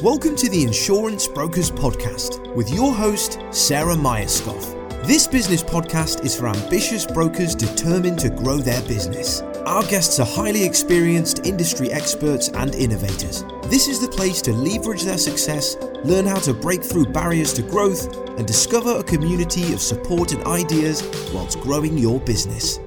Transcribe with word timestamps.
Welcome 0.00 0.36
to 0.36 0.48
the 0.48 0.62
Insurance 0.62 1.26
Brokers 1.26 1.70
Podcast 1.70 2.54
with 2.54 2.70
your 2.70 2.94
host, 2.94 3.38
Sarah 3.50 3.94
Myerscough. 3.94 5.06
This 5.06 5.26
business 5.26 5.62
podcast 5.62 6.24
is 6.24 6.38
for 6.38 6.48
ambitious 6.48 7.04
brokers 7.04 7.54
determined 7.54 8.18
to 8.20 8.30
grow 8.30 8.58
their 8.58 8.80
business. 8.82 9.40
Our 9.66 9.82
guests 9.82 10.20
are 10.20 10.26
highly 10.26 10.64
experienced 10.64 11.46
industry 11.46 11.92
experts 11.92 12.48
and 12.48 12.74
innovators. 12.74 13.44
This 13.64 13.88
is 13.88 14.00
the 14.00 14.08
place 14.08 14.40
to 14.42 14.52
leverage 14.52 15.02
their 15.02 15.18
success, 15.18 15.76
learn 16.04 16.26
how 16.26 16.38
to 16.40 16.54
break 16.54 16.82
through 16.82 17.06
barriers 17.06 17.52
to 17.54 17.62
growth, 17.62 18.16
and 18.38 18.46
discover 18.46 18.98
a 18.98 19.04
community 19.04 19.72
of 19.72 19.80
support 19.80 20.32
and 20.32 20.44
ideas 20.44 21.02
whilst 21.34 21.60
growing 21.60 21.98
your 21.98 22.20
business. 22.20 22.78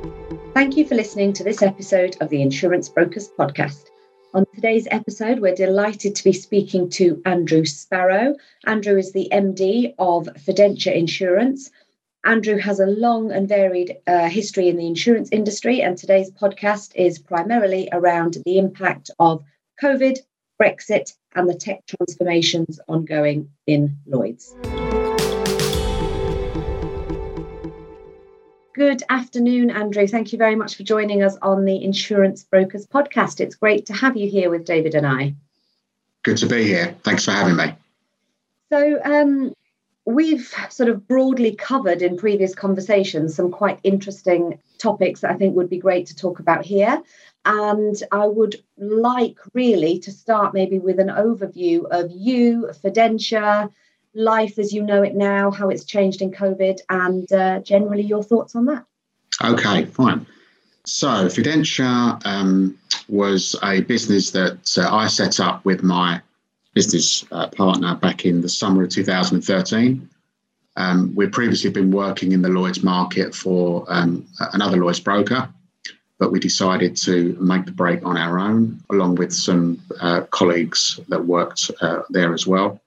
Thank 0.54 0.78
you 0.78 0.86
for 0.88 0.96
listening 0.96 1.34
to 1.34 1.44
this 1.44 1.62
episode 1.62 2.18
of 2.22 2.30
the 2.30 2.42
Insurance 2.42 2.90
Brokers 2.90 3.30
Podcast. 3.38 3.93
On 4.36 4.48
today's 4.56 4.88
episode, 4.90 5.42
we're 5.42 5.54
delighted 5.54 6.16
to 6.16 6.24
be 6.24 6.34
speaking 6.34 6.90
to 6.90 7.22
Andrew 7.24 7.66
Sparrow. 7.66 8.36
Andrew 8.66 8.98
is 8.98 9.12
the 9.12 9.30
MD 9.32 9.94
of 10.00 10.26
Fidentia 10.26 10.92
Insurance. 10.92 11.70
Andrew 12.26 12.58
has 12.58 12.80
a 12.80 12.88
long 12.88 13.32
and 13.32 13.48
varied 13.48 13.98
uh, 14.08 14.30
history 14.30 14.70
in 14.70 14.78
the 14.78 14.88
insurance 14.88 15.30
industry, 15.32 15.84
and 15.84 15.96
today's 15.96 16.32
podcast 16.32 16.96
is 16.96 17.20
primarily 17.20 17.90
around 17.92 18.38
the 18.44 18.58
impact 18.58 19.12
of 19.20 19.44
COVID, 19.80 20.18
Brexit, 20.60 21.14
and 21.36 21.48
the 21.48 21.54
tech 21.54 21.86
transformations 21.86 22.80
ongoing 22.88 23.52
in 23.68 23.98
Lloyd's. 24.08 24.56
Good 28.74 29.04
afternoon, 29.08 29.70
Andrew. 29.70 30.08
Thank 30.08 30.32
you 30.32 30.40
very 30.40 30.56
much 30.56 30.76
for 30.76 30.82
joining 30.82 31.22
us 31.22 31.38
on 31.44 31.64
the 31.64 31.84
Insurance 31.84 32.44
Brokers 32.44 32.88
podcast. 32.88 33.40
It's 33.40 33.54
great 33.54 33.86
to 33.86 33.94
have 33.94 34.18
you 34.18 34.28
here 34.28 34.50
with 34.50 34.66
David 34.66 34.96
and 34.96 35.06
I. 35.06 35.36
Good 36.24 36.38
to 36.38 36.48
be 36.48 36.64
here. 36.64 36.96
Thanks 37.04 37.24
for 37.24 37.32
having 37.32 37.56
me. 37.56 37.76
So, 38.72 39.00
um, 39.04 39.54
we've 40.06 40.52
sort 40.72 40.90
of 40.90 41.08
broadly 41.08 41.54
covered 41.54 42.02
in 42.02 42.18
previous 42.18 42.56
conversations 42.56 43.36
some 43.36 43.52
quite 43.52 43.80
interesting 43.84 44.58
topics 44.80 45.22
that 45.22 45.30
I 45.30 45.36
think 45.36 45.56
would 45.56 45.70
be 45.70 45.78
great 45.78 46.08
to 46.08 46.16
talk 46.16 46.40
about 46.40 46.66
here. 46.66 47.00
And 47.46 48.02
I 48.12 48.26
would 48.26 48.56
like 48.78 49.38
really 49.54 50.00
to 50.00 50.12
start 50.12 50.56
maybe 50.56 50.80
with 50.80 51.00
an 51.00 51.10
overview 51.10 51.86
of 51.92 52.10
you, 52.10 52.72
Fidentia, 52.84 53.70
life 54.14 54.60
as 54.60 54.74
you 54.74 54.84
know 54.84 55.02
it 55.04 55.16
now, 55.16 55.52
how 55.52 55.70
it's 55.70 55.86
changed 55.86 56.22
in 56.22 56.32
COVID, 56.32 56.80
and 56.90 57.32
uh, 57.32 57.60
generally 57.60 58.04
your 58.04 58.24
thoughts 58.24 58.56
on 58.56 58.66
that. 58.66 58.86
Okay, 59.44 59.86
fine. 59.86 60.26
So, 60.86 61.08
Fidentia 61.08 62.24
um, 62.26 62.78
was 63.08 63.56
a 63.64 63.82
business 63.82 64.32
that 64.32 64.78
uh, 64.78 64.94
I 64.94 65.08
set 65.08 65.40
up 65.40 65.64
with 65.66 65.82
my 65.82 66.22
business 66.74 67.24
uh, 67.32 67.48
partner 67.48 67.96
back 67.96 68.26
in 68.26 68.42
the 68.42 68.50
summer 68.50 68.84
of 68.84 68.90
2013. 68.90 70.10
Um, 70.76 71.14
we'd 71.16 71.32
previously 71.32 71.70
been 71.70 71.92
working 71.92 72.32
in 72.32 72.42
the 72.42 72.50
Lloyd's 72.50 72.84
market 72.84 73.34
for 73.34 73.86
um, 73.88 74.26
another 74.54 74.78
Lloyd's 74.78 75.00
broker, 75.00 75.48
but 76.18 76.32
we 76.32 76.40
decided 76.40 76.98
to 76.98 77.38
make 77.40 77.66
the 77.66 77.72
break 77.72 78.04
on 78.04 78.18
our 78.18 78.40
own, 78.40 78.82
along 78.90 79.16
with 79.16 79.32
some 79.32 79.80
uh, 80.02 80.22
colleagues 80.32 81.00
that 81.10 81.24
worked 81.24 81.70
uh, 81.82 82.02
there 82.10 82.34
as 82.34 82.48
well 82.48 82.82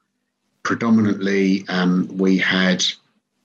predominantly 0.67 1.65
um, 1.69 2.09
we 2.19 2.37
had 2.37 2.85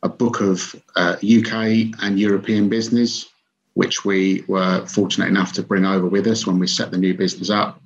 a 0.02 0.10
book 0.10 0.42
of 0.42 0.76
uh, 0.96 1.16
UK 1.18 1.54
and 2.02 2.20
European 2.20 2.68
business, 2.68 3.30
which 3.76 4.04
we 4.04 4.44
were 4.48 4.84
fortunate 4.88 5.28
enough 5.28 5.54
to 5.54 5.62
bring 5.62 5.86
over 5.86 6.08
with 6.08 6.26
us 6.26 6.48
when 6.48 6.58
we 6.58 6.66
set 6.66 6.90
the 6.90 6.98
new 6.98 7.14
business 7.14 7.52
up 7.52 7.80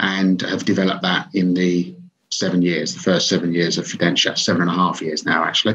and 0.00 0.40
have 0.40 0.64
developed 0.64 1.02
that 1.02 1.28
in 1.34 1.52
the 1.52 1.94
seven 2.30 2.62
years, 2.62 2.94
the 2.94 3.00
first 3.00 3.28
seven 3.28 3.52
years 3.52 3.76
of 3.76 3.84
Fidentia, 3.84 4.38
seven 4.38 4.62
and 4.62 4.70
a 4.70 4.74
half 4.74 5.02
years 5.02 5.26
now, 5.26 5.44
actually. 5.44 5.74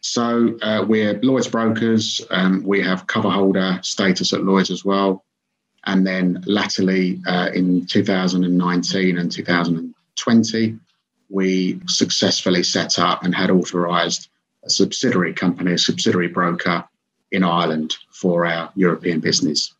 So 0.00 0.58
uh, 0.62 0.84
we're 0.84 1.20
Lloyd's 1.22 1.46
brokers. 1.46 2.20
Um, 2.30 2.64
we 2.64 2.82
have 2.82 3.06
cover 3.06 3.30
holder 3.30 3.78
status 3.84 4.32
at 4.32 4.42
Lloyd's 4.42 4.72
as 4.72 4.84
well. 4.84 5.24
And 5.84 6.04
then 6.04 6.42
latterly 6.44 7.20
uh, 7.24 7.50
in 7.54 7.86
2019 7.86 9.16
and 9.16 9.30
2020, 9.30 10.78
we 11.28 11.80
successfully 11.86 12.62
set 12.62 12.98
up 12.98 13.24
and 13.24 13.34
had 13.34 13.50
authorised 13.50 14.28
a 14.64 14.70
subsidiary 14.70 15.32
company, 15.32 15.72
a 15.72 15.78
subsidiary 15.78 16.28
broker 16.28 16.84
in 17.30 17.42
Ireland 17.42 17.96
for 18.10 18.46
our 18.46 18.70
European 18.74 19.20
business, 19.20 19.74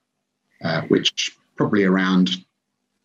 uh, 0.63 0.83
which 0.83 1.37
probably 1.57 1.85
around 1.85 2.31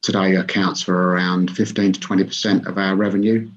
today 0.01 0.35
accounts 0.35 0.81
for 0.81 1.13
around 1.13 1.55
15 1.55 1.93
to 1.93 1.99
20% 1.99 2.65
of 2.65 2.77
our 2.77 2.95
revenue. 2.95 3.49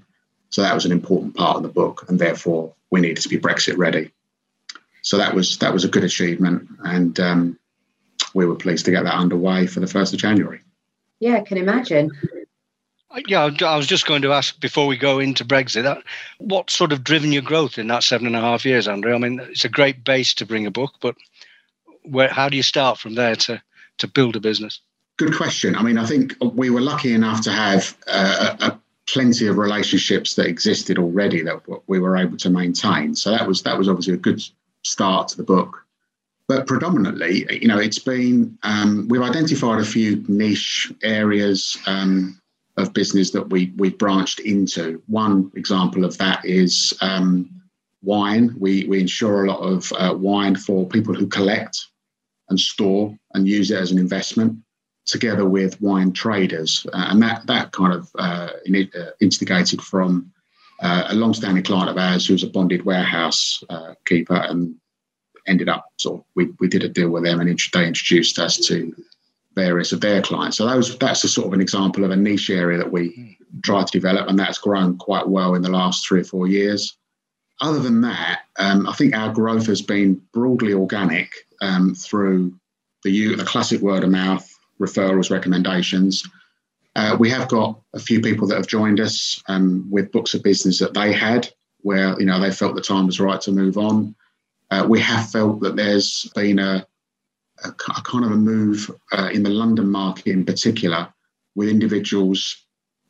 So 0.51 0.63
that 0.63 0.75
was 0.75 0.85
an 0.85 0.93
important 0.93 1.35
part 1.35 1.57
of 1.57 1.63
the 1.63 1.69
book, 1.69 2.05
and 2.09 2.19
therefore 2.19 2.75
we 2.91 3.01
needed 3.01 3.23
to 3.23 3.29
be 3.29 3.39
Brexit 3.39 3.77
ready. 3.77 4.13
So 5.03 5.19
that 5.19 5.35
was 5.35 5.59
that 5.59 5.73
was 5.73 5.85
a 5.85 5.89
good 5.89 6.05
achievement, 6.05 6.69
and 6.85 7.19
um, 7.21 7.59
we 8.35 8.47
were 8.47 8.55
pleased 8.55 8.85
to 8.85 8.91
get 8.91 9.05
that 9.05 9.15
underway 9.15 9.67
for 9.67 9.81
the 9.81 9.87
first 9.87 10.15
of 10.15 10.21
January. 10.21 10.61
Yeah, 11.19 11.37
I 11.37 11.41
can 11.41 11.59
imagine. 11.59 12.11
Yeah, 13.27 13.51
I 13.63 13.77
was 13.77 13.87
just 13.87 14.07
going 14.07 14.23
to 14.23 14.33
ask 14.33 14.59
before 14.61 14.87
we 14.87 14.97
go 14.97 15.19
into 15.19 15.45
Brexit, 15.45 16.03
what 16.39 16.71
sort 16.71 16.93
of 16.93 17.05
driven 17.05 17.33
your 17.33 17.43
growth 17.43 17.79
in 17.79 17.87
that 17.89 18.03
seven 18.03 18.27
and 18.27 18.37
a 18.37 18.41
half 18.41 18.65
years, 18.65 18.89
Andrew? 18.89 19.15
I 19.15 19.19
mean, 19.19 19.41
it's 19.41 19.65
a 19.65 19.69
great 19.69 20.05
base 20.05 20.35
to 20.35 20.47
bring 20.47 20.67
a 20.67 20.71
book, 20.71 20.95
but 21.01 21.15
where, 22.03 22.29
how 22.29 22.49
do 22.49 22.57
you 22.57 22.63
start 22.63 22.99
from 22.99 23.15
there 23.15 23.37
to, 23.37 23.63
to 23.99 24.09
build 24.09 24.37
a 24.37 24.41
business? 24.41 24.81
Good 25.17 25.37
question. 25.37 25.77
I 25.77 25.83
mean, 25.83 25.97
I 25.97 26.07
think 26.07 26.35
we 26.41 26.71
were 26.71 26.81
lucky 26.81 27.15
enough 27.15 27.43
to 27.43 27.53
have 27.53 27.97
uh, 28.09 28.57
a, 28.61 28.79
plenty 29.07 29.47
of 29.47 29.59
relationships 29.59 30.35
that 30.35 30.47
existed 30.47 30.99
already 30.99 31.43
that 31.43 31.63
we 31.87 32.01
were 32.01 32.17
able 32.17 32.37
to 32.39 32.51
maintain. 32.51 33.15
So 33.15 33.31
that 33.31 33.47
was 33.47 33.63
that 33.63 33.79
was 33.79 33.89
obviously 33.89 34.15
a 34.15 34.19
good 34.19 34.43
start 34.83 35.29
to 35.29 35.37
the 35.37 35.43
book. 35.43 35.85
But 36.49 36.67
predominantly, 36.67 37.47
you 37.61 37.69
know, 37.69 37.79
it's 37.79 37.99
been 37.99 38.59
um, 38.63 39.07
we've 39.09 39.23
identified 39.23 39.81
a 39.81 39.85
few 39.85 40.25
niche 40.29 40.93
areas. 41.03 41.77
Um, 41.87 42.41
of 42.77 42.93
business 42.93 43.31
that 43.31 43.51
we 43.51 43.73
we've 43.77 43.99
branched 43.99 44.41
into. 44.41 45.03
One 45.07 45.51
example 45.55 46.05
of 46.05 46.19
that 46.19 46.45
is 46.45 46.93
um, 47.01 47.63
wine. 48.03 48.55
We 48.59 48.87
we 48.87 49.01
insure 49.01 49.45
a 49.45 49.51
lot 49.51 49.61
of 49.61 49.93
uh, 49.93 50.15
wine 50.15 50.57
for 50.57 50.89
people 50.89 51.15
who 51.15 51.27
collect 51.27 51.87
and 52.49 52.59
store 52.59 53.17
and 53.33 53.49
use 53.49 53.71
it 53.71 53.79
as 53.79 53.91
an 53.91 53.99
investment, 53.99 54.59
together 55.07 55.49
with 55.49 55.81
wine 55.81 56.13
traders, 56.13 56.87
uh, 56.93 57.07
and 57.11 57.23
that 57.23 57.47
that 57.47 57.73
kind 57.73 57.95
of 57.95 58.11
uh, 58.19 58.51
uh 58.69 59.11
instigated 59.21 59.81
from 59.81 60.33
uh, 60.83 61.05
a 61.09 61.15
long-standing 61.15 61.63
client 61.63 61.89
of 61.89 61.97
ours 61.97 62.27
who 62.27 62.35
was 62.35 62.43
a 62.43 62.49
bonded 62.49 62.85
warehouse 62.85 63.63
uh, 63.71 63.95
keeper 64.07 64.35
and 64.35 64.75
ended 65.47 65.69
up 65.69 65.87
sort 65.99 66.21
of 66.21 66.27
we, 66.35 66.49
we 66.59 66.69
did 66.69 66.83
a 66.83 66.89
deal 66.89 67.11
with 67.11 67.23
them 67.23 67.41
and 67.41 67.59
they 67.73 67.87
introduced 67.87 68.39
us 68.39 68.57
to 68.59 68.95
various 69.55 69.93
of 69.93 70.01
their 70.01 70.23
clients. 70.23 70.59
So 70.59 70.67
was, 70.77 70.97
that's 70.99 71.25
a 71.25 71.29
sort 71.29 71.49
of 71.49 71.53
an 71.53 71.61
example 71.61 72.05
of 72.05 72.11
a 72.11 72.17
niche 72.17 72.51
area 72.51 72.79
that 72.79 72.93
we 72.93 73.39
try 73.63 73.85
to 73.85 73.93
develop, 73.93 74.29
and 74.29 74.39
that's 74.39 74.59
grown 74.59 74.97
quite 74.97 75.29
well 75.29 75.55
in 75.55 75.63
the 75.63 75.71
last 75.71 76.07
three 76.07 76.21
or 76.21 76.25
four 76.25 76.47
years. 76.47 76.97
Other 77.61 77.79
than 77.79 78.01
that, 78.01 78.43
um, 78.59 78.89
I 78.89 78.93
think 78.95 79.15
our 79.15 79.33
growth 79.33 79.67
has 79.67 79.81
been 79.81 80.21
broadly 80.33 80.73
organic 80.73 81.33
um, 81.63 81.95
through 81.95 82.55
the, 83.05 83.37
the 83.37 83.45
classic 83.45 83.81
word 83.81 84.03
of 84.03 84.11
mouth, 84.11 84.49
referrals, 84.81 85.31
recommendations. 85.31 86.25
Uh, 86.97 87.17
we 87.19 87.31
have 87.31 87.49
got 87.49 87.81
a 87.93 88.01
few 88.01 88.21
people 88.21 88.49
that 88.49 88.57
have 88.57 88.67
joined 88.67 89.01
us 89.01 89.43
um, 89.49 89.87
with 89.91 90.13
books 90.13 90.35
of 90.35 90.43
business 90.43 90.79
that 90.81 90.95
they 90.95 91.13
had, 91.13 91.49
where 91.83 92.19
you 92.19 92.27
know 92.27 92.41
they 92.41 92.51
felt 92.51 92.75
the 92.75 92.81
time 92.81 93.07
was 93.07 93.21
right 93.21 93.41
to 93.41 93.53
move 93.53 93.79
on. 93.79 94.15
Uh, 94.71 94.85
we 94.89 94.99
have 95.01 95.31
felt 95.31 95.61
that 95.61 95.77
there's 95.77 96.31
been 96.35 96.59
a, 96.59 96.87
a, 97.63 97.69
a 97.69 98.03
kind 98.03 98.25
of 98.25 98.33
a 98.33 98.37
move 98.37 98.91
uh, 99.13 99.31
in 99.33 99.43
the 99.43 99.51
London 99.51 99.89
market 99.91 100.27
in 100.27 100.45
particular, 100.45 101.13
with 101.55 101.69
individuals 101.69 102.65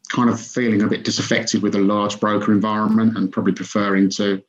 kind 0.08 0.28
of 0.28 0.40
feeling 0.40 0.82
a 0.82 0.86
bit 0.86 1.04
disaffected 1.04 1.62
with 1.62 1.74
a 1.74 1.78
large 1.78 2.20
broker 2.20 2.52
environment 2.52 3.16
and 3.16 3.32
probably 3.32 3.52
preferring 3.52 4.10
to, 4.10 4.42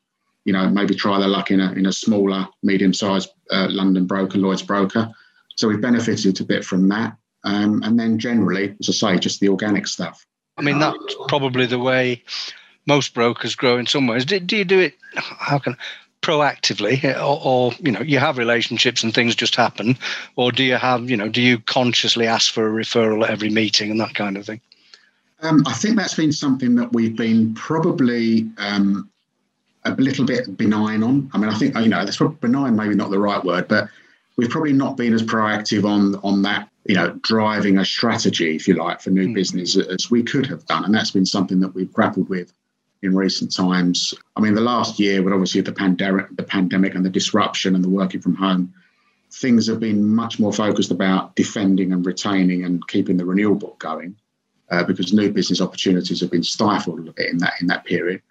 you 0.43 0.53
know, 0.53 0.69
maybe 0.69 0.93
try 0.93 1.17
their 1.17 1.29
luck 1.29 1.49
in 1.49 1.59
a 1.61 1.71
in 1.73 1.85
a 1.85 1.91
smaller, 1.91 2.47
medium-sized 2.61 3.29
uh, 3.51 3.67
London 3.69 4.05
broker, 4.05 4.37
Lloyd's 4.37 4.61
broker. 4.61 5.09
So 5.55 5.67
we've 5.67 5.81
benefited 5.81 6.41
a 6.41 6.43
bit 6.43 6.65
from 6.65 6.89
that, 6.89 7.15
um, 7.45 7.81
and 7.83 7.97
then 7.97 8.19
generally, 8.19 8.75
as 8.79 8.89
I 8.89 9.13
say, 9.13 9.19
just 9.19 9.39
the 9.39 9.49
organic 9.49 9.87
stuff. 9.87 10.25
I 10.57 10.61
mean, 10.61 10.79
that's 10.79 11.15
probably 11.27 11.65
the 11.65 11.79
way 11.79 12.23
most 12.85 13.13
brokers 13.13 13.55
grow 13.55 13.77
in 13.77 13.87
some 13.87 14.07
ways. 14.07 14.25
Do, 14.25 14.39
do 14.39 14.57
you 14.57 14.65
do 14.65 14.79
it? 14.79 14.95
How 15.15 15.59
can 15.59 15.77
proactively 16.25 17.03
or, 17.15 17.39
or, 17.43 17.71
you 17.79 17.91
know 17.91 18.01
you 18.01 18.17
have 18.17 18.37
relationships 18.37 19.03
and 19.03 19.13
things 19.13 19.35
just 19.35 19.55
happen 19.55 19.95
or 20.35 20.51
do 20.51 20.63
you 20.63 20.75
have 20.75 21.07
you 21.09 21.15
know 21.15 21.29
do 21.29 21.41
you 21.41 21.59
consciously 21.59 22.25
ask 22.25 22.51
for 22.51 22.67
a 22.67 22.83
referral 22.83 23.23
at 23.23 23.29
every 23.29 23.49
meeting 23.49 23.91
and 23.91 23.99
that 23.99 24.15
kind 24.15 24.35
of 24.35 24.45
thing 24.45 24.59
um, 25.41 25.61
i 25.67 25.73
think 25.73 25.95
that's 25.95 26.15
been 26.15 26.31
something 26.31 26.75
that 26.75 26.91
we've 26.93 27.15
been 27.15 27.53
probably 27.53 28.49
um, 28.57 29.07
a 29.83 29.91
little 29.91 30.25
bit 30.25 30.57
benign 30.57 31.03
on 31.03 31.29
i 31.33 31.37
mean 31.37 31.49
i 31.49 31.53
think 31.53 31.75
you 31.77 31.89
know 31.89 32.03
that's 32.03 32.17
benign 32.39 32.75
maybe 32.75 32.95
not 32.95 33.11
the 33.11 33.19
right 33.19 33.43
word 33.45 33.67
but 33.67 33.87
we've 34.35 34.49
probably 34.49 34.73
not 34.73 34.97
been 34.97 35.13
as 35.13 35.21
proactive 35.21 35.85
on 35.85 36.15
on 36.23 36.41
that 36.41 36.69
you 36.87 36.93
know, 36.93 37.09
driving 37.23 37.79
a 37.79 37.85
strategy, 37.85 38.55
if 38.55 38.67
you 38.67 38.75
like, 38.75 39.01
for 39.01 39.09
new 39.09 39.27
mm. 39.27 39.33
business 39.33 39.75
as 39.75 40.11
we 40.11 40.21
could 40.21 40.45
have 40.45 40.63
done. 40.67 40.85
And 40.85 40.93
that's 40.93 41.09
been 41.09 41.25
something 41.25 41.59
that 41.61 41.73
we've 41.73 41.91
grappled 41.91 42.29
with 42.29 42.53
in 43.01 43.15
recent 43.15 43.53
times. 43.53 44.13
I 44.35 44.41
mean, 44.41 44.55
the 44.55 44.61
last 44.61 44.99
year, 44.99 45.21
with 45.21 45.33
obviously 45.33 45.61
the 45.61 45.71
pandemic, 45.71 46.27
the 46.35 46.43
pandemic 46.43 46.95
and 46.95 47.05
the 47.05 47.09
disruption 47.09 47.75
and 47.75 47.83
the 47.83 47.89
working 47.89 48.21
from 48.21 48.35
home, 48.35 48.73
things 49.31 49.67
have 49.67 49.79
been 49.79 50.13
much 50.13 50.39
more 50.39 50.53
focused 50.53 50.91
about 50.91 51.35
defending 51.35 51.91
and 51.91 52.05
retaining 52.05 52.63
and 52.63 52.87
keeping 52.87 53.17
the 53.17 53.25
renewal 53.25 53.55
book 53.55 53.77
going, 53.79 54.15
uh, 54.71 54.83
because 54.83 55.13
new 55.13 55.31
business 55.31 55.61
opportunities 55.61 56.21
have 56.21 56.31
been 56.31 56.43
stifled 56.43 56.95
a 56.95 56.99
little 56.99 57.13
bit 57.13 57.29
in 57.29 57.37
that 57.39 57.53
in 57.61 57.67
that 57.67 57.85
period. 57.85 58.21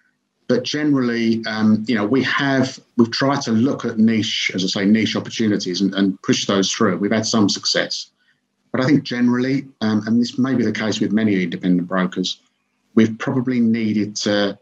But 0.47 0.63
generally, 0.63 1.43
um, 1.47 1.83
you 1.87 1.95
know, 1.95 2.05
we 2.05 2.21
have 2.23 2.79
we've 2.97 3.11
tried 3.11 3.41
to 3.43 3.51
look 3.51 3.85
at 3.85 3.97
niche, 3.97 4.51
as 4.53 4.63
I 4.63 4.67
say, 4.67 4.85
niche 4.85 5.15
opportunities 5.15 5.81
and, 5.81 5.93
and 5.95 6.21
push 6.21 6.45
those 6.45 6.71
through. 6.71 6.97
We've 6.97 7.11
had 7.11 7.25
some 7.25 7.49
success. 7.49 8.11
But 8.71 8.83
I 8.83 8.87
think 8.87 9.03
generally, 9.03 9.67
um, 9.81 10.03
and 10.05 10.19
this 10.19 10.37
may 10.37 10.53
be 10.53 10.65
the 10.65 10.71
case 10.71 10.99
with 10.99 11.13
many 11.13 11.41
independent 11.41 11.87
brokers, 11.87 12.41
we've 12.95 13.17
probably 13.19 13.59
needed 13.59 14.15
to 14.15 14.57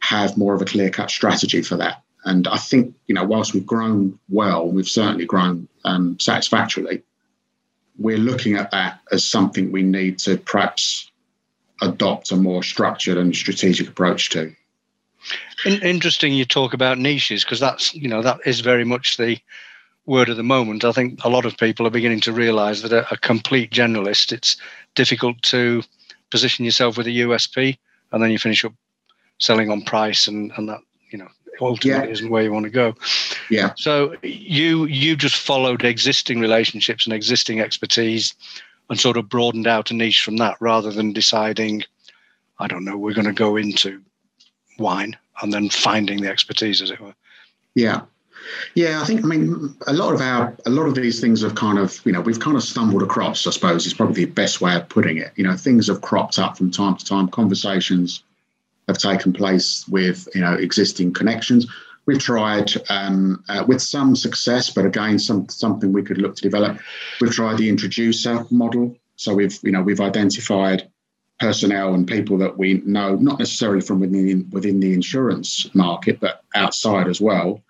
have 0.00 0.36
more 0.36 0.54
of 0.54 0.62
a 0.62 0.66
clear 0.66 0.90
cut 0.90 1.10
strategy 1.10 1.62
for 1.62 1.76
that. 1.76 2.02
And 2.24 2.48
I 2.48 2.56
think, 2.56 2.94
you 3.06 3.14
know, 3.14 3.24
whilst 3.24 3.52
we've 3.52 3.66
grown 3.66 4.18
well, 4.28 4.66
we've 4.68 4.88
certainly 4.88 5.26
grown 5.26 5.68
um, 5.84 6.18
satisfactorily, 6.18 7.02
we're 7.98 8.18
looking 8.18 8.56
at 8.56 8.70
that 8.70 9.00
as 9.12 9.24
something 9.24 9.70
we 9.70 9.82
need 9.82 10.18
to 10.20 10.38
perhaps 10.38 11.10
adopt 11.82 12.32
a 12.32 12.36
more 12.36 12.62
structured 12.62 13.18
and 13.18 13.34
strategic 13.36 13.88
approach 13.88 14.30
to. 14.30 14.54
Interesting 15.64 16.32
you 16.32 16.44
talk 16.44 16.74
about 16.74 16.98
niches 16.98 17.44
because 17.44 17.60
that's, 17.60 17.94
you 17.94 18.08
know, 18.08 18.22
that 18.22 18.40
is 18.46 18.60
very 18.60 18.84
much 18.84 19.16
the 19.16 19.38
word 20.06 20.28
of 20.28 20.36
the 20.36 20.42
moment. 20.42 20.84
I 20.84 20.92
think 20.92 21.24
a 21.24 21.30
lot 21.30 21.46
of 21.46 21.56
people 21.56 21.86
are 21.86 21.90
beginning 21.90 22.20
to 22.22 22.32
realize 22.32 22.82
that 22.82 22.92
a, 22.92 23.10
a 23.12 23.16
complete 23.16 23.70
generalist, 23.70 24.32
it's 24.32 24.56
difficult 24.94 25.40
to 25.42 25.82
position 26.34 26.64
yourself 26.64 26.98
with 26.98 27.06
a 27.06 27.10
USP 27.10 27.78
and 28.10 28.20
then 28.20 28.32
you 28.32 28.40
finish 28.40 28.64
up 28.64 28.72
selling 29.38 29.70
on 29.70 29.82
price 29.82 30.26
and, 30.26 30.50
and 30.56 30.68
that, 30.68 30.80
you 31.12 31.18
know, 31.18 31.28
ultimately 31.60 32.08
yeah. 32.08 32.12
isn't 32.12 32.28
where 32.28 32.42
you 32.42 32.52
want 32.52 32.64
to 32.64 32.70
go. 32.70 32.92
Yeah. 33.50 33.70
So 33.76 34.16
you 34.24 34.86
you 34.86 35.14
just 35.14 35.36
followed 35.36 35.84
existing 35.84 36.40
relationships 36.40 37.06
and 37.06 37.14
existing 37.14 37.60
expertise 37.60 38.34
and 38.90 38.98
sort 38.98 39.16
of 39.16 39.28
broadened 39.28 39.68
out 39.68 39.92
a 39.92 39.94
niche 39.94 40.24
from 40.24 40.38
that 40.38 40.56
rather 40.58 40.90
than 40.90 41.12
deciding, 41.12 41.84
I 42.58 42.66
don't 42.66 42.84
know, 42.84 42.98
we're 42.98 43.14
going 43.14 43.26
to 43.26 43.32
go 43.32 43.54
into 43.54 44.02
wine 44.76 45.16
and 45.40 45.52
then 45.52 45.68
finding 45.68 46.20
the 46.20 46.30
expertise 46.30 46.82
as 46.82 46.90
it 46.90 47.00
were. 47.00 47.14
Yeah. 47.76 48.00
Yeah, 48.74 49.00
I 49.00 49.04
think 49.04 49.24
I 49.24 49.26
mean 49.26 49.74
a 49.86 49.92
lot 49.92 50.14
of 50.14 50.20
our 50.20 50.56
a 50.66 50.70
lot 50.70 50.86
of 50.86 50.94
these 50.94 51.20
things 51.20 51.42
have 51.42 51.54
kind 51.54 51.78
of 51.78 52.00
you 52.04 52.12
know 52.12 52.20
we've 52.20 52.40
kind 52.40 52.56
of 52.56 52.62
stumbled 52.62 53.02
across. 53.02 53.46
I 53.46 53.50
suppose 53.50 53.86
is 53.86 53.94
probably 53.94 54.24
the 54.24 54.30
best 54.30 54.60
way 54.60 54.74
of 54.74 54.88
putting 54.88 55.18
it. 55.18 55.32
You 55.36 55.44
know, 55.44 55.56
things 55.56 55.88
have 55.88 56.00
cropped 56.00 56.38
up 56.38 56.58
from 56.58 56.70
time 56.70 56.96
to 56.96 57.04
time. 57.04 57.28
Conversations 57.28 58.22
have 58.88 58.98
taken 58.98 59.32
place 59.32 59.86
with 59.88 60.28
you 60.34 60.40
know 60.40 60.54
existing 60.54 61.12
connections. 61.12 61.66
We've 62.06 62.18
tried 62.18 62.70
um, 62.90 63.42
uh, 63.48 63.64
with 63.66 63.80
some 63.80 64.14
success, 64.14 64.70
but 64.70 64.84
again, 64.84 65.18
some 65.18 65.48
something 65.48 65.92
we 65.92 66.02
could 66.02 66.18
look 66.18 66.36
to 66.36 66.42
develop. 66.42 66.78
We've 67.20 67.32
tried 67.32 67.58
the 67.58 67.68
introducer 67.68 68.44
model, 68.50 68.96
so 69.16 69.34
we've 69.34 69.58
you 69.62 69.72
know 69.72 69.82
we've 69.82 70.00
identified 70.00 70.90
personnel 71.40 71.94
and 71.94 72.06
people 72.06 72.38
that 72.38 72.56
we 72.56 72.74
know, 72.84 73.16
not 73.16 73.38
necessarily 73.38 73.80
from 73.80 74.00
within 74.00 74.48
within 74.50 74.80
the 74.80 74.92
insurance 74.92 75.72
market, 75.74 76.20
but 76.20 76.42
outside 76.54 77.08
as 77.08 77.20
well, 77.20 77.62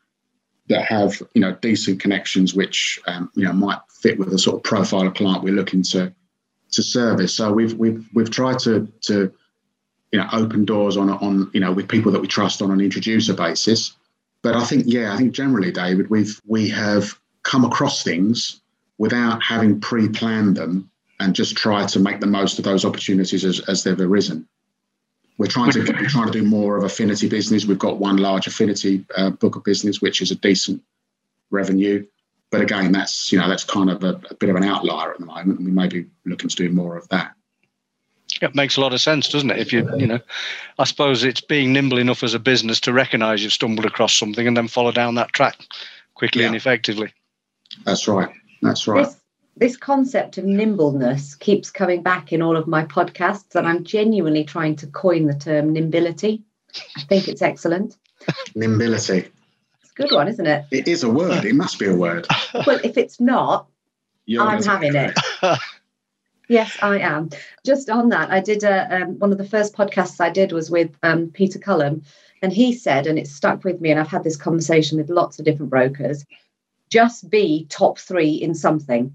that 0.68 0.84
have 0.86 1.22
you 1.34 1.40
know 1.40 1.56
decent 1.60 2.00
connections 2.00 2.54
which 2.54 2.98
um, 3.06 3.30
you 3.34 3.44
know 3.44 3.52
might 3.52 3.80
fit 3.90 4.18
with 4.18 4.30
the 4.30 4.38
sort 4.38 4.56
of 4.56 4.62
profile 4.62 5.06
of 5.06 5.14
client 5.14 5.42
we're 5.42 5.54
looking 5.54 5.82
to 5.82 6.12
to 6.72 6.82
service. 6.82 7.36
So 7.36 7.52
we've 7.52 7.74
we've 7.74 8.06
we've 8.14 8.30
tried 8.30 8.58
to 8.60 8.88
to 9.02 9.32
you 10.12 10.18
know 10.18 10.28
open 10.32 10.64
doors 10.64 10.96
on 10.96 11.10
on 11.10 11.50
you 11.52 11.60
know 11.60 11.72
with 11.72 11.88
people 11.88 12.12
that 12.12 12.20
we 12.20 12.28
trust 12.28 12.62
on 12.62 12.70
an 12.70 12.80
introducer 12.80 13.34
basis. 13.34 13.94
But 14.42 14.56
I 14.56 14.64
think 14.64 14.84
yeah, 14.86 15.12
I 15.12 15.16
think 15.16 15.32
generally, 15.32 15.72
David, 15.72 16.10
we've 16.10 16.40
we 16.46 16.68
have 16.70 17.18
come 17.42 17.64
across 17.64 18.02
things 18.02 18.60
without 18.98 19.42
having 19.42 19.80
pre-planned 19.80 20.56
them 20.56 20.90
and 21.20 21.34
just 21.34 21.56
try 21.56 21.86
to 21.86 21.98
make 21.98 22.20
the 22.20 22.26
most 22.26 22.58
of 22.58 22.64
those 22.64 22.84
opportunities 22.84 23.44
as, 23.44 23.60
as 23.68 23.82
they've 23.82 23.98
arisen. 23.98 24.48
We're 25.36 25.46
trying 25.46 25.72
to 25.72 25.80
we're 25.80 26.08
trying 26.08 26.30
to 26.30 26.32
do 26.32 26.44
more 26.44 26.76
of 26.76 26.84
affinity 26.84 27.28
business. 27.28 27.64
We've 27.64 27.78
got 27.78 27.98
one 27.98 28.18
large 28.18 28.46
affinity 28.46 29.04
uh, 29.16 29.30
book 29.30 29.56
of 29.56 29.64
business, 29.64 30.00
which 30.00 30.22
is 30.22 30.30
a 30.30 30.36
decent 30.36 30.82
revenue. 31.50 32.06
But 32.50 32.60
again, 32.60 32.92
that's 32.92 33.32
you 33.32 33.38
know 33.40 33.48
that's 33.48 33.64
kind 33.64 33.90
of 33.90 34.04
a, 34.04 34.20
a 34.30 34.34
bit 34.34 34.48
of 34.48 34.56
an 34.56 34.62
outlier 34.62 35.12
at 35.12 35.18
the 35.18 35.26
moment, 35.26 35.58
and 35.58 35.66
we 35.66 35.72
may 35.72 35.88
be 35.88 36.06
looking 36.24 36.48
to 36.48 36.56
do 36.56 36.70
more 36.70 36.96
of 36.96 37.08
that. 37.08 37.34
It 38.40 38.54
makes 38.54 38.76
a 38.76 38.80
lot 38.80 38.92
of 38.92 39.00
sense, 39.00 39.28
doesn't 39.28 39.50
it? 39.50 39.58
If 39.58 39.72
you, 39.72 39.88
you 39.96 40.06
know, 40.06 40.20
I 40.78 40.84
suppose 40.84 41.24
it's 41.24 41.40
being 41.40 41.72
nimble 41.72 41.98
enough 41.98 42.22
as 42.22 42.34
a 42.34 42.38
business 42.38 42.80
to 42.80 42.92
recognise 42.92 43.42
you've 43.42 43.52
stumbled 43.52 43.86
across 43.86 44.14
something 44.14 44.46
and 44.46 44.56
then 44.56 44.66
follow 44.66 44.92
down 44.92 45.14
that 45.16 45.32
track 45.32 45.56
quickly 46.14 46.42
yeah. 46.42 46.48
and 46.48 46.56
effectively. 46.56 47.12
That's 47.84 48.08
right. 48.08 48.30
That's 48.62 48.88
right. 48.88 49.04
This, 49.04 49.20
this 49.56 49.76
concept 49.76 50.38
of 50.38 50.44
nimbleness 50.44 51.34
keeps 51.34 51.70
coming 51.70 52.02
back 52.02 52.32
in 52.32 52.42
all 52.42 52.56
of 52.56 52.66
my 52.66 52.84
podcasts, 52.84 53.54
and 53.54 53.66
I'm 53.66 53.84
genuinely 53.84 54.44
trying 54.44 54.76
to 54.76 54.86
coin 54.86 55.26
the 55.26 55.34
term 55.34 55.74
nimbility. 55.74 56.42
I 56.96 57.02
think 57.02 57.28
it's 57.28 57.42
excellent. 57.42 57.96
nimbility. 58.56 59.30
It's 59.82 59.90
a 59.92 59.94
good 59.94 60.12
one, 60.12 60.28
isn't 60.28 60.46
it? 60.46 60.64
It 60.70 60.88
is 60.88 61.04
a 61.04 61.10
word. 61.10 61.44
It 61.44 61.54
must 61.54 61.78
be 61.78 61.86
a 61.86 61.94
word. 61.94 62.26
well, 62.66 62.80
if 62.82 62.98
it's 62.98 63.20
not, 63.20 63.68
You're 64.26 64.42
I'm 64.42 64.62
having 64.62 64.96
it. 64.96 65.16
yes, 66.48 66.76
I 66.82 66.98
am. 66.98 67.30
Just 67.64 67.88
on 67.88 68.08
that, 68.08 68.30
I 68.30 68.40
did 68.40 68.64
a, 68.64 69.02
um, 69.02 69.18
one 69.20 69.30
of 69.30 69.38
the 69.38 69.48
first 69.48 69.74
podcasts 69.74 70.20
I 70.20 70.30
did 70.30 70.50
was 70.50 70.70
with 70.70 70.90
um, 71.04 71.30
Peter 71.30 71.60
Cullen, 71.60 72.04
and 72.42 72.52
he 72.52 72.72
said, 72.74 73.06
and 73.06 73.18
it 73.18 73.28
stuck 73.28 73.62
with 73.62 73.80
me, 73.80 73.90
and 73.90 74.00
I've 74.00 74.08
had 74.08 74.24
this 74.24 74.36
conversation 74.36 74.98
with 74.98 75.10
lots 75.10 75.38
of 75.38 75.44
different 75.44 75.70
brokers 75.70 76.24
just 76.90 77.28
be 77.28 77.66
top 77.70 77.98
three 77.98 78.34
in 78.34 78.54
something 78.54 79.12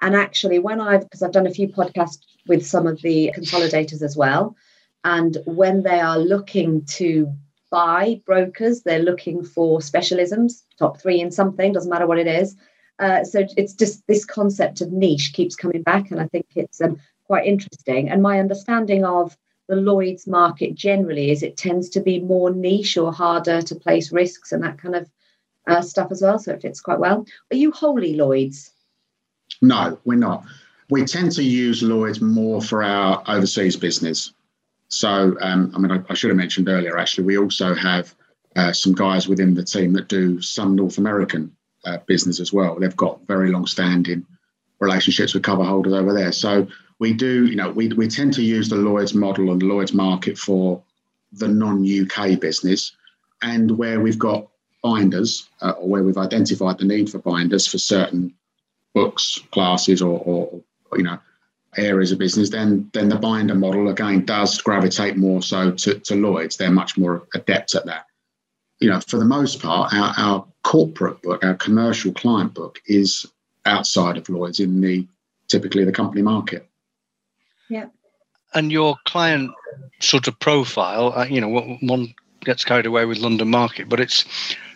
and 0.00 0.14
actually, 0.14 0.58
when 0.58 0.80
I've, 0.80 1.02
because 1.02 1.22
I've 1.22 1.32
done 1.32 1.46
a 1.46 1.54
few 1.54 1.68
podcasts 1.68 2.18
with 2.46 2.66
some 2.66 2.86
of 2.86 3.00
the 3.02 3.32
consolidators 3.36 4.02
as 4.02 4.16
well, 4.16 4.56
and 5.04 5.36
when 5.46 5.82
they 5.82 6.00
are 6.00 6.18
looking 6.18 6.84
to 6.86 7.32
buy 7.70 8.20
brokers, 8.26 8.82
they're 8.82 8.98
looking 8.98 9.44
for 9.44 9.80
specialisms, 9.80 10.62
top 10.78 11.00
three 11.00 11.20
in 11.20 11.30
something, 11.30 11.72
doesn't 11.72 11.90
matter 11.90 12.06
what 12.06 12.18
it 12.18 12.26
is. 12.26 12.56
Uh, 12.98 13.24
so 13.24 13.44
it's 13.56 13.74
just 13.74 14.06
this 14.06 14.24
concept 14.24 14.80
of 14.80 14.92
niche 14.92 15.32
keeps 15.32 15.56
coming 15.56 15.82
back, 15.82 16.10
and 16.10 16.20
I 16.20 16.28
think 16.28 16.46
it's 16.54 16.80
um, 16.80 16.98
quite 17.26 17.46
interesting. 17.46 18.08
And 18.08 18.22
my 18.22 18.38
understanding 18.38 19.04
of 19.04 19.36
the 19.68 19.76
Lloyd's 19.76 20.26
market 20.26 20.74
generally 20.74 21.30
is 21.30 21.42
it 21.42 21.56
tends 21.56 21.88
to 21.90 22.00
be 22.00 22.20
more 22.20 22.50
niche 22.50 22.96
or 22.96 23.12
harder 23.12 23.62
to 23.62 23.74
place 23.74 24.12
risks 24.12 24.52
and 24.52 24.62
that 24.62 24.78
kind 24.78 24.94
of 24.94 25.10
uh, 25.66 25.80
stuff 25.80 26.08
as 26.10 26.20
well. 26.22 26.38
So 26.38 26.52
it 26.52 26.62
fits 26.62 26.80
quite 26.80 27.00
well. 27.00 27.26
Are 27.50 27.56
you 27.56 27.72
wholly 27.72 28.14
Lloyd's? 28.14 28.70
No, 29.62 29.98
we're 30.04 30.18
not. 30.18 30.44
We 30.90 31.04
tend 31.04 31.32
to 31.32 31.42
use 31.42 31.82
Lloyd's 31.82 32.20
more 32.20 32.60
for 32.60 32.82
our 32.82 33.22
overseas 33.26 33.76
business. 33.76 34.32
So, 34.88 35.36
um, 35.40 35.72
I 35.74 35.78
mean, 35.78 35.90
I, 35.90 36.02
I, 36.08 36.14
should 36.14 36.30
have 36.30 36.36
mentioned 36.36 36.68
earlier, 36.68 36.98
actually, 36.98 37.24
we 37.24 37.38
also 37.38 37.74
have 37.74 38.14
uh, 38.54 38.72
some 38.72 38.94
guys 38.94 39.26
within 39.26 39.54
the 39.54 39.64
team 39.64 39.94
that 39.94 40.08
do 40.08 40.40
some 40.40 40.76
North 40.76 40.98
American 40.98 41.56
uh, 41.84 41.98
business 42.06 42.38
as 42.38 42.52
well. 42.52 42.78
They've 42.78 42.96
got 42.96 43.26
very 43.26 43.50
long 43.50 43.66
standing 43.66 44.26
relationships 44.78 45.34
with 45.34 45.42
cover 45.42 45.64
holders 45.64 45.94
over 45.94 46.12
there. 46.12 46.32
So, 46.32 46.68
we 46.98 47.12
do, 47.12 47.46
you 47.46 47.56
know, 47.56 47.70
we, 47.70 47.88
we 47.88 48.08
tend 48.08 48.34
to 48.34 48.42
use 48.42 48.68
the 48.68 48.76
Lloyd's 48.76 49.14
model 49.14 49.50
and 49.50 49.60
the 49.60 49.66
Lloyd's 49.66 49.92
market 49.92 50.38
for 50.38 50.82
the 51.32 51.48
non 51.48 51.84
UK 51.84 52.38
business 52.38 52.92
and 53.42 53.76
where 53.76 54.00
we've 54.00 54.18
got 54.18 54.48
binders 54.82 55.48
uh, 55.60 55.70
or 55.72 55.88
where 55.88 56.02
we've 56.02 56.18
identified 56.18 56.78
the 56.78 56.84
need 56.84 57.10
for 57.10 57.18
binders 57.18 57.66
for 57.66 57.78
certain 57.78 58.32
books, 58.94 59.40
classes, 59.50 60.00
or, 60.00 60.18
or, 60.20 60.62
you 60.96 61.02
know 61.02 61.18
areas 61.76 62.12
of 62.12 62.18
business, 62.18 62.50
then 62.50 62.90
then 62.92 63.08
the 63.08 63.16
binder 63.16 63.54
model 63.54 63.88
again 63.88 64.24
does 64.24 64.60
gravitate 64.60 65.16
more 65.16 65.42
so 65.42 65.72
to, 65.72 65.98
to 66.00 66.14
Lloyd's. 66.14 66.56
They're 66.56 66.70
much 66.70 66.96
more 66.96 67.26
adept 67.34 67.74
at 67.74 67.86
that. 67.86 68.06
You 68.80 68.90
know, 68.90 69.00
for 69.00 69.18
the 69.18 69.24
most 69.24 69.62
part, 69.62 69.92
our, 69.94 70.14
our 70.16 70.46
corporate 70.62 71.22
book, 71.22 71.44
our 71.44 71.54
commercial 71.54 72.12
client 72.12 72.54
book, 72.54 72.80
is 72.86 73.26
outside 73.64 74.16
of 74.16 74.28
Lloyd's 74.28 74.60
in 74.60 74.80
the 74.80 75.06
typically 75.48 75.84
the 75.84 75.92
company 75.92 76.22
market. 76.22 76.68
Yeah. 77.68 77.86
And 78.52 78.70
your 78.70 78.96
client 79.04 79.50
sort 80.00 80.28
of 80.28 80.38
profile, 80.38 81.12
uh, 81.16 81.24
you 81.24 81.40
know, 81.40 81.76
one 81.80 82.14
gets 82.44 82.64
carried 82.64 82.86
away 82.86 83.04
with 83.04 83.18
London 83.18 83.48
market, 83.48 83.88
but 83.88 84.00
it's 84.00 84.24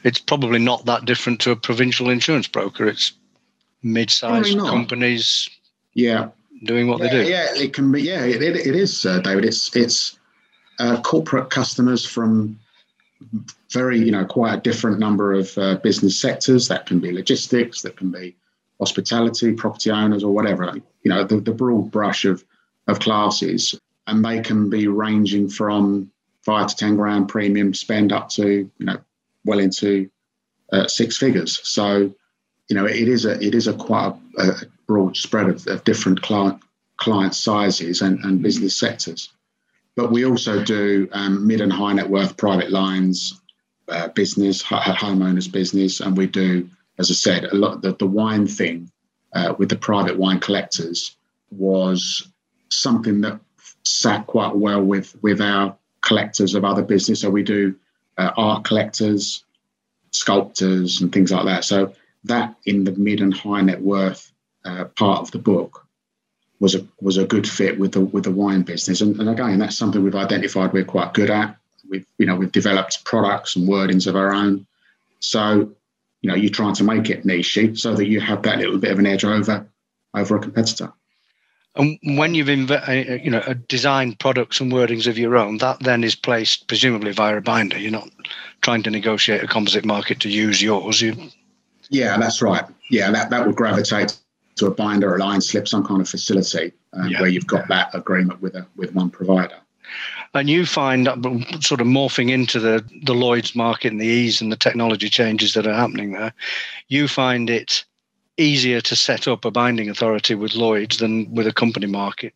it's 0.05 0.19
probably 0.19 0.59
not 0.59 0.87
that 0.87 1.05
different 1.05 1.41
to 1.41 1.51
a 1.51 1.57
provincial 1.57 2.09
insurance 2.09 2.49
broker. 2.49 2.87
It's 2.87 3.13
mid-sized 3.82 4.58
companies 4.58 5.49
yeah. 5.94 6.28
doing 6.64 6.88
what 6.88 7.00
yeah, 7.00 7.08
they 7.08 7.25
do. 7.25 7.30
yeah 7.30 7.47
it 7.54 7.73
can 7.73 7.92
be 7.92 8.02
yeah 8.02 8.25
it, 8.25 8.42
it, 8.42 8.56
it 8.56 8.75
is 8.75 9.06
uh, 9.06 9.20
david. 9.20 9.44
It's 9.44 9.75
it's 9.76 10.18
uh, 10.78 11.00
corporate 11.00 11.50
customers 11.50 12.06
from 12.06 12.58
very 13.70 13.99
you 13.99 14.11
know 14.11 14.25
quite 14.25 14.54
a 14.54 14.61
different 14.61 14.99
number 14.99 15.32
of 15.32 15.56
uh, 15.58 15.76
business 15.76 16.20
sectors. 16.20 16.68
That 16.68 16.87
can 16.87 17.00
be 17.00 17.12
logistics 17.12 17.82
that 17.82 17.97
can 17.97 18.11
be 18.11 18.37
hospitality, 18.78 19.52
property 19.52 19.90
owners, 19.90 20.23
or 20.23 20.32
whatever. 20.32 20.73
You 21.02 21.11
know, 21.11 21.25
the, 21.25 21.40
the 21.40 21.52
broad 21.52 21.90
brush 21.90 22.25
of 22.25 22.44
of 22.87 23.00
classes, 23.00 23.78
and 24.06 24.25
they 24.25 24.40
can 24.40 24.70
be 24.70 24.88
ranging 24.88 25.49
from 25.49 26.11
five 26.42 26.68
to 26.68 26.76
ten 26.76 26.97
grand 26.97 27.28
premium 27.28 27.75
spend 27.75 28.12
up 28.12 28.28
to 28.30 28.70
you 28.78 28.87
know 28.87 28.99
well 29.44 29.58
into 29.58 30.11
uh, 30.73 30.87
six 30.87 31.16
figures. 31.16 31.61
So 31.68 32.14
you 32.69 32.77
know, 32.77 32.87
it 32.87 33.09
is 33.09 33.25
a 33.25 33.41
it 33.43 33.55
is 33.55 33.67
a 33.67 33.75
quite 33.75 34.15
a, 34.39 34.43
a 34.43 34.55
broad 34.87 35.17
spread 35.17 35.49
of, 35.49 35.67
of 35.67 35.85
different 35.85 36.23
client 36.23 36.61
client 36.97 37.35
sizes 37.35 38.03
and, 38.03 38.19
and 38.25 38.43
business 38.43 38.77
sectors. 38.77 39.31
But 39.97 40.13
we 40.13 40.25
also 40.25 40.63
do 40.63 41.09
um, 41.13 41.47
mid 41.47 41.61
and 41.61 41.73
high 41.73 41.93
net 41.95 42.09
worth 42.09 42.37
private 42.37 42.71
lines, 42.71 43.41
uh, 43.89 44.09
business, 44.09 44.63
homeowners 44.63 45.51
business, 45.51 46.01
and 46.01 46.17
we 46.17 46.27
do, 46.27 46.69
as 46.99 47.11
I 47.11 47.15
said, 47.15 47.45
a 47.45 47.55
lot. 47.55 47.83
The, 47.83 47.95
the 47.95 48.07
wine 48.07 48.47
thing 48.47 48.91
uh, 49.33 49.55
with 49.59 49.71
the 49.71 49.77
private 49.77 50.17
wine 50.17 50.41
collectors 50.41 51.17
was 51.51 52.29
something 52.69 53.23
that 53.23 53.41
sat 53.85 54.27
quite 54.27 54.55
well 54.55 54.83
with 54.83 55.17
with 55.23 55.41
our 55.41 55.75
collectors 56.03 56.55
of 56.55 56.65
other 56.65 56.83
business. 56.83 57.21
So 57.21 57.31
we 57.31 57.43
do 57.43 57.75
uh, 58.19 58.31
art 58.37 58.65
collectors, 58.65 59.45
sculptors, 60.11 61.01
and 61.01 61.13
things 61.13 61.33
like 61.33 61.47
that. 61.47 61.65
So 61.65 61.95
that 62.25 62.55
in 62.65 62.85
the 62.85 62.93
mid 62.93 63.21
and 63.21 63.35
high 63.35 63.61
net 63.63 63.81
worth 63.81 64.33
uh, 64.65 64.85
part 64.85 65.21
of 65.21 65.31
the 65.31 65.39
book 65.39 65.87
was 66.61 66.75
a 66.75 66.87
was 67.01 67.17
a 67.17 67.27
good 67.27 67.49
fit 67.49 67.79
with 67.79 67.93
the 67.93 68.01
with 68.01 68.25
the 68.25 68.31
wine 68.31 68.63
business. 68.63 69.01
And, 69.01 69.19
and 69.21 69.29
again, 69.29 69.59
that's 69.59 69.77
something 69.77 70.03
we've 70.03 70.15
identified 70.15 70.73
we're 70.73 70.85
quite 70.85 71.15
good 71.15 71.31
at. 71.31 71.57
We've 71.89 72.07
you 72.19 72.27
know 72.27 72.37
we've 72.37 72.53
developed 72.53 73.05
products 73.05 73.57
and 73.57 73.69
wordings 73.69 74.07
of 74.07 74.17
our 74.17 74.33
own. 74.33 74.67
So 75.21 75.71
you 76.21 76.31
know 76.31 76.35
you're 76.35 76.51
trying 76.51 76.75
to 76.75 76.85
make 76.85 77.11
it 77.11 77.25
niche 77.25 77.59
so 77.75 77.95
that 77.95 78.07
you 78.07 78.21
have 78.21 78.43
that 78.43 78.59
little 78.59 78.79
bit 78.79 78.91
of 78.91 78.99
an 78.99 79.07
edge 79.07 79.25
over 79.25 79.67
over 80.15 80.37
a 80.37 80.41
competitor. 80.41 80.93
And 81.77 81.99
when 82.03 82.35
you've 82.35 82.49
inv- 82.49 82.89
uh, 82.89 83.23
you 83.23 83.31
know 83.31 83.55
designed 83.69 84.19
products 84.19 84.61
and 84.61 84.73
wordings 84.73 85.07
of 85.07 85.17
your 85.17 85.37
own, 85.37 85.59
that 85.59 85.81
then 85.81 86.03
is 86.03 86.17
placed 86.17 86.67
presumably 86.67 87.13
via 87.13 87.37
a 87.37 87.41
binder. 87.41 87.79
You're 87.79 87.93
not 87.93 88.11
trying 88.63 88.83
to 88.83 88.91
negotiate 88.91 89.45
a 89.45 89.47
composite 89.47 89.85
market 89.85 90.19
to 90.21 90.29
use 90.29 90.61
yours. 90.61 91.01
You 91.01 91.31
yeah, 91.90 92.18
that's 92.18 92.42
right. 92.42 92.64
Yeah, 92.90 93.11
that, 93.11 93.30
that 93.30 93.47
would 93.47 93.57
gravitate 93.57 94.16
to 94.57 94.66
a 94.66 94.71
binder, 94.71 95.14
a 95.14 95.18
line 95.18 95.40
slip, 95.40 95.68
some 95.68 95.85
kind 95.85 96.00
of 96.00 96.09
facility 96.09 96.73
um, 96.92 97.09
yeah. 97.09 97.21
where 97.21 97.30
you've 97.30 97.47
got 97.47 97.68
that 97.68 97.95
agreement 97.95 98.42
with 98.42 98.54
a 98.54 98.66
with 98.76 98.95
one 98.95 99.11
provider. 99.11 99.57
And 100.35 100.50
you 100.50 100.66
find 100.66 101.07
sort 101.61 101.80
of 101.80 101.87
morphing 101.87 102.30
into 102.30 102.61
the, 102.61 102.85
the 103.02 103.14
Lloyd's 103.14 103.54
market 103.54 103.92
and 103.92 104.00
the 104.00 104.07
ease 104.07 104.42
and 104.42 104.52
the 104.52 104.57
technology 104.57 105.09
changes 105.09 105.54
that 105.54 105.66
are 105.66 105.73
happening 105.73 106.12
there, 106.12 106.35
you 106.88 107.09
find 107.09 107.49
it 107.49 107.85
easier 108.37 108.83
to 108.83 108.95
set 108.95 109.26
up 109.26 109.47
a 109.47 109.50
binding 109.50 109.88
authority 109.88 110.35
with 110.35 110.54
Lloyd's 110.54 110.99
than 110.99 111.35
with 111.35 111.47
a 111.47 111.52
company 111.52 111.87
market. 111.87 112.35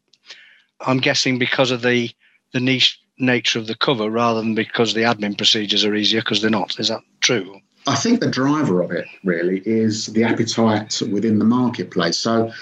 I'm 0.81 0.99
guessing 0.99 1.39
because 1.39 1.71
of 1.71 1.83
the 1.83 2.11
the 2.53 2.61
niche 2.61 2.99
nature 3.19 3.59
of 3.59 3.67
the 3.67 3.77
cover 3.77 4.11
rather 4.11 4.41
than 4.41 4.55
because 4.55 4.95
the 4.95 5.03
admin 5.03 5.37
procedures 5.37 5.85
are 5.85 5.95
easier 5.95 6.21
because 6.21 6.41
they're 6.41 6.51
not. 6.51 6.79
Is 6.81 6.89
that 6.89 7.03
true? 7.21 7.61
I 7.87 7.97
think 7.97 8.21
the 8.21 8.31
driver 8.31 8.81
of 8.81 8.93
it 8.93 9.07
really 9.25 9.61
is 9.65 10.07
the 10.07 10.23
appetite 10.25 11.03
within 11.11 11.39
the 11.39 11.45
marketplace. 11.45 12.17
So, 12.17 12.53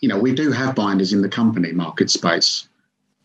you 0.00 0.08
know, 0.08 0.18
we 0.18 0.34
do 0.34 0.52
have 0.52 0.76
binders 0.76 1.12
in 1.12 1.22
the 1.22 1.28
company 1.28 1.72
market 1.72 2.10
space, 2.10 2.68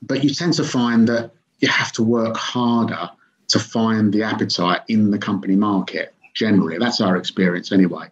but 0.02 0.24
you 0.24 0.32
tend 0.32 0.54
to 0.54 0.64
find 0.64 1.08
that 1.10 1.32
you 1.60 1.68
have 1.68 1.92
to 1.94 2.04
work 2.04 2.36
harder 2.38 3.10
to 3.50 3.60
find 3.60 4.12
the 4.12 4.24
appetite 4.24 4.82
in 4.88 5.12
the 5.12 5.20
company 5.20 5.56
market 5.56 6.16
generally. 6.34 6.80
That's 6.80 7.02
our 7.02 7.18
experience 7.18 7.72
anyway. 7.72 8.08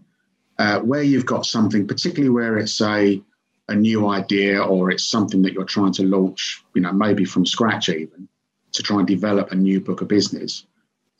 Uh, 0.59 0.79
where 0.81 1.01
you've 1.01 1.25
got 1.25 1.45
something, 1.45 1.87
particularly 1.87 2.29
where 2.29 2.59
it's 2.59 2.79
a, 2.81 3.19
a 3.67 3.75
new 3.75 4.07
idea 4.07 4.61
or 4.61 4.91
it's 4.91 5.05
something 5.05 5.41
that 5.41 5.53
you're 5.53 5.63
trying 5.63 5.93
to 5.93 6.03
launch, 6.03 6.63
you 6.75 6.81
know, 6.81 6.91
maybe 6.91 7.25
from 7.25 7.47
scratch 7.47 7.89
even, 7.89 8.27
to 8.73 8.83
try 8.83 8.99
and 8.99 9.07
develop 9.07 9.51
a 9.51 9.55
new 9.55 9.81
book 9.81 10.01
of 10.01 10.07
business, 10.07 10.67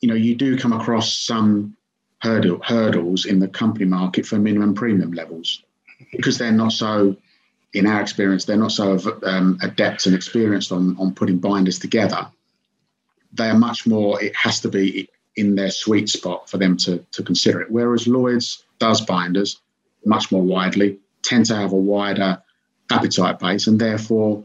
you 0.00 0.08
know, 0.08 0.14
you 0.14 0.36
do 0.36 0.56
come 0.56 0.72
across 0.72 1.12
some 1.12 1.76
hurdle, 2.22 2.60
hurdles 2.62 3.26
in 3.26 3.40
the 3.40 3.48
company 3.48 3.84
market 3.84 4.24
for 4.24 4.38
minimum 4.38 4.74
premium 4.74 5.12
levels 5.12 5.64
because 6.12 6.38
they're 6.38 6.52
not 6.52 6.70
so, 6.70 7.16
in 7.72 7.84
our 7.86 8.00
experience, 8.00 8.44
they're 8.44 8.56
not 8.56 8.70
so 8.70 8.98
um, 9.24 9.58
adept 9.60 10.06
and 10.06 10.14
experienced 10.14 10.70
on, 10.70 10.96
on 10.98 11.14
putting 11.14 11.38
binders 11.38 11.80
together. 11.80 12.28
They 13.32 13.48
are 13.48 13.58
much 13.58 13.86
more, 13.88 14.22
it 14.22 14.36
has 14.36 14.60
to 14.60 14.68
be 14.68 15.08
in 15.34 15.56
their 15.56 15.70
sweet 15.70 16.08
spot 16.08 16.48
for 16.48 16.58
them 16.58 16.76
to, 16.76 16.98
to 17.10 17.22
consider 17.24 17.60
it. 17.60 17.70
Whereas 17.70 18.06
Lloyd's 18.06 18.62
does 18.78 19.00
binders 19.00 19.60
much 20.04 20.30
more 20.30 20.42
widely, 20.42 20.98
tend 21.22 21.46
to 21.46 21.56
have 21.56 21.72
a 21.72 21.76
wider 21.76 22.40
appetite 22.90 23.38
base, 23.40 23.66
and 23.66 23.80
therefore, 23.80 24.44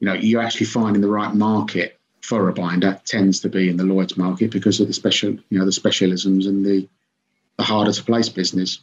you 0.00 0.06
know, 0.06 0.14
you're 0.14 0.42
actually 0.42 0.66
finding 0.66 1.00
the 1.00 1.08
right 1.08 1.34
market 1.34 1.99
for 2.20 2.48
a 2.48 2.52
binder 2.52 3.00
tends 3.04 3.40
to 3.40 3.48
be 3.48 3.68
in 3.68 3.76
the 3.76 3.84
Lloyd's 3.84 4.16
market 4.16 4.50
because 4.50 4.80
of 4.80 4.86
the 4.86 4.92
special, 4.92 5.30
you 5.30 5.58
know, 5.58 5.64
the 5.64 5.72
specialisms 5.72 6.46
and 6.46 6.64
the 6.64 6.88
the 7.56 7.64
harder 7.64 7.92
to 7.92 8.04
place 8.04 8.30
business. 8.30 8.80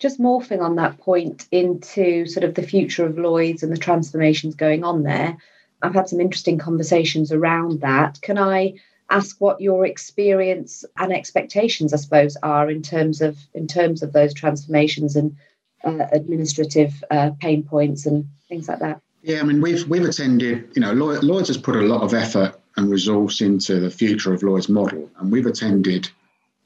Just 0.00 0.20
morphing 0.20 0.60
on 0.60 0.76
that 0.76 0.98
point 0.98 1.46
into 1.52 2.26
sort 2.26 2.42
of 2.42 2.54
the 2.54 2.66
future 2.66 3.06
of 3.06 3.16
Lloyd's 3.16 3.62
and 3.62 3.72
the 3.72 3.78
transformations 3.78 4.56
going 4.56 4.82
on 4.82 5.04
there. 5.04 5.36
I've 5.80 5.94
had 5.94 6.08
some 6.08 6.20
interesting 6.20 6.58
conversations 6.58 7.30
around 7.30 7.82
that. 7.82 8.20
Can 8.20 8.36
I 8.36 8.74
ask 9.08 9.40
what 9.40 9.60
your 9.60 9.86
experience 9.86 10.84
and 10.96 11.12
expectations, 11.12 11.92
I 11.92 11.98
suppose, 11.98 12.36
are 12.42 12.70
in 12.70 12.82
terms 12.82 13.20
of 13.20 13.38
in 13.52 13.66
terms 13.68 14.02
of 14.02 14.12
those 14.12 14.34
transformations 14.34 15.14
and 15.14 15.36
uh, 15.84 16.06
administrative 16.10 17.04
uh, 17.10 17.30
pain 17.38 17.62
points 17.62 18.06
and 18.06 18.28
things 18.48 18.68
like 18.68 18.80
that? 18.80 19.00
Yeah, 19.24 19.40
I 19.40 19.42
mean, 19.44 19.62
we've 19.62 19.88
we've 19.88 20.04
attended. 20.04 20.68
You 20.74 20.82
know, 20.82 20.92
Lloyd's 20.92 21.48
has 21.48 21.56
put 21.56 21.76
a 21.76 21.80
lot 21.80 22.02
of 22.02 22.12
effort 22.12 22.60
and 22.76 22.90
resource 22.90 23.40
into 23.40 23.80
the 23.80 23.90
future 23.90 24.34
of 24.34 24.42
Lloyd's 24.42 24.68
model, 24.68 25.10
and 25.18 25.32
we've 25.32 25.46
attended 25.46 26.10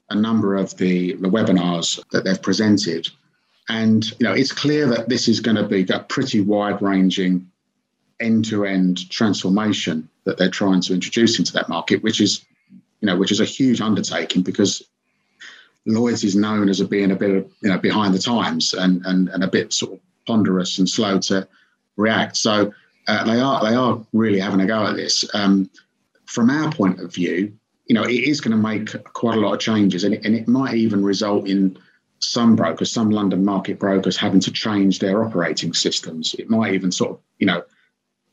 a 0.09 0.15
number 0.15 0.57
of 0.57 0.75
the, 0.75 1.13
the 1.13 1.29
webinars 1.29 2.03
that 2.11 2.25
they've 2.25 2.41
presented. 2.41 3.07
And 3.69 4.03
you 4.19 4.25
know, 4.25 4.33
it's 4.33 4.51
clear 4.51 4.87
that 4.87 5.07
this 5.07 5.29
is 5.29 5.39
going 5.39 5.55
to 5.55 5.63
be 5.63 5.85
a 5.89 5.99
pretty 5.99 6.41
wide-ranging 6.41 7.49
end-to-end 8.19 9.09
transformation 9.09 10.09
that 10.25 10.37
they're 10.37 10.49
trying 10.49 10.81
to 10.81 10.93
introduce 10.93 11.39
into 11.39 11.53
that 11.53 11.69
market, 11.69 12.03
which 12.03 12.19
is, 12.19 12.43
you 12.99 13.05
know, 13.05 13.15
which 13.15 13.31
is 13.31 13.39
a 13.39 13.45
huge 13.45 13.79
undertaking 13.79 14.41
because 14.41 14.83
Lloyd's 15.85 16.25
is 16.25 16.35
known 16.35 16.67
as 16.67 16.81
a 16.81 16.85
being 16.85 17.11
a 17.11 17.15
bit 17.15 17.49
you 17.61 17.69
know 17.69 17.77
behind 17.77 18.13
the 18.13 18.19
times 18.19 18.73
and 18.73 19.05
and, 19.05 19.29
and 19.29 19.45
a 19.45 19.47
bit 19.47 19.71
sort 19.71 19.93
of 19.93 19.99
ponderous 20.27 20.77
and 20.77 20.89
slow 20.89 21.19
to 21.19 21.47
react. 21.99 22.37
So 22.37 22.73
uh, 23.07 23.23
they 23.25 23.39
are 23.39 23.63
they 23.63 23.75
are 23.75 24.01
really 24.13 24.39
having 24.39 24.61
a 24.61 24.65
go 24.65 24.85
at 24.85 24.95
this. 24.95 25.25
Um, 25.33 25.69
from 26.25 26.49
our 26.49 26.71
point 26.71 26.99
of 26.99 27.13
view, 27.13 27.53
you 27.87 27.95
know, 27.95 28.03
it 28.03 28.23
is 28.31 28.39
going 28.39 28.55
to 28.55 28.57
make 28.57 29.03
quite 29.13 29.37
a 29.37 29.41
lot 29.41 29.53
of 29.53 29.59
changes, 29.59 30.03
and 30.03 30.13
it, 30.13 30.25
and 30.25 30.35
it 30.35 30.47
might 30.47 30.75
even 30.75 31.03
result 31.03 31.47
in 31.47 31.77
some 32.19 32.55
brokers, 32.55 32.91
some 32.91 33.09
London 33.09 33.43
market 33.43 33.79
brokers, 33.79 34.17
having 34.17 34.39
to 34.41 34.51
change 34.51 34.99
their 34.99 35.23
operating 35.23 35.73
systems. 35.73 36.35
It 36.35 36.49
might 36.49 36.73
even 36.73 36.91
sort 36.91 37.11
of, 37.11 37.19
you 37.39 37.47
know, 37.47 37.63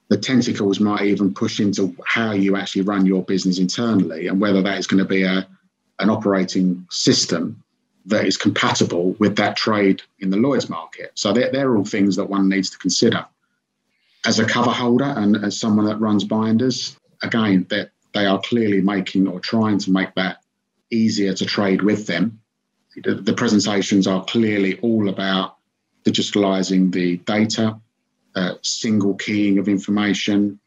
the 0.08 0.18
tentacles 0.18 0.80
might 0.80 1.02
even 1.02 1.32
push 1.32 1.61
into 1.61 1.96
how 2.04 2.32
you 2.32 2.56
actually 2.56 2.82
run 2.82 3.06
your 3.06 3.23
business 3.23 3.58
internally, 3.58 4.28
and 4.28 4.40
whether 4.40 4.62
that 4.62 4.78
is 4.78 4.87
going 4.87 5.02
to 5.02 5.08
be 5.08 5.23
a 5.23 5.46
an 5.99 6.11
operating 6.11 6.87
system 6.90 7.62
that 8.04 8.26
is 8.26 8.37
compatible 8.37 9.16
with 9.18 9.37
that 9.37 9.56
trade 9.56 10.02
in 10.20 10.30
the 10.30 10.37
Lloyd's 10.37 10.68
market. 10.68 11.11
So 11.14 11.32
they're, 11.32 11.50
they're 11.50 11.75
all 11.75 11.85
things 11.85 12.14
that 12.16 12.28
one 12.28 12.49
needs 12.49 12.70
to 12.70 12.78
consider 12.78 13.26
as 14.26 14.40
a 14.40 14.45
cover 14.45 14.73
holder 14.73 15.04
and 15.04 15.37
as 15.45 15.59
someone 15.59 15.87
that 15.87 16.00
runs 16.00 16.25
binders, 16.25 16.97
again, 17.23 17.64
that 17.71 17.90
they 18.12 18.26
are 18.26 18.40
clearly 18.40 18.80
making 18.80 19.28
or 19.28 19.38
trying 19.38 19.78
to 19.78 19.92
make 19.92 20.12
that 20.16 20.38
easier 20.90 21.33
to 21.33 21.47
trade 21.47 21.80
with 21.80 22.06
them. 22.06 22.40
The, 23.04 23.14
the 23.14 23.35
presentations 23.35 24.06
are 24.06 24.25
clearly 24.25 24.80
all 24.80 25.09
about 25.09 25.56
digitalizing 26.04 26.92
the 26.92 27.18
data, 27.18 27.78
uh, 28.35 28.54
single 28.62 29.14
keying 29.14 29.59
of 29.59 29.68
information, 29.68 30.59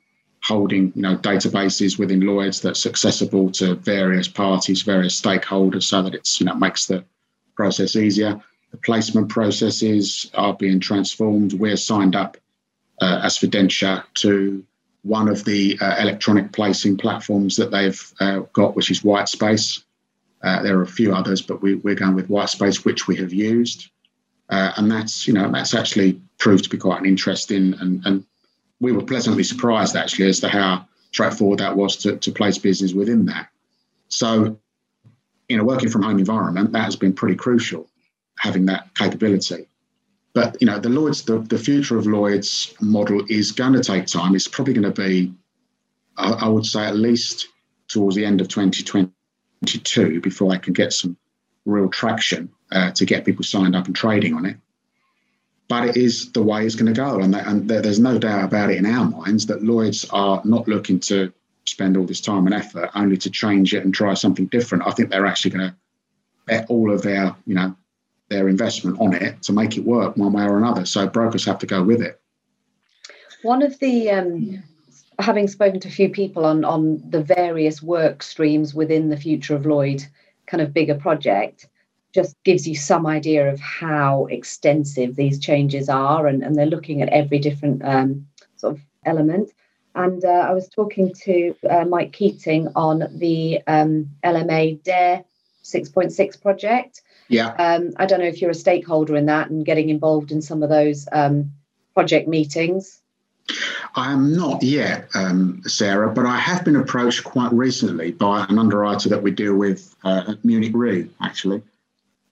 holding 0.42 0.94
you 0.96 1.02
know 1.02 1.18
databases 1.18 2.00
within 2.00 2.22
Lloyd's 2.22 2.62
that's 2.62 2.86
accessible 2.86 3.52
to 3.54 3.76
various 3.76 4.28
parties, 4.28 4.84
various 4.84 5.20
stakeholders, 5.20 5.84
so 5.84 6.02
that 6.04 6.16
it's 6.16 6.40
you 6.40 6.46
know 6.46 6.56
makes 6.56 6.86
the 6.86 7.04
process 7.56 7.96
easier. 7.96 8.42
The 8.72 8.78
placement 8.78 9.30
processes 9.30 10.30
are 10.34 10.54
being 10.54 10.80
transformed. 10.80 11.54
We're 11.54 11.78
signed 11.78 12.16
up 12.16 12.38
uh, 13.02 13.22
as 13.24 13.38
to 13.38 14.64
one 15.04 15.30
of 15.30 15.46
the 15.46 15.78
uh, 15.80 15.96
electronic 16.00 16.52
placing 16.52 16.98
platforms 16.98 17.56
that 17.56 17.72
they've 17.72 18.14
uh, 18.20 18.40
got, 18.54 18.76
which 18.76 18.92
is 18.92 19.02
Whitespace. 19.02 19.84
Uh, 20.42 20.62
there 20.62 20.78
are 20.78 20.84
a 20.84 20.88
few 20.88 21.14
others, 21.14 21.42
but 21.42 21.62
we, 21.62 21.74
are 21.74 21.96
going 21.96 22.16
with 22.16 22.30
Whitespace, 22.30 22.86
which 22.86 23.08
we 23.08 23.16
have 23.18 23.34
used, 23.34 23.90
uh, 24.50 24.72
and 24.78 24.92
that's 24.92 25.28
you 25.28 25.34
know 25.34 25.52
that's 25.52 25.74
actually 25.74 26.22
proved 26.38 26.66
to 26.66 26.70
be 26.70 26.78
quite 26.78 27.00
an 27.00 27.06
interesting, 27.06 27.74
and, 27.80 28.06
and 28.06 28.26
we 28.80 28.92
were 28.92 29.04
pleasantly 29.04 29.44
surprised 29.44 29.96
actually 29.96 30.30
as 30.30 30.40
to 30.40 30.50
how 30.50 30.86
straightforward 31.12 31.60
that 31.60 31.76
was 31.76 31.98
to, 31.98 32.18
to 32.18 32.32
place 32.32 32.58
business 32.58 32.94
within 32.94 33.26
that. 33.26 33.50
So, 34.08 34.60
in 35.50 35.60
a 35.60 35.64
working 35.64 35.90
from 35.90 36.04
home 36.04 36.20
environment, 36.20 36.72
that 36.72 36.86
has 36.86 36.96
been 36.96 37.14
pretty 37.14 37.36
crucial 37.36 37.90
having 38.38 38.68
that 38.68 38.94
capability. 38.96 39.69
But 40.40 40.56
you 40.62 40.68
know, 40.68 40.80
the 40.80 40.88
Lloyd's, 40.88 41.24
the, 41.24 41.40
the 41.40 41.58
future 41.58 41.98
of 41.98 42.08
Lloyd's 42.08 42.74
model 42.80 43.22
is 43.28 43.52
going 43.52 43.74
to 43.74 43.84
take 43.84 44.06
time. 44.06 44.36
It's 44.36 44.48
probably 44.48 44.74
going 44.74 44.90
to 44.90 45.02
be, 45.02 45.34
I, 46.16 46.32
I 46.32 46.48
would 46.48 46.66
say, 46.66 46.86
at 46.86 46.96
least 46.96 47.50
towards 47.90 48.16
the 48.16 48.24
end 48.24 48.40
of 48.40 48.48
2022 48.48 50.22
before 50.22 50.52
they 50.52 50.60
can 50.60 50.72
get 50.72 50.94
some 50.94 51.18
real 51.66 51.90
traction 51.90 52.50
uh, 52.72 52.92
to 52.92 53.06
get 53.06 53.26
people 53.26 53.44
signed 53.44 53.76
up 53.76 53.88
and 53.88 53.96
trading 53.96 54.34
on 54.34 54.46
it. 54.46 54.56
But 55.68 55.90
it 55.90 55.98
is 55.98 56.32
the 56.32 56.42
way 56.42 56.66
it's 56.66 56.76
going 56.76 56.94
to 56.94 57.00
go, 57.00 57.20
and, 57.20 57.34
that, 57.34 57.46
and 57.46 57.70
there's 57.70 58.00
no 58.00 58.18
doubt 58.18 58.46
about 58.46 58.72
it 58.72 58.78
in 58.78 58.86
our 58.86 59.06
minds 59.06 59.46
that 59.48 59.62
Lloyd's 59.62 60.06
are 60.12 60.42
not 60.46 60.70
looking 60.70 61.02
to 61.02 61.34
spend 61.66 61.98
all 61.98 62.06
this 62.06 62.22
time 62.22 62.46
and 62.46 62.56
effort 62.56 62.92
only 62.96 63.18
to 63.18 63.30
change 63.30 63.74
it 63.74 63.84
and 63.84 63.94
try 63.94 64.14
something 64.14 64.46
different. 64.48 64.88
I 64.88 64.92
think 64.92 65.10
they're 65.10 65.28
actually 65.28 65.52
going 65.52 65.70
to 65.70 65.76
bet 66.48 66.70
all 66.70 66.94
of 66.94 67.02
their, 67.02 67.36
you 67.46 67.56
know, 67.56 67.76
their 68.30 68.48
investment 68.48 69.00
on 69.00 69.14
it 69.14 69.42
to 69.44 69.54
make 69.54 69.78
it 69.78 69.84
work 69.84 70.16
one 70.18 70.34
way 70.34 70.44
or 70.44 70.58
another. 70.58 70.86
So 70.86 71.08
brokers 71.08 71.46
have 71.46 71.60
to 71.60 71.66
go 71.66 71.84
with 71.84 72.02
it. 72.02 72.20
One 73.42 73.62
of 73.62 73.80
the 73.80 74.10
um, 74.12 74.64
having 75.18 75.48
spoken 75.48 75.80
to 75.82 75.88
a 75.88 75.92
few 75.92 76.10
people 76.10 76.46
on 76.46 76.64
on 76.64 77.02
the 77.10 77.24
various 77.24 77.82
work 77.82 78.24
streams 78.24 78.74
within 78.74 79.10
the 79.10 79.18
future 79.18 79.56
of 79.56 79.66
Lloyd 79.66 80.06
kind 80.48 80.62
of 80.62 80.74
bigger 80.74 80.96
project 80.96 81.68
just 82.14 82.36
gives 82.44 82.68
you 82.68 82.76
some 82.76 83.06
idea 83.06 83.52
of 83.52 83.60
how 83.60 84.26
extensive 84.26 85.16
these 85.16 85.40
changes 85.40 85.90
are 85.90 86.26
and, 86.26 86.42
and 86.44 86.56
they're 86.56 86.66
looking 86.66 87.04
at 87.04 87.10
every 87.10 87.38
different 87.38 87.84
um, 87.86 88.26
sort 88.56 88.74
of 88.74 88.82
element 89.06 89.52
and 89.96 90.24
uh, 90.24 90.46
I 90.50 90.52
was 90.52 90.70
talking 90.70 91.14
to 91.24 91.56
uh, 91.70 91.86
Mike 91.86 92.14
Keating 92.14 92.70
on 92.76 93.08
the 93.18 93.62
um, 93.68 94.10
LMA 94.24 94.82
DARE 94.84 95.24
6.6 95.64 96.42
project. 96.42 97.02
Yeah. 97.30 97.50
Um, 97.52 97.94
I 97.98 98.06
don't 98.06 98.20
know 98.20 98.26
if 98.26 98.42
you're 98.42 98.52
a 98.52 98.56
stakeholder 98.56 99.16
in 99.16 99.28
that 99.28 99.50
and 99.50 99.66
getting 99.66 99.90
involved 99.90 100.32
in 100.32 100.42
some 100.42 100.64
of 100.64 100.70
those 100.70 101.08
um, 101.12 101.52
project 101.94 102.28
meetings. 102.28 103.02
I 103.96 104.12
am 104.12 104.36
not 104.36 104.62
yet, 104.62 105.10
um, 105.16 105.62
Sarah, 105.66 106.12
but 106.14 106.26
I 106.26 106.38
have 106.38 106.64
been 106.66 106.76
approached 106.76 107.24
quite 107.24 107.52
recently 107.52 108.12
by 108.12 108.46
an 108.48 108.60
underwriter 108.60 109.10
that 109.10 109.24
we 109.24 109.32
deal 109.32 109.56
with 109.56 109.96
uh, 110.04 110.24
at 110.28 110.46
Munich 110.46 110.72
Re, 110.76 111.10
actually. 111.22 111.62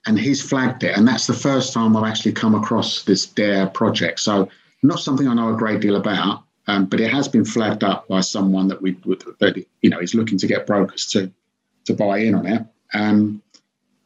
And 0.06 0.20
he's 0.20 0.42
flagged 0.42 0.84
it. 0.84 0.96
And 0.96 1.08
that's 1.08 1.28
the 1.28 1.34
first 1.34 1.74
time 1.74 1.98
I've 1.98 2.10
actually 2.10 2.34
come 2.34 2.56
across 2.56 3.04
this 3.04 3.26
DARE 3.26 3.68
project. 3.68 4.20
So, 4.20 4.50
not 4.84 5.00
something 5.00 5.28
I 5.28 5.34
know 5.34 5.54
a 5.54 5.58
great 5.58 5.82
deal 5.82 5.96
about, 5.96 6.44
um, 6.68 6.86
but 6.86 7.00
it 7.00 7.12
has 7.12 7.28
been 7.28 7.46
flagged 7.46 7.84
up 7.84 8.08
by 8.08 8.22
someone 8.22 8.68
that 8.68 8.82
we 8.82 8.92
that 9.40 9.66
you 9.82 9.90
know 9.90 10.00
is 10.00 10.14
looking 10.14 10.38
to 10.38 10.48
get 10.48 10.68
brokers 10.68 11.08
to 11.08 11.32
to 11.86 11.94
buy 11.94 12.20
in 12.20 12.36
on 12.36 12.46
it. 12.46 12.66
Um, 12.94 13.42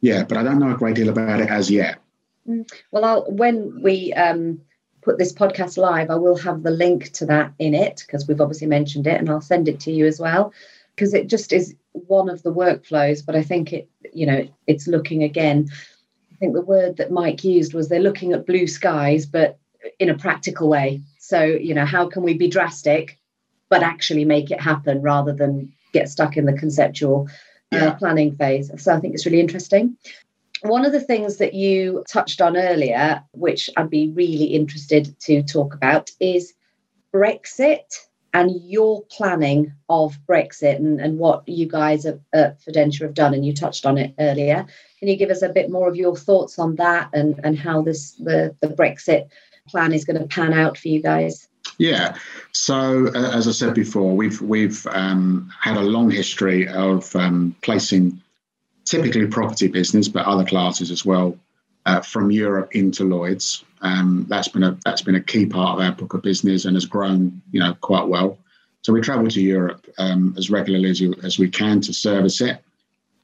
yeah, 0.02 0.24
but 0.24 0.36
I 0.36 0.42
don't 0.42 0.58
know 0.58 0.72
a 0.72 0.76
great 0.76 0.96
deal 0.96 1.08
about 1.08 1.40
it 1.40 1.48
as 1.48 1.70
yet. 1.70 1.98
Mm. 2.46 2.70
Well, 2.90 3.04
I'll, 3.04 3.24
when 3.30 3.80
we 3.82 4.12
um, 4.12 4.60
put 5.00 5.16
this 5.16 5.32
podcast 5.32 5.78
live, 5.78 6.10
I 6.10 6.16
will 6.16 6.36
have 6.36 6.62
the 6.62 6.70
link 6.70 7.12
to 7.12 7.26
that 7.26 7.54
in 7.58 7.72
it 7.72 8.02
because 8.04 8.26
we've 8.26 8.40
obviously 8.40 8.66
mentioned 8.66 9.06
it, 9.06 9.18
and 9.18 9.30
I'll 9.30 9.40
send 9.40 9.68
it 9.68 9.80
to 9.80 9.92
you 9.92 10.06
as 10.06 10.20
well 10.20 10.52
because 10.94 11.14
it 11.14 11.28
just 11.28 11.52
is 11.52 11.74
one 11.92 12.28
of 12.28 12.42
the 12.42 12.52
workflows. 12.52 13.24
But 13.24 13.36
I 13.36 13.42
think 13.42 13.72
it, 13.72 13.88
you 14.12 14.26
know, 14.26 14.46
it's 14.66 14.88
looking 14.88 15.22
again. 15.22 15.70
I 16.32 16.36
think 16.36 16.54
the 16.54 16.60
word 16.60 16.96
that 16.96 17.12
Mike 17.12 17.44
used 17.44 17.72
was 17.72 17.88
they're 17.88 18.00
looking 18.00 18.32
at 18.32 18.46
blue 18.46 18.66
skies, 18.66 19.24
but 19.24 19.58
in 19.98 20.10
a 20.10 20.18
practical 20.18 20.68
way. 20.68 21.00
So, 21.18 21.42
you 21.44 21.74
know, 21.74 21.86
how 21.86 22.08
can 22.08 22.24
we 22.24 22.34
be 22.34 22.48
drastic, 22.48 23.18
but 23.68 23.82
actually 23.82 24.24
make 24.24 24.50
it 24.50 24.60
happen 24.60 25.00
rather 25.00 25.32
than 25.32 25.72
get 25.92 26.08
stuck 26.08 26.36
in 26.36 26.46
the 26.46 26.52
conceptual 26.52 27.28
uh, 27.72 27.94
planning 27.94 28.36
phase? 28.36 28.70
So, 28.82 28.94
I 28.94 29.00
think 29.00 29.14
it's 29.14 29.26
really 29.26 29.40
interesting. 29.40 29.96
One 30.62 30.84
of 30.86 30.92
the 30.92 31.00
things 31.00 31.38
that 31.38 31.54
you 31.54 32.04
touched 32.08 32.40
on 32.40 32.56
earlier, 32.56 33.22
which 33.32 33.68
I'd 33.76 33.90
be 33.90 34.10
really 34.10 34.44
interested 34.44 35.18
to 35.20 35.42
talk 35.42 35.74
about, 35.74 36.10
is 36.20 36.54
Brexit 37.12 38.06
and 38.34 38.50
your 38.64 39.02
planning 39.10 39.72
of 39.88 40.18
Brexit 40.26 40.76
and, 40.76 41.00
and 41.00 41.18
what 41.18 41.46
you 41.48 41.66
guys 41.66 42.06
at, 42.06 42.20
at 42.32 42.60
Fidentia 42.62 43.02
have 43.02 43.14
done. 43.14 43.34
And 43.34 43.44
you 43.44 43.52
touched 43.52 43.84
on 43.84 43.98
it 43.98 44.14
earlier. 44.18 44.66
Can 44.98 45.08
you 45.08 45.16
give 45.16 45.30
us 45.30 45.42
a 45.42 45.48
bit 45.48 45.70
more 45.70 45.88
of 45.88 45.96
your 45.96 46.16
thoughts 46.16 46.58
on 46.58 46.76
that 46.76 47.10
and, 47.12 47.38
and 47.44 47.58
how 47.58 47.82
this 47.82 48.12
the, 48.12 48.56
the 48.60 48.68
Brexit 48.68 49.28
plan 49.68 49.92
is 49.92 50.04
going 50.04 50.20
to 50.20 50.26
pan 50.26 50.52
out 50.52 50.78
for 50.78 50.88
you 50.88 51.02
guys? 51.02 51.48
Yeah. 51.82 52.14
So 52.52 53.08
uh, 53.08 53.32
as 53.32 53.48
I 53.48 53.50
said 53.50 53.74
before, 53.74 54.14
we've 54.14 54.40
we've 54.40 54.86
um, 54.86 55.50
had 55.60 55.76
a 55.76 55.80
long 55.80 56.12
history 56.12 56.68
of 56.68 57.14
um, 57.16 57.56
placing 57.60 58.22
typically 58.84 59.26
property 59.26 59.66
business, 59.66 60.06
but 60.06 60.24
other 60.24 60.44
classes 60.44 60.92
as 60.92 61.04
well, 61.04 61.36
uh, 61.84 62.00
from 62.00 62.30
Europe 62.30 62.76
into 62.76 63.02
Lloyd's. 63.02 63.64
Um, 63.80 64.26
that's 64.28 64.46
been 64.46 64.62
a 64.62 64.78
that's 64.84 65.02
been 65.02 65.16
a 65.16 65.20
key 65.20 65.44
part 65.44 65.76
of 65.76 65.84
our 65.84 65.90
book 65.90 66.14
of 66.14 66.22
business 66.22 66.66
and 66.66 66.76
has 66.76 66.86
grown, 66.86 67.42
you 67.50 67.58
know, 67.58 67.74
quite 67.80 68.06
well. 68.06 68.38
So 68.82 68.92
we 68.92 69.00
travel 69.00 69.26
to 69.26 69.42
Europe 69.42 69.84
um, 69.98 70.36
as 70.38 70.50
regularly 70.50 70.88
as, 70.88 71.00
you, 71.00 71.14
as 71.24 71.36
we 71.36 71.48
can 71.48 71.80
to 71.80 71.92
service 71.92 72.40
it. 72.40 72.62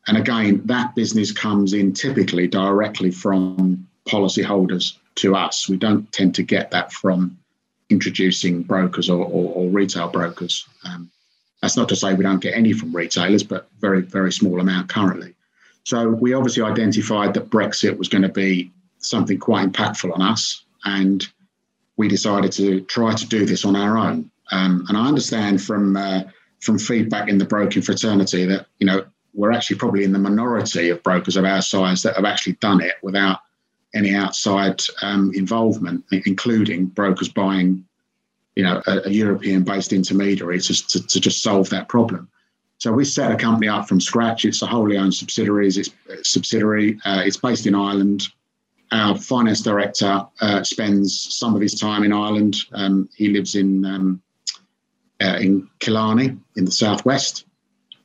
And 0.09 0.17
again, 0.17 0.63
that 0.65 0.97
business 0.97 1.31
comes 1.31 1.75
in 1.75 1.93
typically 1.93 2.49
directly 2.49 3.13
from 3.13 3.87
policyholders 4.09 4.97
to 5.17 5.37
us. 5.37 5.69
We 5.69 5.77
don't 5.77 6.11
tend 6.11 6.35
to 6.37 6.43
get 6.43 6.73
that 6.73 6.93
from 6.93 7.38
introducing 7.91 8.63
brokers 8.63 9.09
or, 9.09 9.25
or, 9.25 9.55
or 9.55 9.69
retail 9.69 10.09
brokers. 10.09 10.67
Um, 10.85 11.11
that's 11.63 11.77
not 11.77 11.89
to 11.89 11.97
say 11.97 12.15
we 12.15 12.23
don't 12.23 12.41
get 12.41 12.55
any 12.55 12.73
from 12.73 12.95
retailers, 12.95 13.43
but 13.43 13.69
very, 13.81 14.03
very 14.03 14.33
small 14.33 14.61
amount 14.61 14.89
currently. 14.89 15.35
So 15.85 16.09
we 16.09 16.35
obviously 16.35 16.63
identified 16.63 17.35
that 17.35 17.51
Brexit 17.51 17.97
was 17.97 18.09
going 18.09 18.23
to 18.23 18.29
be 18.29 18.71
something 18.99 19.39
quite 19.39 19.73
impactful 19.73 20.13
on 20.15 20.23
us, 20.23 20.65
and 20.85 21.27
we 21.97 22.09
decided 22.09 22.53
to 22.53 22.83
try 22.83 23.15
to 23.15 23.27
do 23.27 23.47
this 23.47 23.65
on 23.65 23.75
our 23.75 23.97
own. 23.97 24.31
Um, 24.51 24.85
and 24.89 24.97
I 24.97 25.07
understand 25.07 25.63
from 25.63 25.97
uh, 25.97 26.25
from 26.61 26.79
feedback 26.79 27.29
in 27.29 27.39
the 27.39 27.45
broking 27.45 27.83
fraternity 27.83 28.45
that 28.47 28.67
you 28.79 28.87
know 28.87 29.05
we're 29.35 29.53
actually 29.53 29.79
probably 29.79 30.05
in 30.05 30.13
the 30.13 30.19
minority 30.19 30.91
of 30.91 31.03
brokers 31.03 31.37
of 31.37 31.45
our 31.45 31.63
size 31.63 32.03
that 32.03 32.17
have 32.17 32.25
actually 32.25 32.55
done 32.55 32.83
it 32.83 32.95
without 33.03 33.41
any 33.95 34.15
outside 34.15 34.83
um, 35.03 35.33
involvement, 35.35 36.05
including 36.11 36.87
brokers 36.87 37.29
buying, 37.29 37.85
you 38.55 38.63
know, 38.63 38.83
a, 38.87 39.07
a 39.07 39.11
European-based 39.11 39.93
intermediary 39.93 40.61
to, 40.61 40.87
to, 40.89 41.07
to, 41.07 41.21
just 41.21 41.43
solve 41.43 41.71
that 41.71 41.89
problem. 41.89 42.29
So 42.79 42.93
we 42.93 43.05
set 43.05 43.33
a 43.33 43.37
company 43.37 43.69
up 43.69 43.89
from 43.89 44.01
scratch. 44.01 44.45
It's 44.45 44.63
a 44.63 44.67
wholly 44.67 44.97
owned 44.97 45.15
subsidiary. 45.15 45.69
It's 45.69 45.91
subsidiary. 46.23 47.01
Uh, 47.05 47.23
it's 47.25 47.37
based 47.37 47.67
in 47.67 47.75
Ireland. 47.75 48.29
Our 48.93 49.17
finance 49.17 49.63
director 49.63 50.25
uh, 50.41 50.63
spends 50.63 51.37
some 51.37 51.55
of 51.55 51.61
his 51.61 51.79
time 51.79 52.05
in 52.05 52.13
Ireland. 52.13 52.57
Um, 52.73 53.09
he 53.15 53.29
lives 53.29 53.55
in 53.55 53.85
um, 53.85 54.23
uh, 55.21 55.37
in 55.41 55.69
Killarney 55.81 56.37
in 56.57 56.65
the 56.65 56.71
southwest, 56.71 57.45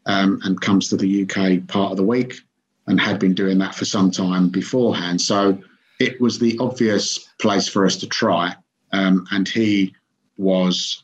um, 0.08 0.41
and 0.43 0.60
comes 0.60 0.89
to 0.89 0.98
the 0.98 1.24
UK 1.24 1.65
part 1.67 1.91
of 1.91 1.98
the 1.98 2.04
week, 2.04 2.41
and 2.88 3.00
had 3.00 3.19
been 3.19 3.36
doing 3.36 3.60
that 3.60 3.76
for 3.76 3.86
some 3.86 4.12
time 4.12 4.50
beforehand. 4.50 5.22
So 5.22 5.58
it 6.04 6.20
was 6.20 6.38
the 6.38 6.58
obvious 6.60 7.30
place 7.39 7.68
for 7.68 7.86
us 7.86 7.96
to 7.98 8.08
try. 8.08 8.56
Um, 8.92 9.26
and 9.32 9.48
he 9.48 9.96
was 10.38 11.04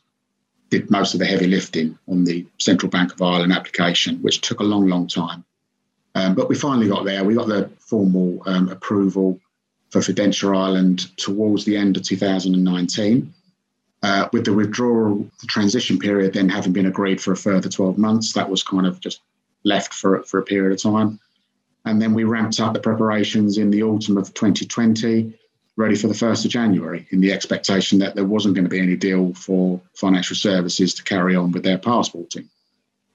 did 0.70 0.90
most 0.90 1.14
of 1.14 1.20
the 1.20 1.26
heavy 1.26 1.48
lifting 1.48 1.98
on 2.06 2.22
the 2.24 2.46
Central 2.58 2.88
Bank 2.88 3.12
of 3.12 3.20
Ireland 3.20 3.52
application, 3.52 4.18
which 4.18 4.40
took 4.40 4.60
a 4.60 4.64
long, 4.64 4.86
long 4.86 5.08
time. 5.08 5.44
Um, 6.14 6.34
but 6.36 6.48
we 6.48 6.54
finally 6.54 6.88
got 6.88 7.04
there. 7.04 7.24
We 7.24 7.34
got 7.34 7.48
the 7.48 7.70
formal 7.78 8.42
um, 8.46 8.68
approval 8.68 9.40
for 9.90 10.00
Fidentia 10.00 10.56
Ireland 10.56 11.16
towards 11.16 11.64
the 11.64 11.76
end 11.76 11.96
of 11.96 12.04
2019. 12.04 13.34
Uh, 14.02 14.28
with 14.32 14.44
the 14.44 14.52
withdrawal, 14.52 15.28
the 15.40 15.46
transition 15.46 15.98
period 15.98 16.32
then 16.32 16.48
having 16.48 16.72
been 16.72 16.86
agreed 16.86 17.20
for 17.20 17.32
a 17.32 17.36
further 17.36 17.68
12 17.68 17.98
months, 17.98 18.32
that 18.32 18.48
was 18.48 18.62
kind 18.62 18.86
of 18.86 19.00
just 19.00 19.20
left 19.64 19.92
for, 19.92 20.22
for 20.22 20.38
a 20.38 20.44
period 20.44 20.72
of 20.72 20.80
time. 20.80 21.18
And 21.84 22.00
then 22.00 22.14
we 22.14 22.24
ramped 22.24 22.60
up 22.60 22.74
the 22.74 22.80
preparations 22.80 23.58
in 23.58 23.70
the 23.70 23.82
autumn 23.82 24.18
of 24.18 24.34
2020, 24.34 25.32
ready 25.76 25.96
for 25.96 26.08
the 26.08 26.14
1st 26.14 26.44
of 26.44 26.50
January, 26.50 27.06
in 27.10 27.20
the 27.20 27.32
expectation 27.32 27.98
that 28.00 28.14
there 28.14 28.24
wasn't 28.24 28.54
going 28.54 28.64
to 28.64 28.70
be 28.70 28.80
any 28.80 28.96
deal 28.96 29.32
for 29.34 29.80
financial 29.94 30.36
services 30.36 30.94
to 30.94 31.04
carry 31.04 31.34
on 31.34 31.52
with 31.52 31.62
their 31.62 31.78
passporting. 31.78 32.48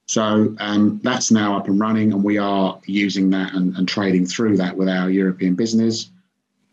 So 0.07 0.55
um, 0.59 0.99
that's 1.03 1.31
now 1.31 1.57
up 1.57 1.67
and 1.67 1.79
running, 1.79 2.13
and 2.13 2.23
we 2.23 2.37
are 2.37 2.79
using 2.85 3.31
that 3.31 3.53
and, 3.53 3.75
and, 3.75 3.87
trading 3.87 4.27
through 4.27 4.57
that 4.57 4.77
with 4.77 4.87
our 4.87 5.09
European 5.09 5.55
business. 5.55 6.11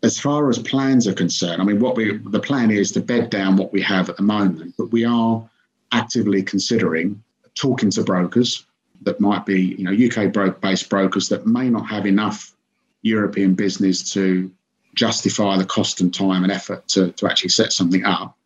As 0.03 0.19
far 0.19 0.49
as 0.49 0.59
plans 0.59 1.07
are 1.07 1.13
concerned, 1.13 1.61
I 1.61 1.65
mean, 1.65 1.79
what 1.79 1.95
we 1.95 2.17
the 2.17 2.39
plan 2.39 2.69
is 2.69 2.91
to 2.91 2.99
bed 2.99 3.29
down 3.29 3.57
what 3.57 3.73
we 3.73 3.81
have 3.81 4.09
at 4.09 4.17
the 4.17 4.23
moment, 4.23 4.75
but 4.77 4.91
we 4.91 5.03
are 5.05 5.49
actively 5.91 6.43
considering 6.43 7.23
talking 7.55 7.89
to 7.91 8.03
brokers 8.03 8.65
that 9.03 9.19
might 9.19 9.45
be 9.45 9.61
you 9.61 9.83
know 9.83 9.91
UK 9.91 10.59
based 10.61 10.89
brokers 10.89 11.29
that 11.29 11.45
may 11.45 11.69
not 11.69 11.87
have 11.89 12.05
enough 12.05 12.53
European 13.01 13.53
business 13.53 14.11
to 14.13 14.51
justify 14.95 15.57
the 15.57 15.65
cost 15.65 16.01
and 16.01 16.13
time 16.13 16.43
and 16.43 16.51
effort 16.51 16.87
to, 16.87 17.11
to 17.13 17.27
actually 17.27 17.49
set 17.49 17.73
something 17.73 18.05
up, 18.05 18.37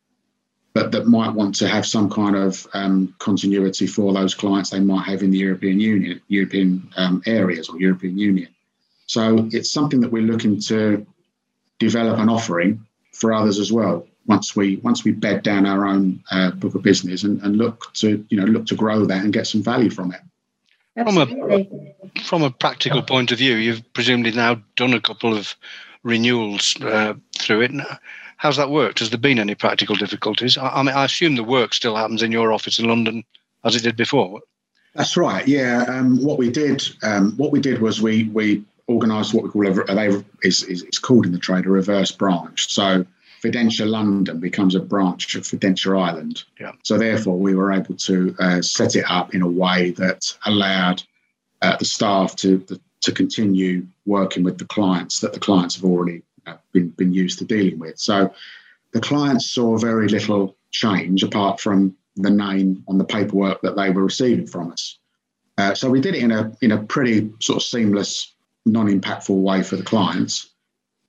but 0.74 0.92
that 0.92 1.08
might 1.08 1.34
want 1.34 1.56
to 1.56 1.68
have 1.68 1.86
some 1.86 2.10
kind 2.10 2.36
of 2.36 2.68
um, 2.74 3.14
continuity 3.20 3.88
for 3.88 4.14
those 4.14 4.34
clients 4.34 4.70
they 4.70 4.80
might 4.80 5.08
have 5.08 5.24
in 5.24 5.32
the 5.32 5.38
European 5.38 5.80
Union, 5.80 6.22
European 6.28 6.90
um, 6.98 7.22
areas 7.26 7.70
or 7.70 7.80
European 7.80 8.18
Union. 8.18 8.50
So 9.06 9.48
it's 9.52 9.72
something 9.72 10.02
that 10.02 10.12
we're 10.12 10.24
looking 10.24 10.60
to 10.62 11.06
develop 11.80 12.20
an 12.20 12.30
offering 12.30 12.86
for 13.14 13.34
others 13.34 13.60
as 13.60 13.72
well. 13.72 14.06
Once 14.26 14.56
we 14.56 14.76
once 14.78 15.06
we 15.06 15.12
bed 15.12 15.42
down 15.42 15.66
our 15.66 15.86
own 15.86 16.22
uh, 16.32 16.52
book 16.52 16.76
of 16.76 16.84
business 16.84 17.24
and, 17.24 17.42
and 17.44 17.58
look 17.58 17.94
to 17.94 18.26
you 18.30 18.38
know 18.38 18.46
look 18.46 18.66
to 18.66 18.76
grow 18.76 19.06
that 19.06 19.24
and 19.24 19.32
get 19.32 19.48
some 19.48 19.64
value 19.64 19.90
from 19.90 20.14
it. 20.14 20.20
Absolutely. 20.98 21.70
From 21.70 22.10
a 22.16 22.24
from 22.24 22.44
a 22.44 22.52
practical 22.52 23.04
point 23.04 23.32
of 23.32 23.38
view, 23.38 23.56
you've 23.56 23.94
presumably 23.94 24.32
now 24.32 24.62
done 24.76 24.94
a 24.94 25.02
couple 25.02 25.38
of 25.38 25.56
renewals 26.04 26.76
uh, 26.82 27.14
through 27.38 27.62
it. 27.62 27.72
How's 28.38 28.58
that 28.58 28.70
worked? 28.70 29.00
Has 29.00 29.10
there 29.10 29.20
been 29.20 29.40
any 29.40 29.56
practical 29.56 29.96
difficulties? 29.96 30.58
I, 30.58 30.70
I 30.70 30.84
mean, 30.84 30.96
I 30.96 31.06
assume 31.06 31.36
the 31.36 31.44
work 31.44 31.74
still 31.74 31.96
happens 31.96 32.24
in 32.24 32.32
your 32.32 32.52
office 32.52 32.80
in 32.80 32.88
London 32.88 33.24
as 33.64 33.76
it 33.76 33.84
did 33.84 33.96
before. 33.96 34.42
That's 34.94 35.18
right. 35.18 35.48
Yeah. 35.48 35.86
Um, 35.88 36.24
what 36.24 36.38
we 36.38 36.50
did, 36.50 36.84
um, 37.04 37.34
what 37.38 37.52
we 37.52 37.60
did 37.60 37.82
was 37.82 38.02
we 38.02 38.26
we 38.30 38.64
organised 38.90 39.34
what 39.34 39.44
we 39.44 39.50
call 39.50 39.68
a, 39.68 39.96
a 39.96 40.24
is, 40.44 40.64
is 40.64 40.82
it's 40.84 41.00
called 41.00 41.26
in 41.26 41.32
the 41.32 41.38
trade 41.38 41.66
a 41.66 41.70
reverse 41.70 42.12
branch. 42.12 42.72
So 42.72 43.06
Fidentia 43.42 43.88
London 43.88 44.40
becomes 44.40 44.76
a 44.76 44.80
branch 44.80 45.36
of 45.36 45.44
Fidentia 45.44 46.00
Ireland. 46.00 46.44
Yeah. 46.60 46.72
So 46.84 46.98
therefore, 46.98 47.38
we 47.38 47.56
were 47.56 47.72
able 47.72 47.96
to 47.96 48.36
uh, 48.40 48.62
set 48.62 48.96
it 48.96 49.06
up 49.10 49.36
in 49.36 49.42
a 49.42 49.48
way 49.48 49.92
that 49.92 50.36
allowed 50.46 51.04
uh, 51.62 51.78
the 51.78 51.86
staff 51.86 52.36
to 52.38 52.66
to 53.02 53.12
continue 53.12 53.86
working 54.06 54.44
with 54.44 54.58
the 54.58 54.66
clients 54.66 55.20
that 55.20 55.34
the 55.34 55.40
clients 55.40 55.76
have 55.76 55.86
already 55.86 56.24
uh, 56.46 56.58
been 56.72 56.90
been 56.90 57.14
used 57.14 57.40
to 57.40 57.46
dealing 57.46 57.80
with. 57.80 58.00
So 58.00 58.34
the 58.94 59.02
clients 59.02 59.50
saw 59.50 59.78
very 59.78 60.08
little 60.08 60.56
change 60.72 61.24
apart 61.24 61.60
from 61.60 61.96
the 62.16 62.32
name 62.32 62.84
on 62.88 62.98
the 62.98 63.06
paperwork 63.06 63.62
that 63.62 63.76
they 63.76 63.92
were 63.92 64.04
receiving 64.04 64.48
from 64.48 64.72
us. 64.72 64.98
Uh, 65.58 65.74
so 65.74 65.90
we 65.90 66.02
did 66.02 66.16
it 66.16 66.24
in 66.24 66.32
a 66.32 66.52
in 66.62 66.72
a 66.72 66.84
pretty 66.84 67.32
sort 67.40 67.58
of 67.58 67.64
seamless, 67.64 68.34
non-impactful 68.66 69.42
way 69.42 69.64
for 69.64 69.76
the 69.76 69.84
clients. 69.84 70.50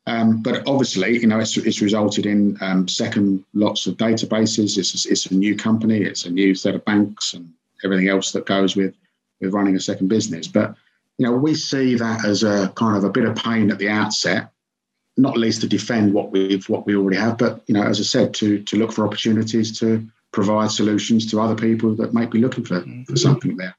Um, 0.09 0.43
but 0.43 0.67
obviously, 0.67 1.19
you 1.19 1.27
know, 1.27 1.39
it's, 1.39 1.57
it's 1.59 1.83
resulted 1.83 2.25
in 2.25 2.57
um, 2.63 2.89
second 2.89 3.45
lots 3.53 3.87
of 3.87 3.99
databases. 3.99 4.79
It's, 4.79 5.05
it's 5.05 5.27
a 5.27 5.35
new 5.35 5.55
company. 5.55 5.99
It's 5.99 6.25
a 6.25 6.31
new 6.31 6.55
set 6.55 6.75
of 6.75 6.85
banks 6.87 7.35
and 7.35 7.53
everything 7.85 8.09
else 8.09 8.33
that 8.33 8.47
goes 8.47 8.75
with 8.75 8.95
with 9.41 9.53
running 9.53 9.77
a 9.77 9.81
second 9.81 10.09
business. 10.09 10.49
But 10.49 10.75
you 11.19 11.27
know, 11.27 11.33
we 11.33 11.55
see 11.55 11.95
that 11.97 12.25
as 12.25 12.43
a 12.43 12.73
kind 12.75 12.97
of 12.97 13.05
a 13.05 13.11
bit 13.11 13.27
of 13.27 13.37
pain 13.37 13.71
at 13.71 13.79
the 13.79 13.91
outset, 13.91 14.51
not 15.19 15.37
least 15.37 15.61
to 15.61 15.69
defend 15.69 16.15
what 16.15 16.33
we've 16.33 16.67
what 16.71 16.87
we 16.87 16.97
already 16.97 17.19
have, 17.19 17.37
but 17.37 17.63
you 17.67 17.75
know, 17.75 17.83
as 17.83 18.01
I 18.01 18.05
said, 18.05 18.33
to 18.35 18.63
to 18.63 18.77
look 18.79 18.93
for 18.93 19.07
opportunities 19.07 19.79
to 19.81 20.09
provide 20.33 20.71
solutions 20.71 21.31
to 21.31 21.41
other 21.41 21.55
people 21.55 21.95
that 21.97 22.15
might 22.15 22.31
be 22.31 22.39
looking 22.39 22.65
for, 22.65 22.81
mm-hmm. 22.81 23.03
for 23.03 23.17
something 23.17 23.57
there. 23.59 23.77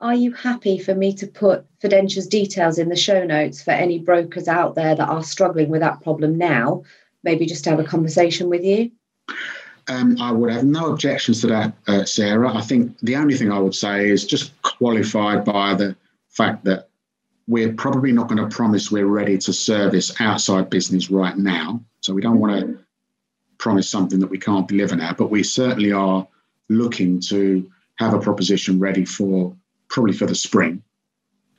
Are 0.00 0.14
you 0.14 0.32
happy 0.32 0.78
for 0.78 0.94
me 0.94 1.12
to 1.14 1.26
put 1.26 1.66
Fidentia's 1.80 2.26
details 2.26 2.78
in 2.78 2.88
the 2.88 2.96
show 2.96 3.24
notes 3.24 3.62
for 3.62 3.72
any 3.72 3.98
brokers 3.98 4.48
out 4.48 4.74
there 4.74 4.94
that 4.94 5.08
are 5.08 5.22
struggling 5.22 5.68
with 5.68 5.82
that 5.82 6.02
problem 6.02 6.38
now? 6.38 6.84
Maybe 7.22 7.44
just 7.44 7.64
to 7.64 7.70
have 7.70 7.80
a 7.80 7.84
conversation 7.84 8.48
with 8.48 8.64
you? 8.64 8.92
Um, 9.88 10.16
I 10.18 10.32
would 10.32 10.50
have 10.50 10.64
no 10.64 10.92
objections 10.92 11.42
to 11.42 11.48
that, 11.48 11.74
uh, 11.86 12.04
Sarah. 12.04 12.54
I 12.54 12.62
think 12.62 12.96
the 13.00 13.16
only 13.16 13.36
thing 13.36 13.52
I 13.52 13.58
would 13.58 13.74
say 13.74 14.08
is 14.08 14.24
just 14.24 14.52
qualified 14.62 15.44
by 15.44 15.74
the 15.74 15.96
fact 16.28 16.64
that 16.64 16.88
we're 17.46 17.74
probably 17.74 18.12
not 18.12 18.28
going 18.28 18.38
to 18.38 18.54
promise 18.54 18.90
we're 18.90 19.06
ready 19.06 19.36
to 19.36 19.52
service 19.52 20.18
outside 20.18 20.70
business 20.70 21.10
right 21.10 21.36
now. 21.36 21.84
So 22.00 22.14
we 22.14 22.22
don't 22.22 22.38
want 22.38 22.58
to 22.58 22.78
promise 23.58 23.88
something 23.88 24.20
that 24.20 24.30
we 24.30 24.38
can't 24.38 24.68
deliver 24.68 24.96
now, 24.96 25.12
but 25.12 25.30
we 25.30 25.42
certainly 25.42 25.92
are 25.92 26.26
looking 26.70 27.20
to 27.20 27.70
have 27.96 28.14
a 28.14 28.20
proposition 28.20 28.78
ready 28.78 29.04
for 29.04 29.54
probably 29.90 30.14
for 30.14 30.26
the 30.26 30.34
spring, 30.34 30.82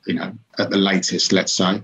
you 0.06 0.14
know, 0.14 0.32
at 0.58 0.70
the 0.70 0.78
latest, 0.78 1.32
let's 1.32 1.52
say. 1.52 1.82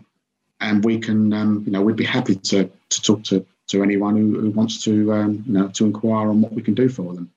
And 0.60 0.84
we 0.84 0.98
can, 0.98 1.32
um, 1.32 1.62
you 1.64 1.72
know, 1.72 1.82
we'd 1.82 1.96
be 1.96 2.04
happy 2.04 2.34
to 2.34 2.70
to 2.90 3.02
talk 3.02 3.22
to 3.24 3.46
to 3.68 3.82
anyone 3.82 4.16
who, 4.16 4.40
who 4.40 4.50
wants 4.50 4.82
to, 4.84 5.12
um, 5.12 5.44
you 5.46 5.52
know, 5.52 5.68
to 5.68 5.84
inquire 5.84 6.30
on 6.30 6.40
what 6.40 6.52
we 6.52 6.62
can 6.62 6.74
do 6.74 6.88
for 6.88 7.14
them. 7.14 7.30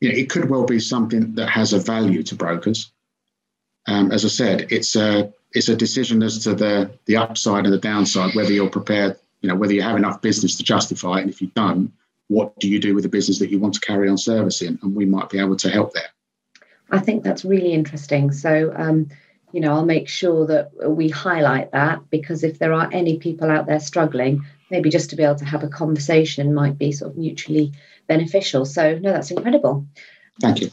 You 0.00 0.08
know, 0.08 0.16
it 0.16 0.30
could 0.30 0.48
well 0.48 0.64
be 0.64 0.80
something 0.80 1.34
that 1.34 1.50
has 1.50 1.72
a 1.72 1.78
value 1.78 2.22
to 2.22 2.34
brokers. 2.34 2.90
Um, 3.86 4.12
as 4.12 4.24
I 4.24 4.28
said, 4.28 4.72
it's 4.72 4.96
a 4.96 5.32
it's 5.52 5.68
a 5.68 5.76
decision 5.76 6.22
as 6.22 6.38
to 6.44 6.54
the 6.54 6.90
the 7.04 7.16
upside 7.16 7.64
and 7.64 7.74
the 7.74 7.78
downside, 7.78 8.34
whether 8.34 8.52
you're 8.52 8.70
prepared 8.70 9.16
you 9.40 9.48
know 9.48 9.54
whether 9.54 9.72
you 9.72 9.82
have 9.82 9.96
enough 9.96 10.20
business 10.20 10.56
to 10.56 10.62
justify 10.62 11.18
it 11.18 11.22
and 11.22 11.30
if 11.30 11.40
you 11.40 11.48
don't 11.54 11.92
what 12.28 12.58
do 12.60 12.68
you 12.68 12.78
do 12.78 12.94
with 12.94 13.02
the 13.02 13.08
business 13.08 13.38
that 13.38 13.50
you 13.50 13.58
want 13.58 13.74
to 13.74 13.80
carry 13.80 14.08
on 14.08 14.18
servicing 14.18 14.78
and 14.82 14.94
we 14.94 15.04
might 15.04 15.28
be 15.30 15.38
able 15.38 15.56
to 15.56 15.70
help 15.70 15.92
there 15.92 16.08
i 16.90 16.98
think 16.98 17.22
that's 17.22 17.44
really 17.44 17.72
interesting. 17.72 18.32
So 18.32 18.72
um, 18.74 19.08
you 19.52 19.60
know 19.60 19.72
i'll 19.72 19.84
make 19.84 20.08
sure 20.08 20.46
that 20.46 20.70
we 20.88 21.08
highlight 21.08 21.72
that 21.72 22.08
because 22.10 22.44
if 22.44 22.58
there 22.58 22.72
are 22.72 22.88
any 22.92 23.18
people 23.18 23.50
out 23.50 23.66
there 23.66 23.80
struggling 23.80 24.44
maybe 24.70 24.90
just 24.90 25.10
to 25.10 25.16
be 25.16 25.24
able 25.24 25.34
to 25.36 25.44
have 25.44 25.64
a 25.64 25.68
conversation 25.68 26.54
might 26.54 26.78
be 26.78 26.92
sort 26.92 27.10
of 27.10 27.18
mutually 27.18 27.72
beneficial. 28.06 28.64
So 28.64 28.98
no 28.98 29.12
that's 29.12 29.30
incredible. 29.30 29.86
Thank 30.40 30.60
you. 30.60 30.70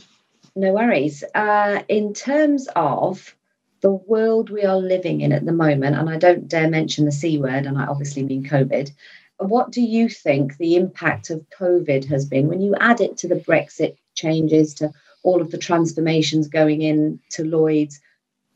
No 0.55 0.73
worries. 0.73 1.23
Uh, 1.35 1.83
in 1.87 2.13
terms 2.13 2.67
of 2.75 3.35
the 3.81 3.91
world 3.91 4.49
we 4.49 4.63
are 4.63 4.77
living 4.77 5.21
in 5.21 5.31
at 5.31 5.45
the 5.45 5.51
moment, 5.51 5.95
and 5.95 6.09
I 6.09 6.17
don't 6.17 6.47
dare 6.47 6.69
mention 6.69 7.05
the 7.05 7.11
C 7.11 7.37
word, 7.37 7.65
and 7.65 7.77
I 7.77 7.85
obviously 7.85 8.23
mean 8.23 8.43
COVID. 8.43 8.91
What 9.37 9.71
do 9.71 9.81
you 9.81 10.09
think 10.09 10.57
the 10.57 10.75
impact 10.75 11.29
of 11.29 11.45
COVID 11.59 12.05
has 12.05 12.25
been? 12.25 12.47
When 12.47 12.61
you 12.61 12.75
add 12.75 13.01
it 13.01 13.17
to 13.17 13.27
the 13.27 13.35
Brexit 13.35 13.97
changes, 14.15 14.73
to 14.75 14.91
all 15.23 15.41
of 15.41 15.51
the 15.51 15.57
transformations 15.57 16.47
going 16.47 16.81
in 16.81 17.19
to 17.31 17.43
Lloyd's? 17.43 17.99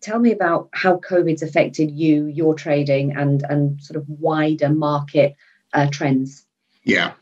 Tell 0.02 0.19
me 0.19 0.32
about 0.32 0.69
how 0.74 0.97
COVID's 0.97 1.43
affected 1.43 1.91
you, 1.91 2.26
your 2.26 2.56
trading, 2.56 3.15
and 3.15 3.43
and 3.50 3.82
sort 3.82 3.97
of 3.97 4.10
wider 4.10 4.69
market 4.69 5.36
uh, 5.74 5.88
trends. 5.91 6.45
Yeah, 6.84 7.13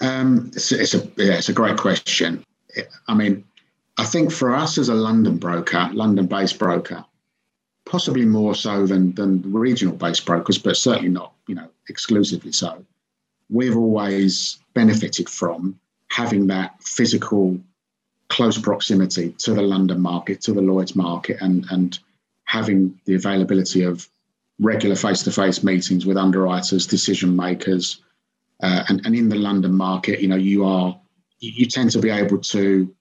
um, 0.00 0.50
it's, 0.54 0.72
it's, 0.72 0.94
a 0.94 0.98
yeah, 1.16 1.34
it's 1.34 1.48
a 1.48 1.52
great 1.52 1.76
question. 1.76 2.44
I 3.06 3.14
mean, 3.14 3.44
I 3.98 4.04
think 4.04 4.32
for 4.32 4.54
us 4.54 4.78
as 4.78 4.88
a 4.88 4.94
London 4.94 5.36
broker, 5.36 5.90
London-based 5.92 6.58
broker, 6.58 7.04
possibly 7.84 8.24
more 8.24 8.54
so 8.54 8.86
than 8.86 9.14
than 9.14 9.42
regional 9.52 9.94
based 9.94 10.24
brokers, 10.24 10.58
but 10.58 10.76
certainly 10.76 11.10
not 11.10 11.32
you 11.46 11.54
know 11.54 11.68
exclusively 11.88 12.52
so. 12.52 12.84
We've 13.50 13.76
always 13.76 14.58
benefited 14.74 15.28
from 15.28 15.78
having 16.08 16.46
that 16.48 16.82
physical 16.82 17.60
close 18.30 18.58
proximity 18.58 19.32
to 19.38 19.52
the 19.52 19.62
London 19.62 20.00
market, 20.00 20.40
to 20.42 20.52
the 20.52 20.62
Lloyd's 20.62 20.96
market, 20.96 21.36
and 21.40 21.66
and 21.70 21.98
having 22.44 22.98
the 23.04 23.14
availability 23.14 23.82
of 23.82 24.08
regular 24.58 24.96
face-to-face 24.96 25.62
meetings 25.62 26.04
with 26.04 26.16
underwriters, 26.16 26.86
decision 26.86 27.36
makers, 27.36 28.00
uh, 28.62 28.84
and 28.88 29.04
and 29.04 29.14
in 29.14 29.28
the 29.28 29.36
London 29.36 29.74
market, 29.74 30.20
you 30.20 30.28
know, 30.28 30.36
you 30.36 30.64
are 30.64 30.98
you 31.40 31.66
tend 31.66 31.90
to 31.90 31.98
be 31.98 32.10
able 32.10 32.38
to 32.38 32.94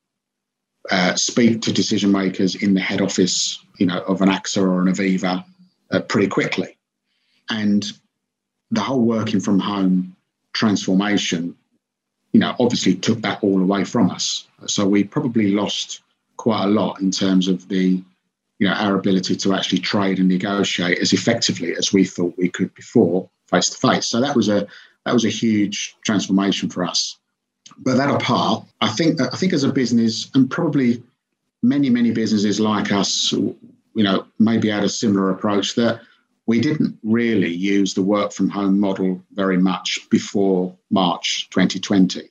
uh, 0.89 1.15
speak 1.15 1.61
to 1.61 1.73
decision 1.73 2.11
makers 2.11 2.55
in 2.55 2.73
the 2.73 2.79
head 2.79 3.01
office, 3.01 3.63
you 3.77 3.85
know, 3.85 3.99
of 3.99 4.21
an 4.21 4.29
AXA 4.29 4.61
or 4.61 4.81
an 4.81 4.87
Aviva 4.87 5.43
uh, 5.91 5.99
pretty 6.01 6.27
quickly. 6.27 6.77
And 7.49 7.85
the 8.71 8.81
whole 8.81 9.01
working 9.01 9.39
from 9.39 9.59
home 9.59 10.15
transformation, 10.53 11.55
you 12.31 12.39
know, 12.39 12.55
obviously 12.59 12.95
took 12.95 13.21
that 13.21 13.43
all 13.43 13.59
away 13.59 13.83
from 13.83 14.09
us. 14.11 14.47
So 14.67 14.87
we 14.87 15.03
probably 15.03 15.51
lost 15.51 16.01
quite 16.37 16.65
a 16.65 16.69
lot 16.69 17.01
in 17.01 17.11
terms 17.11 17.47
of 17.47 17.67
the, 17.69 18.01
you 18.59 18.67
know, 18.67 18.73
our 18.73 18.95
ability 18.95 19.35
to 19.35 19.53
actually 19.53 19.79
trade 19.79 20.19
and 20.19 20.27
negotiate 20.27 20.99
as 20.99 21.13
effectively 21.13 21.75
as 21.75 21.91
we 21.91 22.05
thought 22.05 22.37
we 22.37 22.49
could 22.49 22.73
before 22.75 23.29
face 23.47 23.69
to 23.69 23.77
face. 23.77 24.07
So 24.07 24.21
that 24.21 24.35
was 24.35 24.49
a 24.49 24.67
that 25.05 25.13
was 25.13 25.25
a 25.25 25.29
huge 25.29 25.95
transformation 26.03 26.69
for 26.69 26.83
us 26.83 27.17
but 27.77 27.97
that 27.97 28.09
apart, 28.09 28.65
I 28.81 28.89
think 28.89 29.21
I 29.21 29.35
think 29.35 29.53
as 29.53 29.63
a 29.63 29.71
business, 29.71 30.29
and 30.33 30.49
probably 30.49 31.03
many 31.61 31.89
many 31.89 32.11
businesses 32.11 32.59
like 32.59 32.91
us, 32.91 33.31
you 33.31 33.55
know, 33.95 34.25
maybe 34.37 34.69
had 34.69 34.83
a 34.83 34.89
similar 34.89 35.31
approach 35.31 35.75
that 35.75 36.01
we 36.49 36.59
didn't 36.59 36.97
really 37.03 37.53
use 37.53 37.93
the 37.93 38.01
work 38.01 38.31
from 38.31 38.49
home 38.49 38.79
model 38.79 39.23
very 39.33 39.57
much 39.57 39.99
before 40.09 40.75
March 40.89 41.47
2020. 41.51 42.27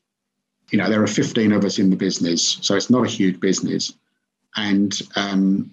You 0.73 0.79
know, 0.79 0.91
there 0.91 1.01
are 1.01 1.07
15 1.07 1.53
of 1.53 1.65
us 1.65 1.79
in 1.79 1.89
the 1.89 1.95
business, 1.95 2.59
so 2.61 2.75
it's 2.75 2.91
not 2.91 3.07
a 3.07 3.09
huge 3.09 3.39
business, 3.39 3.95
and 4.57 4.93
um, 5.15 5.73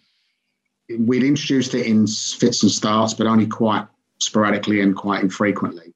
we'd 0.99 1.23
introduced 1.23 1.73
it 1.73 1.87
in 1.87 2.05
fits 2.05 2.61
and 2.61 2.71
starts, 2.71 3.15
but 3.15 3.25
only 3.25 3.47
quite 3.47 3.87
sporadically 4.19 4.79
and 4.79 4.95
quite 4.95 5.23
infrequently 5.23 5.95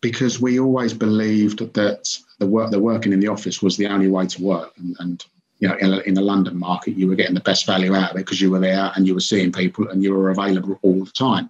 because 0.00 0.40
we 0.40 0.58
always 0.58 0.94
believed 0.94 1.58
that 1.74 2.18
the 2.38 2.46
work 2.46 2.70
the 2.70 2.80
working 2.80 3.12
in 3.12 3.20
the 3.20 3.28
office 3.28 3.60
was 3.60 3.76
the 3.76 3.88
only 3.88 4.08
way 4.08 4.26
to 4.26 4.42
work. 4.42 4.72
And, 4.78 4.96
and 5.00 5.24
you 5.58 5.68
know 5.68 5.76
in, 5.76 5.92
in 6.06 6.14
the 6.14 6.20
london 6.20 6.58
market 6.58 6.96
you 6.96 7.06
were 7.06 7.14
getting 7.14 7.34
the 7.34 7.40
best 7.40 7.64
value 7.64 7.94
out 7.94 8.10
of 8.10 8.16
it 8.16 8.24
because 8.26 8.40
you 8.40 8.50
were 8.50 8.58
there 8.58 8.90
and 8.96 9.06
you 9.06 9.14
were 9.14 9.20
seeing 9.20 9.52
people 9.52 9.88
and 9.88 10.02
you 10.02 10.12
were 10.12 10.30
available 10.30 10.78
all 10.82 11.04
the 11.04 11.12
time 11.12 11.48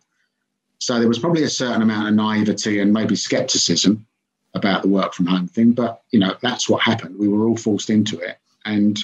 so 0.85 0.99
there 0.99 1.09
was 1.09 1.19
probably 1.19 1.43
a 1.43 1.51
certain 1.51 1.83
amount 1.83 2.09
of 2.09 2.15
naivety 2.15 2.81
and 2.81 2.93
maybe 2.93 3.17
skepticism 3.17 4.07
about 4.55 4.83
the 4.83 4.89
work 4.89 5.15
from 5.15 5.27
home 5.27 5.49
thing 5.49 5.73
but 5.73 6.03
you 6.11 6.19
know 6.19 6.35
that's 6.43 6.69
what 6.69 6.83
happened 6.83 7.19
we 7.19 7.29
were 7.29 7.47
all 7.47 7.57
forced 7.57 7.91
into 7.91 8.19
it 8.19 8.39
and 8.65 8.99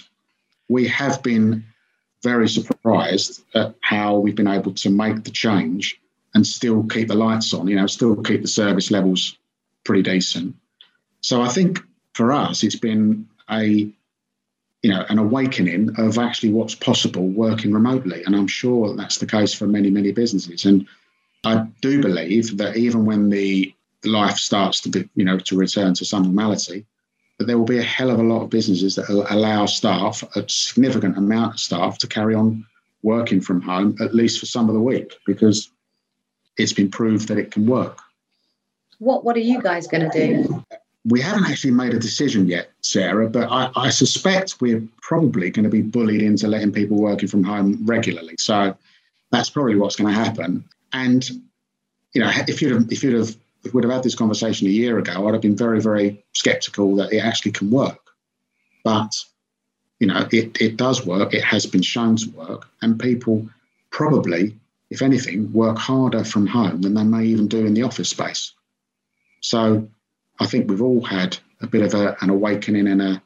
we 0.68 0.86
have 0.86 1.22
been 1.22 1.64
very 2.22 2.48
surprised 2.48 3.42
at 3.54 3.74
how 3.80 4.18
we've 4.18 4.36
been 4.36 4.46
able 4.46 4.72
to 4.74 4.90
make 4.90 5.24
the 5.24 5.30
change 5.30 6.00
and 6.34 6.46
still 6.46 6.84
keep 6.84 7.08
the 7.08 7.14
lights 7.14 7.52
on 7.54 7.66
you 7.66 7.76
know 7.76 7.86
still 7.86 8.14
keep 8.22 8.42
the 8.42 8.48
service 8.48 8.90
levels 8.90 9.36
pretty 9.84 10.02
decent. 10.02 10.54
So 11.20 11.42
I 11.42 11.48
think 11.48 11.80
for 12.14 12.32
us, 12.32 12.62
it's 12.62 12.76
been 12.78 13.28
a 13.50 13.64
you 14.82 14.90
know 14.90 15.04
an 15.08 15.18
awakening 15.18 15.90
of 15.98 16.18
actually 16.18 16.52
what's 16.52 16.74
possible 16.74 17.26
working 17.26 17.72
remotely, 17.72 18.22
and 18.24 18.34
I'm 18.34 18.46
sure 18.46 18.94
that's 18.96 19.18
the 19.18 19.26
case 19.26 19.52
for 19.54 19.66
many 19.66 19.90
many 19.90 20.12
businesses. 20.12 20.64
And 20.64 20.86
I 21.44 21.66
do 21.80 22.02
believe 22.02 22.56
that 22.58 22.76
even 22.76 23.06
when 23.06 23.30
the 23.30 23.74
life 24.04 24.36
starts 24.36 24.80
to 24.82 24.88
be 24.88 25.08
you 25.14 25.24
know 25.24 25.38
to 25.38 25.56
return 25.56 25.94
to 25.94 26.04
some 26.04 26.22
normality, 26.22 26.86
that 27.38 27.46
there 27.46 27.58
will 27.58 27.64
be 27.64 27.78
a 27.78 27.82
hell 27.82 28.10
of 28.10 28.18
a 28.18 28.22
lot 28.22 28.42
of 28.42 28.50
businesses 28.50 28.96
that 28.96 29.08
allow 29.08 29.66
staff, 29.66 30.22
a 30.36 30.44
significant 30.48 31.16
amount 31.16 31.54
of 31.54 31.60
staff, 31.60 31.98
to 31.98 32.06
carry 32.06 32.34
on 32.34 32.66
working 33.02 33.40
from 33.40 33.62
home 33.62 33.96
at 34.00 34.14
least 34.14 34.38
for 34.38 34.46
some 34.46 34.68
of 34.68 34.74
the 34.74 34.80
week 34.80 35.14
because 35.24 35.70
it's 36.58 36.74
been 36.74 36.90
proved 36.90 37.28
that 37.28 37.38
it 37.38 37.50
can 37.50 37.66
work. 37.66 37.98
What 38.98 39.24
What 39.24 39.36
are 39.36 39.40
you 39.40 39.62
guys 39.62 39.86
going 39.86 40.10
to 40.10 40.18
do? 40.18 40.64
We 41.06 41.22
haven't 41.22 41.46
actually 41.46 41.70
made 41.70 41.94
a 41.94 41.98
decision 41.98 42.46
yet, 42.46 42.72
Sarah, 42.82 43.26
but 43.26 43.50
I, 43.50 43.70
I 43.74 43.88
suspect 43.88 44.60
we're 44.60 44.86
probably 45.00 45.48
going 45.48 45.64
to 45.64 45.70
be 45.70 45.80
bullied 45.80 46.20
into 46.20 46.46
letting 46.46 46.72
people 46.72 46.98
working 46.98 47.26
from 47.26 47.42
home 47.42 47.78
regularly. 47.86 48.34
So 48.38 48.76
that's 49.30 49.48
probably 49.48 49.76
what's 49.76 49.96
going 49.96 50.12
to 50.12 50.20
happen. 50.20 50.62
And 50.92 51.28
you 52.12 52.22
know, 52.22 52.30
if 52.48 52.60
you'd 52.60 52.72
have, 52.72 52.92
if 52.92 53.02
you'd 53.02 53.14
have 53.14 53.36
if 53.64 53.74
we'd 53.74 53.84
have 53.84 53.92
had 53.92 54.02
this 54.02 54.14
conversation 54.14 54.66
a 54.66 54.70
year 54.70 54.98
ago, 54.98 55.26
I'd 55.26 55.34
have 55.34 55.42
been 55.42 55.56
very, 55.56 55.80
very 55.80 56.24
skeptical 56.32 56.96
that 56.96 57.12
it 57.12 57.18
actually 57.18 57.52
can 57.52 57.70
work. 57.70 57.98
But 58.84 59.14
you 59.98 60.06
know, 60.06 60.26
it, 60.32 60.60
it 60.60 60.76
does 60.76 61.04
work. 61.04 61.34
It 61.34 61.44
has 61.44 61.66
been 61.66 61.82
shown 61.82 62.16
to 62.16 62.30
work, 62.30 62.68
and 62.80 62.98
people 62.98 63.48
probably, 63.90 64.56
if 64.88 65.02
anything, 65.02 65.52
work 65.52 65.76
harder 65.76 66.24
from 66.24 66.46
home 66.46 66.80
than 66.80 66.94
they 66.94 67.04
may 67.04 67.24
even 67.26 67.48
do 67.48 67.66
in 67.66 67.74
the 67.74 67.82
office 67.82 68.08
space. 68.08 68.54
So 69.42 69.88
I 70.38 70.46
think 70.46 70.70
we've 70.70 70.80
all 70.80 71.04
had 71.04 71.36
a 71.60 71.66
bit 71.66 71.82
of 71.82 71.92
a, 71.92 72.16
an 72.22 72.30
awakening 72.30 72.88
and 72.88 73.02
a, 73.02 73.22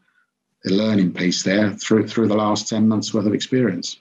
a 0.66 0.70
learning 0.70 1.12
piece 1.12 1.44
there 1.44 1.70
through 1.70 2.08
through 2.08 2.26
the 2.26 2.36
last 2.36 2.68
10 2.68 2.88
months 2.88 3.14
worth 3.14 3.26
of 3.26 3.34
experience. 3.34 3.96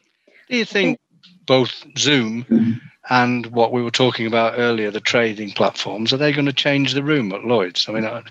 Do 0.50 0.58
you 0.58 0.66
think 0.66 1.00
both 1.46 1.72
Zoom 1.98 2.82
and 3.10 3.46
what 3.48 3.72
we 3.72 3.82
were 3.82 3.92
talking 3.92 4.28
about 4.28 4.58
earlier, 4.58 4.92
the 4.92 5.00
trading 5.00 5.52
platforms, 5.52 6.14
are 6.14 6.18
they 6.18 6.32
going 6.32 6.46
to 6.46 6.54
change 6.54 6.94
the 6.94 7.04
room 7.04 7.32
at 7.34 7.44
Lloyd's? 7.44 7.88
I 7.90 7.92
mean, 7.92 8.06
uh, 8.06 8.24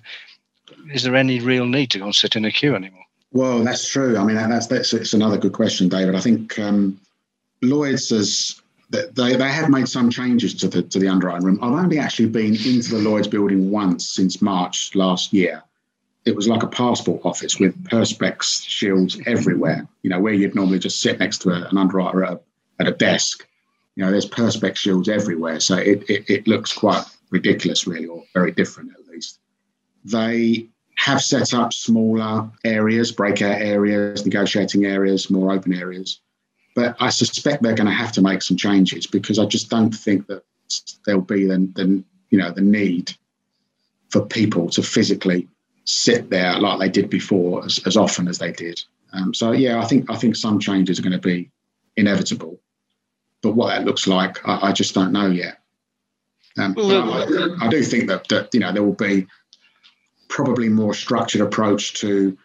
is 0.92 1.02
there 1.02 1.16
any 1.16 1.40
real 1.40 1.66
need 1.66 1.90
to 1.90 1.98
go 1.98 2.06
and 2.06 2.14
sit 2.14 2.37
in 2.37 2.44
a 2.44 2.50
queue 2.50 2.74
anymore? 2.74 3.04
Well, 3.32 3.64
that's 3.64 3.88
true. 3.88 4.16
I 4.16 4.24
mean, 4.24 4.37
that's 4.37 4.66
that's 4.66 4.92
it's 4.92 5.14
another 5.14 5.38
good 5.38 5.52
question, 5.52 5.88
David. 5.88 6.14
I 6.14 6.20
think 6.20 6.58
um, 6.58 7.00
Lloyd's 7.62 8.11
has 8.11 8.61
they, 8.90 9.37
they 9.37 9.48
have 9.48 9.70
made 9.70 9.88
some 9.88 10.11
changes 10.11 10.54
to 10.54 10.68
the 10.68 10.82
to 10.82 10.98
the 10.98 11.08
underwriting 11.08 11.46
room. 11.46 11.58
I've 11.62 11.72
only 11.72 11.98
actually 11.98 12.28
been 12.28 12.54
into 12.54 12.90
the 12.90 12.98
Lloyd's 12.98 13.28
building 13.28 13.70
once 13.70 14.06
since 14.06 14.42
March 14.42 14.94
last 14.94 15.32
year. 15.32 15.62
It 16.24 16.37
was 16.37 16.46
like 16.46 16.62
a 16.62 16.68
passport 16.68 17.22
office 17.24 17.58
with 17.58 17.82
perspex 17.85 18.64
shields 18.66 19.18
everywhere. 19.26 19.88
You 20.02 20.11
know, 20.11 20.20
where 20.20 20.35
you'd 20.35 20.54
normally 20.54 20.78
just 20.78 21.00
sit 21.00 21.18
next 21.18 21.38
to 21.42 21.50
a, 21.50 21.68
an 21.68 21.78
underwriter 21.78 22.24
at 22.24 22.32
a, 22.35 22.40
at 22.80 22.88
a 22.88 22.92
desk. 22.92 23.46
You 23.96 24.05
know, 24.05 24.11
there's 24.11 24.28
perspex 24.28 24.76
shields 24.76 25.09
everywhere, 25.09 25.61
so 25.61 25.76
it, 25.76 26.09
it 26.09 26.24
it 26.28 26.46
looks 26.46 26.72
quite 26.72 27.05
ridiculous, 27.31 27.87
really, 27.87 28.07
or 28.07 28.24
very 28.35 28.52
different 28.52 28.92
at 28.92 29.07
least. 29.07 29.38
They 30.05 30.68
have 30.96 31.22
set 31.22 31.52
up 31.52 31.72
smaller 31.72 32.50
areas, 32.64 33.12
breakout 33.12 33.61
areas, 33.61 34.24
negotiating 34.24 34.85
areas, 34.85 35.31
more 35.31 35.52
open 35.52 35.74
areas 35.74 36.20
but 36.74 36.96
I 37.00 37.11
suspect 37.11 37.62
they're 37.62 37.74
going 37.74 37.88
to 37.88 37.92
have 37.92 38.12
to 38.12 38.22
make 38.22 38.42
some 38.42 38.57
changes 38.57 39.07
because 39.07 39.38
I 39.38 39.46
just 39.46 39.68
don't 39.68 39.92
think 39.92 40.26
that 40.28 40.42
there'll 41.05 41.20
be 41.20 41.44
the, 41.44 41.59
the 41.74 42.02
you 42.31 42.38
know 42.38 42.50
the 42.50 42.62
need 42.62 43.12
for 44.11 44.24
people 44.24 44.70
to 44.70 44.83
physically 44.83 45.48
sit 45.85 46.31
there 46.31 46.59
like 46.59 46.78
they 46.78 46.88
did 46.88 47.11
before 47.11 47.64
as, 47.64 47.81
as 47.87 47.96
often 47.96 48.28
as 48.28 48.38
they 48.38 48.52
did. 48.52 48.83
Um, 49.12 49.35
so 49.35 49.52
yeah, 49.52 49.81
I 49.81 49.85
think 49.85 50.11
I 50.11 50.16
think 50.16 50.37
some 50.37 50.59
changes 50.59 50.98
are 50.98 51.02
going 51.02 51.12
to 51.12 51.18
be 51.18 51.50
inevitable, 51.96 52.59
but 53.42 53.52
what 53.52 53.68
that 53.68 53.85
looks 53.85 54.07
like, 54.07 54.46
I, 54.48 54.68
I 54.68 54.72
just 54.72 54.94
don't 54.94 55.12
know 55.12 55.26
yet. 55.26 55.59
Um, 56.59 56.74
well, 56.74 57.12
I, 57.12 57.66
I, 57.66 57.68
do 57.68 57.83
think 57.83 58.09
that 58.09 58.28
that 58.28 58.52
you 58.52 58.61
know 58.61 58.72
there 58.72 58.83
will 58.83 58.92
be 58.92 59.26
probably 60.28 60.68
more 60.68 60.92
structured 60.94 61.40
approach 61.40 61.94
to, 61.94 62.37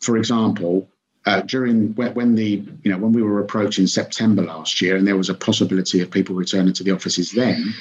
for 0.00 0.16
example, 0.16 0.88
uh, 1.26 1.42
during 1.42 1.94
when, 1.94 2.14
when, 2.14 2.34
the 2.34 2.62
you 2.82 2.90
know 2.90 2.98
when 2.98 3.12
we 3.12 3.22
were 3.22 3.40
approaching 3.40 3.86
September 3.86 4.42
last 4.42 4.80
year, 4.80 4.96
and 4.96 5.06
there 5.06 5.16
was 5.16 5.28
a 5.28 5.34
possibility 5.34 6.00
of 6.00 6.10
people 6.10 6.34
returning 6.34 6.72
to 6.74 6.84
the 6.84 6.90
offices 6.90 7.32
then, 7.32 7.74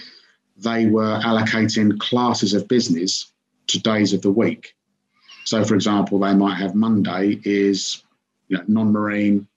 they 0.58 0.86
were 0.86 1.20
allocating 1.20 1.98
classes 2.00 2.54
of 2.54 2.68
business 2.68 3.32
to 3.68 3.80
days 3.80 4.14
of 4.14 4.22
the 4.22 4.32
week. 4.32 4.76
So, 5.46 5.64
for 5.64 5.76
example, 5.76 6.20
they 6.20 6.34
might 6.34 6.56
have 6.56 6.76
Monday 6.76 7.40
is 7.44 8.04
you 8.50 8.58
know 8.58 8.64
non-marine, 8.68 9.48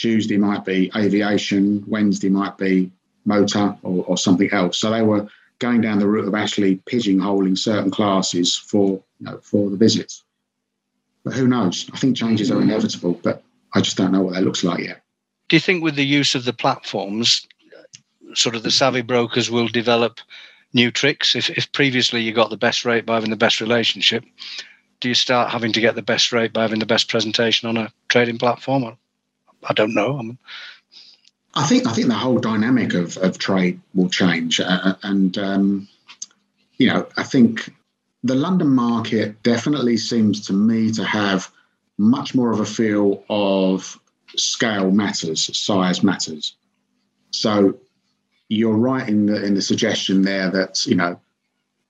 Tuesday 0.00 0.38
might 0.38 0.64
be 0.64 0.90
aviation, 0.96 1.84
Wednesday 1.86 2.30
might 2.30 2.56
be 2.56 2.90
motor 3.26 3.76
or, 3.82 4.02
or 4.06 4.16
something 4.16 4.50
else. 4.50 4.78
So 4.78 4.90
they 4.90 5.02
were 5.02 5.28
going 5.58 5.82
down 5.82 5.98
the 5.98 6.08
route 6.08 6.26
of 6.26 6.34
actually 6.34 6.76
pigeonholing 6.90 7.58
certain 7.58 7.90
classes 7.90 8.56
for 8.56 9.02
you 9.18 9.26
know, 9.26 9.38
for 9.42 9.68
the 9.68 9.76
visits. 9.76 10.24
But 11.22 11.34
who 11.34 11.46
knows? 11.46 11.90
I 11.92 11.98
think 11.98 12.16
changes 12.16 12.50
are 12.50 12.62
inevitable, 12.62 13.20
but 13.22 13.42
I 13.74 13.82
just 13.82 13.98
don't 13.98 14.10
know 14.10 14.22
what 14.22 14.32
that 14.34 14.42
looks 14.42 14.64
like 14.64 14.80
yet. 14.80 15.02
Do 15.50 15.56
you 15.56 15.60
think 15.60 15.82
with 15.82 15.96
the 15.96 16.06
use 16.06 16.34
of 16.34 16.46
the 16.46 16.54
platforms, 16.54 17.46
sort 18.32 18.56
of 18.56 18.62
the 18.62 18.70
savvy 18.70 19.02
brokers 19.02 19.50
will 19.50 19.68
develop 19.68 20.20
new 20.72 20.90
tricks? 20.90 21.36
If, 21.36 21.50
if 21.50 21.70
previously 21.72 22.22
you 22.22 22.32
got 22.32 22.48
the 22.48 22.56
best 22.56 22.86
rate 22.86 23.04
by 23.04 23.16
having 23.16 23.28
the 23.28 23.36
best 23.36 23.60
relationship, 23.60 24.24
do 25.00 25.08
you 25.08 25.14
start 25.14 25.50
having 25.50 25.72
to 25.72 25.80
get 25.82 25.94
the 25.94 26.00
best 26.00 26.32
rate 26.32 26.54
by 26.54 26.62
having 26.62 26.78
the 26.78 26.86
best 26.86 27.10
presentation 27.10 27.68
on 27.68 27.76
a 27.76 27.92
trading 28.08 28.38
platform? 28.38 28.96
I 29.64 29.72
don't 29.74 29.94
know. 29.94 30.18
I, 30.18 31.62
I 31.62 31.66
think 31.66 31.86
I 31.86 31.92
think 31.92 32.08
the 32.08 32.14
whole 32.14 32.38
dynamic 32.38 32.94
of, 32.94 33.16
of 33.18 33.38
trade 33.38 33.80
will 33.94 34.08
change, 34.08 34.60
uh, 34.60 34.94
and 35.02 35.36
um, 35.38 35.88
you 36.78 36.86
know 36.86 37.08
I 37.16 37.22
think 37.22 37.72
the 38.22 38.34
London 38.34 38.68
market 38.68 39.42
definitely 39.42 39.96
seems 39.96 40.46
to 40.46 40.52
me 40.52 40.92
to 40.92 41.04
have 41.04 41.50
much 41.98 42.34
more 42.34 42.52
of 42.52 42.60
a 42.60 42.66
feel 42.66 43.24
of 43.28 43.98
scale 44.36 44.90
matters, 44.90 45.56
size 45.56 46.02
matters. 46.02 46.54
So 47.30 47.78
you're 48.48 48.76
right 48.76 49.08
in 49.08 49.26
the 49.26 49.44
in 49.44 49.54
the 49.54 49.62
suggestion 49.62 50.22
there 50.22 50.50
that 50.50 50.86
you 50.86 50.94
know 50.94 51.20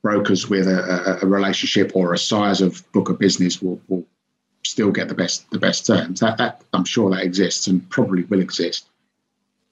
brokers 0.02 0.48
with 0.48 0.66
a, 0.66 1.18
a, 1.22 1.26
a 1.26 1.26
relationship 1.26 1.92
or 1.94 2.14
a 2.14 2.18
size 2.18 2.60
of 2.60 2.90
book 2.92 3.10
of 3.10 3.18
business 3.18 3.60
will, 3.60 3.80
will 3.88 4.06
still 4.64 4.90
get 4.90 5.08
the 5.08 5.14
best 5.14 5.50
the 5.50 5.58
best 5.58 5.86
terms. 5.86 6.20
That 6.20 6.38
that 6.38 6.62
I'm 6.72 6.84
sure 6.84 7.10
that 7.10 7.24
exists 7.24 7.66
and 7.66 7.88
probably 7.90 8.24
will 8.24 8.40
exist. 8.40 8.86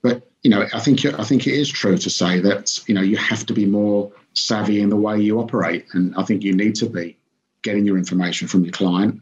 But 0.03 0.29
you 0.43 0.51
know, 0.51 0.67
I 0.73 0.81
think 0.81 1.05
I 1.05 1.25
think 1.25 1.47
it 1.47 1.55
is 1.55 1.69
true 1.69 1.99
to 1.99 2.11
say 2.11 2.41
that 2.41 2.81
you 2.89 2.95
know 2.95 3.03
you 3.03 3.17
have 3.17 3.47
to 3.47 3.53
be 3.53 3.67
more 3.67 4.13
savvy 4.35 4.81
in 4.81 4.89
the 4.89 4.97
way 4.97 5.21
you 5.21 5.41
operate. 5.41 5.87
And 5.93 6.15
I 6.17 6.23
think 6.25 6.43
you 6.43 6.55
need 6.55 6.77
to 6.77 6.89
be 6.89 7.19
getting 7.63 7.85
your 7.85 7.99
information 7.99 8.49
from 8.49 8.65
your 8.65 8.73
client, 8.73 9.21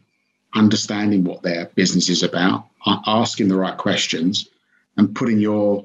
understanding 0.53 1.23
what 1.23 1.41
their 1.41 1.65
business 1.75 2.09
is 2.09 2.23
about, 2.23 2.65
asking 2.85 3.47
the 3.47 3.57
right 3.57 3.77
questions, 3.77 4.47
and 4.95 5.15
putting 5.15 5.39
your 5.39 5.83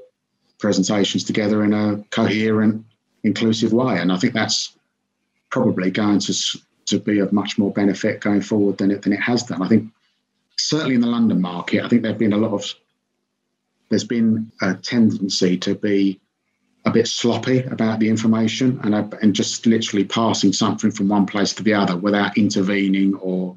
presentations 0.59 1.25
together 1.25 1.64
in 1.64 1.73
a 1.73 2.05
coherent, 2.11 2.85
inclusive 3.25 3.73
way. 3.73 3.99
And 3.99 4.12
I 4.12 4.16
think 4.18 4.35
that's 4.35 4.77
probably 5.51 5.90
going 5.90 6.18
to 6.21 6.35
to 6.92 7.00
be 7.00 7.18
of 7.18 7.33
much 7.33 7.59
more 7.59 7.72
benefit 7.72 8.20
going 8.20 8.40
forward 8.40 8.78
than 8.78 8.90
it 8.90 9.02
than 9.02 9.12
it 9.12 9.20
has 9.20 9.42
done. 9.42 9.62
I 9.62 9.68
think 9.68 9.92
certainly 10.57 10.94
in 10.94 11.00
the 11.00 11.07
London 11.09 11.40
market, 11.40 11.85
I 11.85 11.88
think 11.88 12.02
there've 12.02 12.18
been 12.18 12.33
a 12.33 12.38
lot 12.38 12.52
of 12.52 12.74
there's 13.88 14.05
been 14.05 14.52
a 14.62 14.74
tendency 14.74 15.59
to 15.59 15.74
be 15.74 16.20
a 16.85 16.90
bit 16.90 17.07
sloppy 17.07 17.61
about 17.61 18.00
the 18.00 18.09
information 18.09 18.81
and, 18.83 19.14
and 19.22 19.35
just 19.35 19.66
literally 19.66 20.05
passing 20.05 20.52
something 20.52 20.90
from 20.90 21.09
one 21.09 21.26
place 21.26 21.52
to 21.55 21.62
the 21.62 21.74
other 21.74 21.96
without 21.96 22.37
intervening 22.37 23.14
or 23.16 23.57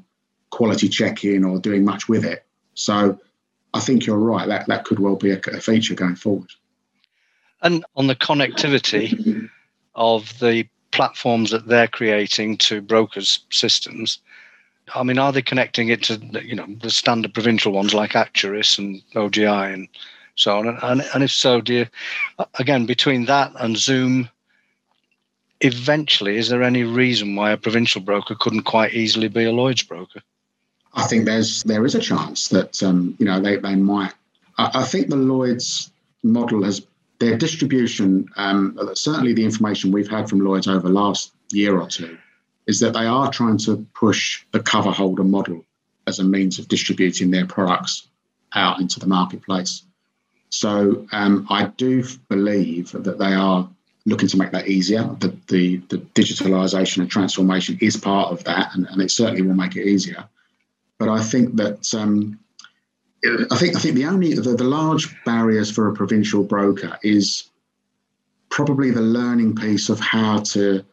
quality 0.50 0.88
checking 0.88 1.44
or 1.44 1.58
doing 1.58 1.84
much 1.84 2.08
with 2.08 2.24
it. 2.24 2.44
So 2.74 3.18
I 3.74 3.80
think 3.80 4.06
you're 4.06 4.18
right. 4.18 4.46
That 4.48 4.66
that 4.68 4.84
could 4.84 4.98
well 4.98 5.16
be 5.16 5.30
a, 5.30 5.40
a 5.52 5.60
feature 5.60 5.94
going 5.94 6.16
forward. 6.16 6.50
And 7.62 7.84
on 7.96 8.06
the 8.06 8.14
connectivity 8.14 9.48
of 9.94 10.38
the 10.38 10.68
platforms 10.96 11.50
that 11.50 11.68
they're 11.68 11.88
creating 11.88 12.56
to 12.58 12.80
brokers' 12.80 13.40
systems, 13.50 14.18
I 14.94 15.02
mean, 15.02 15.18
are 15.18 15.32
they 15.32 15.42
connecting 15.42 15.88
it 15.88 16.02
to 16.04 16.16
you 16.42 16.56
know 16.56 16.66
the 16.80 16.90
standard 16.90 17.34
provincial 17.34 17.72
ones 17.72 17.94
like 17.94 18.12
Acturis 18.12 18.78
and 18.78 19.02
OGI 19.14 19.74
and 19.74 19.88
so 20.36 20.58
on. 20.58 20.68
And, 20.68 21.02
and 21.14 21.24
if 21.24 21.32
so, 21.32 21.60
do 21.60 21.74
you, 21.74 21.86
again, 22.58 22.86
between 22.86 23.24
that 23.24 23.52
and 23.58 23.76
Zoom, 23.76 24.28
eventually, 25.60 26.36
is 26.36 26.48
there 26.48 26.62
any 26.62 26.84
reason 26.84 27.34
why 27.34 27.50
a 27.50 27.56
provincial 27.56 28.00
broker 28.00 28.36
couldn't 28.38 28.62
quite 28.62 28.94
easily 28.94 29.28
be 29.28 29.44
a 29.44 29.52
Lloyd's 29.52 29.82
broker? 29.82 30.22
I 30.94 31.06
think 31.06 31.24
there's 31.26 31.62
there 31.64 31.84
is 31.84 31.94
a 31.94 32.00
chance 32.00 32.48
that 32.48 32.82
um, 32.82 33.16
you 33.18 33.26
know 33.26 33.40
they, 33.40 33.56
they 33.56 33.74
might. 33.74 34.14
I, 34.56 34.70
I, 34.80 34.84
think 34.84 35.08
the 35.08 35.16
Lloyd's 35.16 35.90
model 36.22 36.64
has 36.64 36.80
their 37.18 37.36
distribution. 37.36 38.28
Um, 38.36 38.78
certainly, 38.94 39.32
the 39.32 39.44
information 39.44 39.92
we've 39.92 40.10
had 40.10 40.28
from 40.28 40.40
Lloyd's 40.40 40.68
over 40.68 40.88
the 40.88 40.94
last 40.94 41.32
year 41.50 41.78
or 41.78 41.88
two 41.88 42.18
is 42.66 42.80
that 42.80 42.92
they 42.92 43.06
are 43.06 43.30
trying 43.30 43.58
to 43.58 43.86
push 43.94 44.44
the 44.52 44.60
cover 44.60 44.90
holder 44.90 45.24
model 45.24 45.64
as 46.06 46.18
a 46.18 46.24
means 46.24 46.58
of 46.58 46.68
distributing 46.68 47.30
their 47.30 47.46
products 47.46 48.08
out 48.54 48.80
into 48.80 49.00
the 49.00 49.06
marketplace. 49.06 49.82
So 50.50 51.06
um, 51.12 51.46
I 51.50 51.66
do 51.66 52.04
believe 52.28 52.92
that 52.92 53.18
they 53.18 53.34
are 53.34 53.68
looking 54.04 54.28
to 54.28 54.36
make 54.36 54.52
that 54.52 54.68
easier. 54.68 55.02
The, 55.18 55.36
the, 55.48 55.76
the 55.88 55.98
digitalisation 55.98 56.98
and 56.98 57.10
transformation 57.10 57.78
is 57.80 57.96
part 57.96 58.32
of 58.32 58.44
that, 58.44 58.74
and, 58.74 58.86
and, 58.86 59.02
it 59.02 59.10
certainly 59.10 59.42
will 59.42 59.54
make 59.54 59.76
it 59.76 59.86
easier. 59.86 60.24
But 60.98 61.08
I 61.08 61.22
think 61.22 61.56
that 61.56 61.92
um, 61.92 62.38
I 63.24 63.56
think 63.56 63.76
I 63.76 63.80
think 63.80 63.94
the 63.94 64.06
only 64.06 64.34
the, 64.34 64.54
the 64.54 64.64
large 64.64 65.14
barriers 65.24 65.70
for 65.70 65.88
a 65.88 65.94
provincial 65.94 66.44
broker 66.44 66.98
is 67.02 67.50
probably 68.50 68.90
the 68.90 69.00
learning 69.00 69.56
piece 69.56 69.88
of 69.88 69.98
how 69.98 70.38
to 70.40 70.84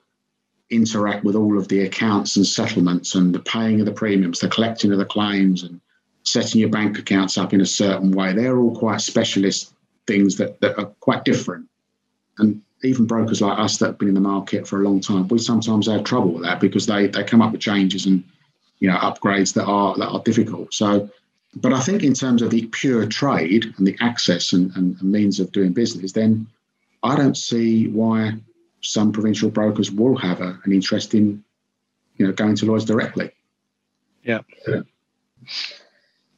interact 0.70 1.24
with 1.24 1.36
all 1.36 1.58
of 1.58 1.68
the 1.68 1.82
accounts 1.82 2.36
and 2.36 2.46
settlements 2.46 3.16
and 3.16 3.34
the 3.36 3.40
paying 3.40 3.80
of 3.80 3.86
the 3.86 3.92
premiums, 3.92 4.40
the 4.40 4.48
collecting 4.48 4.92
of 4.92 4.98
the 4.98 5.06
claims, 5.06 5.64
and 5.64 5.80
setting 6.24 6.62
your 6.62 6.70
bank 6.70 6.98
accounts 6.98 7.38
up 7.38 7.54
in 7.54 7.62
a 7.62 7.66
certain 7.66 8.12
way. 8.12 8.34
They're 8.34 8.58
all 8.58 8.76
quite 8.76 9.02
specialist 9.02 9.74
things 10.08 10.36
that, 10.38 10.60
that 10.62 10.78
are 10.78 10.88
quite 11.00 11.26
different. 11.26 11.68
And 12.40 12.62
even 12.84 13.06
brokers 13.06 13.42
like 13.42 13.60
us 13.60 13.78
that 13.78 13.88
have 13.88 13.98
been 13.98 14.10
in 14.10 14.14
the 14.14 14.22
market 14.22 14.68
for 14.68 14.82
a 14.82 14.84
long 14.84 15.00
time, 15.00 15.28
we 15.28 15.38
sometimes 15.40 15.88
have 15.88 16.04
trouble 16.04 16.34
with 16.34 16.44
that 16.44 16.60
because 16.60 16.86
they, 16.86 17.08
they 17.08 17.24
come 17.24 17.42
up 17.42 17.52
with 17.52 17.62
changes 17.62 18.06
and 18.06 18.24
you 18.80 18.90
know 18.90 18.98
upgrades 18.98 19.54
that 19.54 19.66
are 19.66 19.96
that 19.98 20.10
are 20.10 20.22
difficult. 20.24 20.74
So 20.74 21.10
but 21.56 21.74
I 21.74 21.80
think 21.80 22.04
in 22.04 22.14
terms 22.14 22.42
of 22.42 22.50
the 22.50 22.66
pure 22.68 23.06
trade 23.06 23.74
and 23.78 23.86
the 23.86 23.98
access 24.00 24.54
and, 24.54 24.76
and, 24.76 25.00
and 25.00 25.12
means 25.12 25.40
of 25.40 25.52
doing 25.52 25.74
business, 25.74 26.14
then 26.14 26.48
I 27.04 27.16
don't 27.16 27.38
see 27.38 27.88
why 27.88 28.34
some 28.82 29.12
provincial 29.12 29.50
brokers 29.50 29.92
will 29.92 30.18
have 30.18 30.42
a, 30.42 30.60
an 30.64 30.74
interest 30.74 31.14
in, 31.14 31.44
you 32.18 32.26
know, 32.26 32.34
going 32.34 32.56
to 32.56 32.66
Lloyd's 32.66 32.86
directly. 32.86 33.32
Yeah. 34.24 34.40
yeah. 34.68 34.82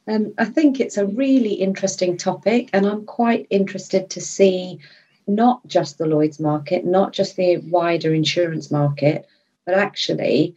Um, 0.08 0.34
I 0.38 0.44
think 0.44 0.78
it's 0.78 0.98
a 0.98 1.06
really 1.06 1.54
interesting 1.54 2.16
topic, 2.16 2.70
and 2.72 2.86
I'm 2.86 3.04
quite 3.04 3.46
interested 3.50 4.10
to 4.10 4.20
see 4.20 4.78
not 5.26 5.66
just 5.66 5.98
the 5.98 6.06
Lloyd's 6.06 6.38
market, 6.38 6.84
not 6.84 7.12
just 7.12 7.36
the 7.36 7.56
wider 7.58 8.14
insurance 8.14 8.70
market, 8.70 9.26
but 9.64 9.74
actually 9.74 10.56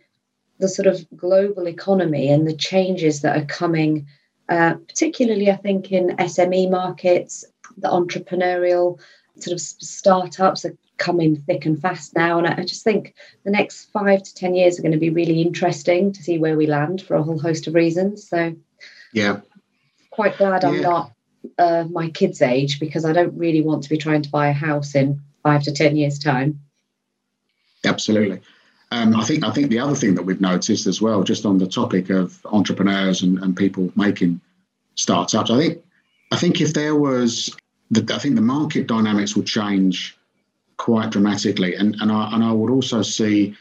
the 0.60 0.68
sort 0.68 0.88
of 0.88 1.06
global 1.16 1.68
economy 1.68 2.30
and 2.30 2.48
the 2.48 2.56
changes 2.56 3.22
that 3.22 3.38
are 3.38 3.46
coming, 3.46 4.06
uh, 4.50 4.76
particularly, 4.88 5.52
I 5.52 5.56
think, 5.56 5.92
in 5.92 6.18
SME 6.18 6.72
markets, 6.72 7.46
the 7.78 7.88
entrepreneurial 7.88 9.00
sort 9.38 9.54
of 9.54 9.62
startups 9.62 10.66
are 10.66 10.76
coming 10.98 11.38
thick 11.38 11.66
and 11.66 11.80
fast 11.80 12.16
now. 12.16 12.40
And 12.40 12.48
I 12.48 12.64
just 12.64 12.84
think 12.84 13.14
the 13.46 13.52
next 13.52 13.86
five 13.92 14.24
to 14.24 14.36
10 14.36 14.56
years 14.56 14.78
are 14.78 14.82
going 14.82 14.92
to 14.92 14.98
be 14.98 15.12
really 15.12 15.42
interesting 15.42 16.12
to 16.14 16.24
see 16.24 16.38
where 16.40 16.58
we 16.58 16.68
land 16.68 17.02
for 17.02 17.16
a 17.16 17.24
whole 17.24 17.40
host 17.40 17.68
of 17.68 17.76
reasons. 17.76 18.28
So, 18.28 18.56
yeah. 19.14 19.42
Quite 20.10 20.38
glad 20.38 20.64
yeah. 20.64 20.70
I'm 20.70 20.82
not 20.82 21.12
uh, 21.58 21.86
my 21.90 22.10
kids' 22.10 22.42
age 22.42 22.80
because 22.80 23.06
I 23.06 23.14
don't 23.14 23.38
really 23.38 23.62
want 23.62 23.84
to 23.84 23.90
be 23.90 23.98
trying 23.98 24.24
to 24.24 24.30
buy 24.30 24.48
a 24.48 24.54
house 24.54 24.96
in 24.96 25.22
five 25.44 25.64
to 25.64 25.72
10 25.72 25.96
years' 25.96 26.20
time. 26.20 26.60
Absolutely. 27.86 28.42
Um, 28.92 29.16
I 29.16 29.24
think 29.24 29.44
I 29.44 29.52
think 29.52 29.70
the 29.70 29.80
other 29.80 29.96
thing 29.96 30.16
that 30.16 30.24
we've 30.24 30.42
noticed 30.42 30.88
as 30.88 31.02
well, 31.02 31.24
just 31.24 31.46
on 31.46 31.58
the 31.58 31.68
topic 31.68 32.10
of 32.10 32.40
entrepreneurs 32.46 33.22
and, 33.22 33.38
and 33.40 33.56
people 33.56 33.92
making 33.96 34.42
startups, 34.96 35.52
I 35.52 35.58
think 35.58 35.84
I 36.32 36.38
think 36.38 36.60
if 36.60 36.74
there 36.74 36.96
was 36.96 37.56
the, 37.92 38.14
I 38.14 38.20
think 38.20 38.36
the 38.36 38.42
market 38.42 38.88
dynamics 38.88 39.36
would 39.36 39.46
change 39.46 40.18
quite 40.78 41.12
dramatically, 41.12 41.76
and 41.76 41.96
and 42.02 42.12
I 42.12 42.34
and 42.34 42.44
I 42.44 42.52
would 42.52 42.72
also 42.72 43.04
see 43.04 43.56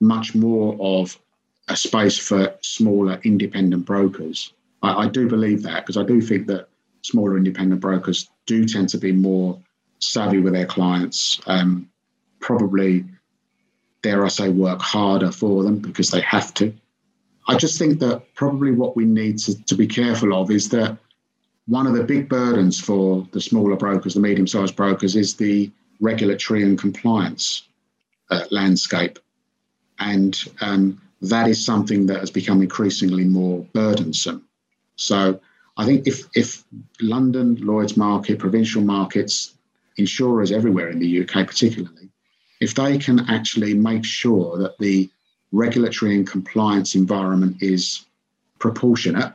much 0.00 0.34
more 0.34 0.76
of 0.80 1.18
a 1.68 1.76
space 1.76 2.18
for 2.18 2.54
smaller 2.62 3.20
independent 3.24 3.84
brokers. 3.84 4.52
I, 4.82 5.04
I 5.04 5.08
do 5.08 5.28
believe 5.28 5.62
that 5.64 5.84
because 5.84 5.96
I 5.96 6.04
do 6.04 6.20
think 6.20 6.46
that 6.46 6.68
smaller 7.02 7.36
independent 7.36 7.80
brokers 7.80 8.30
do 8.46 8.64
tend 8.64 8.88
to 8.90 8.98
be 8.98 9.12
more 9.12 9.58
savvy 9.98 10.38
with 10.38 10.52
their 10.52 10.66
clients. 10.66 11.40
Um, 11.46 11.88
probably, 12.40 13.04
dare 14.02 14.24
I 14.24 14.28
say, 14.28 14.48
work 14.48 14.80
harder 14.80 15.32
for 15.32 15.62
them 15.62 15.78
because 15.78 16.10
they 16.10 16.20
have 16.20 16.54
to. 16.54 16.72
I 17.48 17.56
just 17.56 17.78
think 17.78 18.00
that 18.00 18.34
probably 18.34 18.72
what 18.72 18.96
we 18.96 19.04
need 19.04 19.38
to, 19.40 19.64
to 19.64 19.74
be 19.74 19.86
careful 19.86 20.34
of 20.34 20.50
is 20.50 20.68
that 20.70 20.98
one 21.66 21.86
of 21.86 21.94
the 21.94 22.04
big 22.04 22.28
burdens 22.28 22.80
for 22.80 23.26
the 23.32 23.40
smaller 23.40 23.76
brokers, 23.76 24.14
the 24.14 24.20
medium 24.20 24.46
sized 24.46 24.76
brokers, 24.76 25.16
is 25.16 25.36
the 25.36 25.70
regulatory 26.00 26.62
and 26.62 26.78
compliance 26.78 27.62
uh, 28.30 28.44
landscape. 28.50 29.18
And 29.98 30.38
um, 30.60 31.00
that 31.22 31.48
is 31.48 31.64
something 31.64 32.06
that 32.06 32.20
has 32.20 32.30
become 32.30 32.62
increasingly 32.62 33.24
more 33.24 33.66
burdensome. 33.72 34.44
So 34.96 35.40
I 35.76 35.86
think 35.86 36.06
if, 36.06 36.28
if 36.34 36.64
London, 37.00 37.56
Lloyd's 37.56 37.96
market, 37.96 38.38
provincial 38.38 38.82
markets, 38.82 39.54
insurers 39.96 40.52
everywhere 40.52 40.90
in 40.90 40.98
the 40.98 41.22
UK 41.22 41.46
particularly, 41.46 42.10
if 42.60 42.74
they 42.74 42.98
can 42.98 43.20
actually 43.28 43.74
make 43.74 44.04
sure 44.04 44.58
that 44.58 44.78
the 44.78 45.08
regulatory 45.52 46.14
and 46.14 46.26
compliance 46.26 46.94
environment 46.94 47.62
is 47.62 48.04
proportionate 48.58 49.32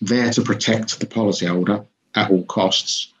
there 0.00 0.30
to 0.32 0.42
protect 0.42 0.98
the 0.98 1.06
policyholder 1.06 1.86
at 2.14 2.30
all 2.30 2.44
costs, 2.44 3.12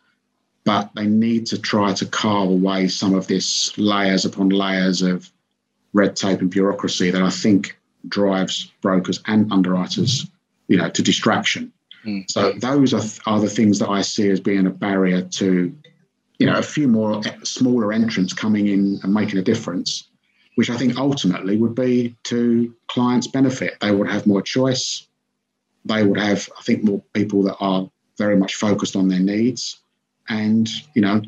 but 0.64 0.90
they 0.94 1.06
need 1.06 1.46
to 1.46 1.60
try 1.60 1.92
to 1.92 2.06
carve 2.06 2.50
away 2.50 2.88
some 2.88 3.14
of 3.14 3.26
this 3.26 3.76
layers 3.78 4.24
upon 4.24 4.48
layers 4.48 5.02
of 5.02 5.30
red 5.92 6.16
tape 6.16 6.40
and 6.40 6.50
bureaucracy 6.50 7.10
that 7.10 7.22
I 7.22 7.30
think 7.30 7.78
drives 8.08 8.72
brokers 8.80 9.20
and 9.26 9.52
underwriters, 9.52 10.26
you 10.68 10.76
know, 10.76 10.90
to 10.90 11.02
distraction. 11.02 11.72
Mm. 12.04 12.28
So 12.28 12.52
those 12.52 12.94
are, 12.94 13.32
are 13.32 13.40
the 13.40 13.50
things 13.50 13.78
that 13.78 13.88
I 13.88 14.02
see 14.02 14.28
as 14.30 14.40
being 14.40 14.66
a 14.66 14.70
barrier 14.70 15.22
to, 15.22 15.76
you 16.38 16.46
know, 16.46 16.56
a 16.56 16.62
few 16.62 16.88
more 16.88 17.22
smaller 17.44 17.92
entrants 17.92 18.32
coming 18.32 18.68
in 18.68 19.00
and 19.02 19.14
making 19.14 19.38
a 19.38 19.42
difference, 19.42 20.08
which 20.56 20.70
I 20.70 20.76
think 20.76 20.98
ultimately 20.98 21.56
would 21.56 21.74
be 21.74 22.16
to 22.24 22.74
clients' 22.88 23.28
benefit. 23.28 23.78
They 23.80 23.92
would 23.92 24.08
have 24.08 24.26
more 24.26 24.42
choice 24.42 25.06
they 25.84 26.04
would 26.04 26.18
have, 26.18 26.48
I 26.58 26.62
think, 26.62 26.84
more 26.84 27.02
people 27.12 27.42
that 27.44 27.56
are 27.58 27.88
very 28.18 28.36
much 28.36 28.54
focused 28.54 28.96
on 28.96 29.08
their 29.08 29.20
needs. 29.20 29.80
And, 30.28 30.68
you 30.94 31.02
know, 31.02 31.22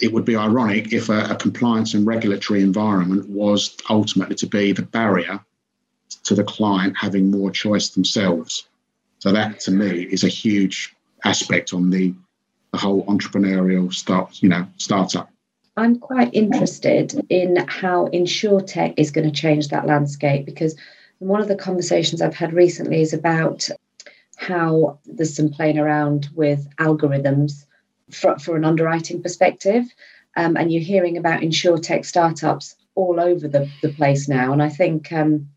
it 0.00 0.12
would 0.12 0.24
be 0.24 0.36
ironic 0.36 0.92
if 0.92 1.08
a, 1.08 1.24
a, 1.30 1.34
compliance 1.34 1.92
and 1.94 2.06
regulatory 2.06 2.62
environment 2.62 3.28
was 3.28 3.76
ultimately 3.90 4.36
to 4.36 4.46
be 4.46 4.72
the 4.72 4.82
barrier 4.82 5.40
to 6.24 6.34
the 6.34 6.44
client 6.44 6.96
having 6.96 7.30
more 7.30 7.50
choice 7.50 7.90
themselves. 7.90 8.68
So 9.18 9.32
that 9.32 9.60
to 9.60 9.72
me 9.72 10.02
is 10.02 10.24
a 10.24 10.28
huge 10.28 10.94
aspect 11.24 11.74
on 11.74 11.90
the, 11.90 12.14
the 12.72 12.78
whole 12.78 13.04
entrepreneurial 13.06 13.92
start, 13.92 14.42
you 14.42 14.48
know, 14.48 14.66
startup. 14.76 15.30
I'm 15.76 15.98
quite 15.98 16.34
interested 16.34 17.14
in 17.28 17.56
how 17.68 18.08
InsurTech 18.08 18.94
is 18.96 19.12
going 19.12 19.30
to 19.30 19.40
change 19.40 19.68
that 19.68 19.86
landscape 19.86 20.44
because 20.44 20.74
one 21.18 21.40
of 21.40 21.48
the 21.48 21.56
conversations 21.56 22.20
I've 22.20 22.34
had 22.34 22.52
recently 22.52 23.00
is 23.00 23.12
about 23.12 23.68
how 24.36 24.98
there's 25.06 25.36
some 25.36 25.50
playing 25.50 25.78
around 25.78 26.28
with 26.34 26.68
algorithms 26.78 27.64
for, 28.10 28.38
for 28.38 28.56
an 28.56 28.64
underwriting 28.64 29.22
perspective. 29.22 29.84
Um, 30.36 30.56
and 30.56 30.72
you're 30.72 30.82
hearing 30.82 31.16
about 31.16 31.42
insurtech 31.42 32.04
startups 32.04 32.76
all 32.94 33.20
over 33.20 33.48
the, 33.48 33.70
the 33.82 33.92
place 33.92 34.28
now. 34.28 34.52
And 34.52 34.62
I 34.62 34.68
think 34.68 35.12
um, 35.12 35.48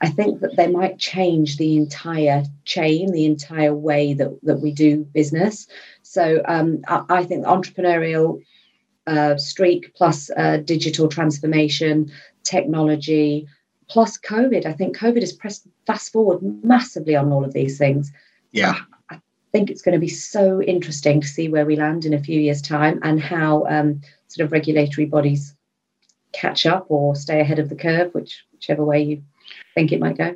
I 0.00 0.08
think 0.08 0.40
that 0.40 0.56
they 0.56 0.68
might 0.68 0.98
change 0.98 1.56
the 1.56 1.76
entire 1.76 2.44
chain, 2.64 3.12
the 3.12 3.24
entire 3.24 3.74
way 3.74 4.14
that, 4.14 4.38
that 4.44 4.60
we 4.60 4.70
do 4.70 5.04
business. 5.12 5.66
So 6.02 6.42
um, 6.46 6.82
I, 6.86 7.04
I, 7.08 7.24
think 7.24 7.44
entrepreneurial 7.44 8.40
uh, 9.08 9.36
streak 9.38 9.94
plus 9.94 10.30
uh, 10.36 10.58
digital 10.58 11.08
transformation, 11.08 12.12
technology, 12.44 13.48
plus 13.88 14.18
COVID. 14.18 14.66
I 14.66 14.72
think 14.72 14.96
COVID 14.96 15.20
has 15.20 15.32
pressed 15.32 15.66
fast 15.86 16.12
forward 16.12 16.38
massively 16.62 17.16
on 17.16 17.32
all 17.32 17.44
of 17.44 17.52
these 17.52 17.76
things. 17.76 18.12
Yeah. 18.52 18.76
I 19.10 19.20
think 19.50 19.70
it's 19.70 19.82
going 19.82 19.94
to 19.94 19.98
be 19.98 20.08
so 20.08 20.62
interesting 20.62 21.20
to 21.22 21.26
see 21.26 21.48
where 21.48 21.66
we 21.66 21.74
land 21.74 22.04
in 22.04 22.14
a 22.14 22.22
few 22.22 22.38
years' 22.38 22.62
time 22.62 23.00
and 23.02 23.20
how 23.20 23.66
um, 23.66 24.00
sort 24.28 24.44
of 24.44 24.52
regulatory 24.52 25.06
bodies 25.06 25.54
catch 26.32 26.66
up 26.66 26.86
or 26.88 27.16
stay 27.16 27.40
ahead 27.40 27.58
of 27.58 27.68
the 27.68 27.74
curve, 27.74 28.12
which 28.12 28.44
whichever 28.52 28.84
way 28.84 29.02
you 29.02 29.22
think 29.74 29.92
it 29.92 30.00
might 30.00 30.18
go. 30.18 30.34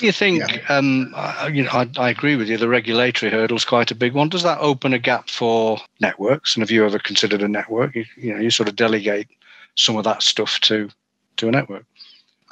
You 0.00 0.12
think, 0.12 0.40
yeah. 0.40 0.62
um, 0.68 1.14
you 1.52 1.64
know, 1.64 1.70
I, 1.72 1.88
I, 1.98 2.08
agree 2.08 2.34
with 2.34 2.48
you. 2.48 2.56
The 2.56 2.68
regulatory 2.68 3.30
hurdle 3.30 3.58
is 3.58 3.66
quite 3.66 3.90
a 3.90 3.94
big 3.94 4.14
one. 4.14 4.30
Does 4.30 4.44
that 4.44 4.58
open 4.58 4.94
a 4.94 4.98
gap 4.98 5.28
for 5.28 5.78
networks? 6.00 6.56
And 6.56 6.62
have 6.62 6.70
you 6.70 6.86
ever 6.86 6.98
considered 6.98 7.42
a 7.42 7.48
network? 7.48 7.94
You, 7.94 8.06
you 8.16 8.32
know, 8.32 8.40
you 8.40 8.50
sort 8.50 8.70
of 8.70 8.76
delegate 8.76 9.28
some 9.74 9.96
of 9.96 10.04
that 10.04 10.22
stuff 10.22 10.58
to 10.60 10.88
to 11.36 11.48
a 11.48 11.50
network. 11.50 11.84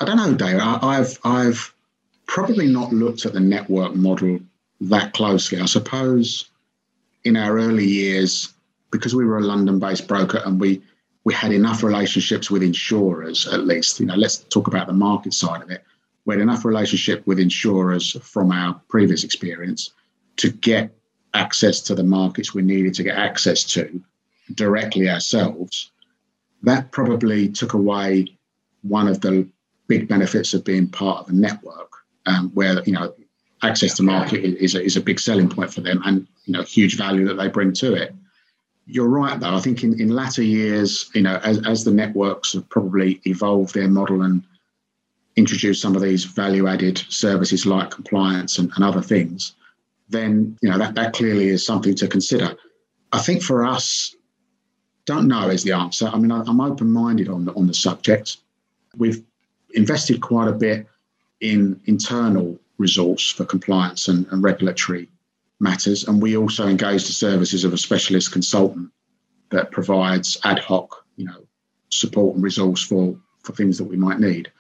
I 0.01 0.05
don't 0.05 0.17
know, 0.17 0.35
Dave. 0.35 0.59
I, 0.61 0.97
have 0.97 1.19
I've 1.25 1.75
probably 2.27 2.67
not 2.67 2.93
looked 2.93 3.27
at 3.27 3.33
the 3.33 3.41
network 3.41 3.95
model 3.95 4.41
that 4.83 5.15
closely. 5.15 5.61
I 5.61 5.67
suppose 5.67 6.49
in 7.25 7.37
our 7.37 7.59
early 7.59 7.87
years, 7.87 8.53
because 8.91 9.15
we 9.15 9.25
were 9.25 9.39
a 9.39 9.43
London-based 9.43 10.07
broker 10.07 10.41
and 10.45 10.61
we 10.61 10.83
we 11.25 11.35
had 11.35 11.53
enough 11.53 11.83
relationships 11.83 12.51
with 12.51 12.63
insurers, 12.63 13.47
at 13.49 13.67
least. 13.67 14.01
You 14.01 14.07
know, 14.07 14.15
let's 14.15 14.39
talk 14.39 14.67
about 14.67 14.87
the 14.87 14.93
market 14.93 15.35
side 15.35 15.63
of 15.63 15.71
it. 15.71 15.85
We 16.29 16.35
had 16.35 16.43
enough 16.43 16.67
relationship 16.67 17.27
with 17.27 17.39
insurers 17.39 18.15
from 18.21 18.53
our 18.53 18.79
previous 18.91 19.25
experience 19.25 19.93
to 20.37 20.51
get 20.51 20.95
access 21.33 21.81
to 21.81 21.95
the 21.95 22.05
markets 22.05 22.53
we 22.53 22.61
needed 22.61 22.93
to 22.97 23.03
get 23.03 23.17
access 23.17 23.65
to 23.73 23.99
directly 24.55 25.09
ourselves. 25.09 25.91
That 26.65 26.93
probably 26.93 27.49
took 27.49 27.73
away 27.73 28.37
one 28.83 29.09
of 29.09 29.23
the 29.23 29.49
big 29.87 30.07
benefits 30.07 30.53
of 30.53 30.65
being 30.65 30.89
part 30.89 31.21
of 31.21 31.31
a 31.31 31.33
network, 31.33 31.93
um, 32.27 32.51
where 32.51 32.83
you 32.83 32.93
know 32.93 33.15
access 33.63 33.95
to 33.95 34.03
market 34.03 34.45
is 34.45 34.75
a, 34.75 34.85
is 34.85 34.99
a 34.99 35.01
big 35.01 35.21
selling 35.21 35.49
point 35.49 35.73
for 35.73 35.81
them, 35.81 36.03
and 36.05 36.27
you 36.45 36.53
know 36.53 36.63
huge 36.63 36.99
value 36.99 37.27
that 37.27 37.39
they 37.39 37.49
bring 37.49 37.73
to 37.73 37.95
it. 37.95 38.15
You're 38.85 39.09
right, 39.09 39.41
though. 39.41 39.55
I 39.55 39.61
think 39.61 39.83
in, 39.83 39.99
in 39.99 40.11
latter 40.11 40.43
years, 40.43 41.11
you 41.15 41.23
know, 41.23 41.41
as, 41.43 41.67
as 41.67 41.85
the 41.85 41.91
networks 41.91 42.53
have 42.53 42.69
probably 42.69 43.23
evolved 43.25 43.73
their 43.73 43.89
model 43.89 44.21
and 44.21 44.43
introduced 45.39 45.81
some 45.81 45.95
of 45.97 46.03
these 46.03 46.25
value-added 46.25 46.99
services 47.09 47.65
like 47.65 47.91
compliance 47.91 48.59
and, 48.59 48.71
and 48.75 48.85
other 48.85 49.01
things, 49.01 49.55
then 50.09 50.59
you 50.61 50.69
know 50.69 50.79
that 50.79 50.95
that 50.95 51.13
clearly 51.15 51.49
is 51.49 51.65
something 51.65 51.95
to 51.95 52.09
consider. 52.09 52.57
I 53.13 53.21
think 53.21 53.43
for 53.43 53.65
us, 53.65 54.15
don't 55.07 55.29
know 55.29 55.49
is 55.49 55.63
the 55.63 55.73
answer. 55.73 56.11
I 56.13 56.19
mean, 56.19 56.33
I, 56.33 56.43
I'm 56.47 56.61
open-minded 56.61 57.29
on 57.29 57.45
the 57.45 57.53
on 57.55 57.67
the 57.67 57.75
subject. 57.75 58.39
We've 58.97 59.23
invested 59.75 60.21
quite 60.21 60.49
a 60.49 60.53
bit 60.53 60.87
in 61.41 61.81
internal 61.85 62.59
resource 62.79 63.31
for 63.31 63.45
compliance 63.45 64.09
and, 64.09 64.27
and 64.31 64.43
regulatory 64.43 65.09
matters, 65.61 66.07
and 66.09 66.21
we 66.21 66.37
also 66.37 66.67
engage 66.67 67.07
the 67.07 67.13
services 67.13 67.65
of 67.65 67.73
a 67.73 67.79
specialist 67.79 68.33
consultant 68.33 68.91
that 69.51 69.71
provides 69.71 70.37
ad 70.45 70.59
hoc, 70.59 71.05
you 71.17 71.27
know, 71.27 71.47
support 71.91 72.35
and 72.35 72.45
resource 72.45 72.83
for 72.83 73.17
for 73.43 73.53
things 73.53 73.79
that 73.79 73.85
we 73.85 73.97
might 73.97 74.21
need. 74.21 74.51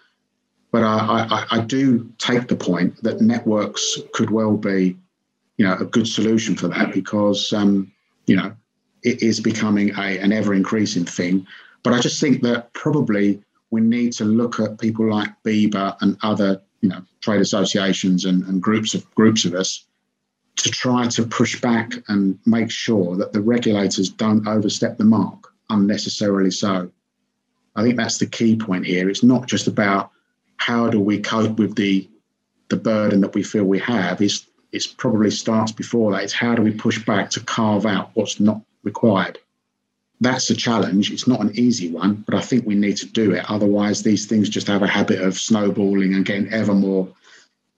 But 0.70 0.82
I, 0.82 1.26
I, 1.30 1.46
I 1.58 1.60
do 1.60 2.12
take 2.18 2.48
the 2.48 2.56
point 2.56 3.02
that 3.02 3.20
networks 3.20 3.98
could 4.12 4.30
well 4.30 4.56
be 4.56 4.96
you 5.56 5.66
know 5.66 5.74
a 5.74 5.84
good 5.84 6.06
solution 6.06 6.56
for 6.56 6.68
that 6.68 6.92
because 6.92 7.52
um, 7.52 7.92
you 8.26 8.36
know 8.36 8.54
it 9.02 9.22
is 9.22 9.40
becoming 9.40 9.90
a, 9.96 10.18
an 10.18 10.32
ever 10.32 10.54
increasing 10.54 11.04
thing. 11.04 11.46
But 11.82 11.94
I 11.94 12.00
just 12.00 12.20
think 12.20 12.42
that 12.42 12.72
probably 12.72 13.42
we 13.70 13.80
need 13.80 14.12
to 14.14 14.24
look 14.24 14.60
at 14.60 14.78
people 14.78 15.10
like 15.10 15.30
BIBA 15.42 15.96
and 16.00 16.16
other 16.22 16.60
you 16.80 16.88
know 16.88 17.02
trade 17.20 17.40
associations 17.40 18.24
and, 18.24 18.44
and 18.44 18.62
groups 18.62 18.94
of 18.94 19.14
groups 19.14 19.44
of 19.44 19.54
us 19.54 19.86
to 20.56 20.70
try 20.70 21.06
to 21.06 21.24
push 21.24 21.60
back 21.60 21.92
and 22.08 22.38
make 22.44 22.70
sure 22.70 23.16
that 23.16 23.32
the 23.32 23.40
regulators 23.40 24.08
don't 24.08 24.46
overstep 24.48 24.98
the 24.98 25.04
mark 25.04 25.52
unnecessarily 25.70 26.50
so. 26.50 26.90
I 27.76 27.82
think 27.82 27.96
that's 27.96 28.18
the 28.18 28.26
key 28.26 28.56
point 28.56 28.84
here. 28.84 29.08
It's 29.08 29.22
not 29.22 29.46
just 29.46 29.68
about 29.68 30.10
how 30.58 30.88
do 30.90 31.00
we 31.00 31.20
cope 31.20 31.58
with 31.58 31.74
the 31.76 32.08
the 32.68 32.76
burden 32.76 33.20
that 33.22 33.34
we 33.34 33.42
feel 33.42 33.64
we 33.64 33.78
have. 33.80 34.20
Is 34.20 34.46
it's 34.72 34.86
probably 34.86 35.30
starts 35.30 35.72
before 35.72 36.12
that. 36.12 36.24
It's 36.24 36.32
how 36.32 36.54
do 36.54 36.62
we 36.62 36.72
push 36.72 37.04
back 37.04 37.30
to 37.30 37.40
carve 37.40 37.86
out 37.86 38.10
what's 38.14 38.38
not 38.38 38.60
required? 38.82 39.38
That's 40.20 40.50
a 40.50 40.56
challenge. 40.56 41.10
It's 41.10 41.28
not 41.28 41.40
an 41.40 41.52
easy 41.54 41.90
one, 41.90 42.24
but 42.26 42.34
I 42.34 42.40
think 42.40 42.66
we 42.66 42.74
need 42.74 42.96
to 42.98 43.06
do 43.06 43.32
it. 43.32 43.48
Otherwise, 43.48 44.02
these 44.02 44.26
things 44.26 44.48
just 44.48 44.66
have 44.66 44.82
a 44.82 44.86
habit 44.86 45.20
of 45.20 45.38
snowballing 45.38 46.14
and 46.14 46.24
getting 46.24 46.52
ever 46.52 46.74
more, 46.74 47.08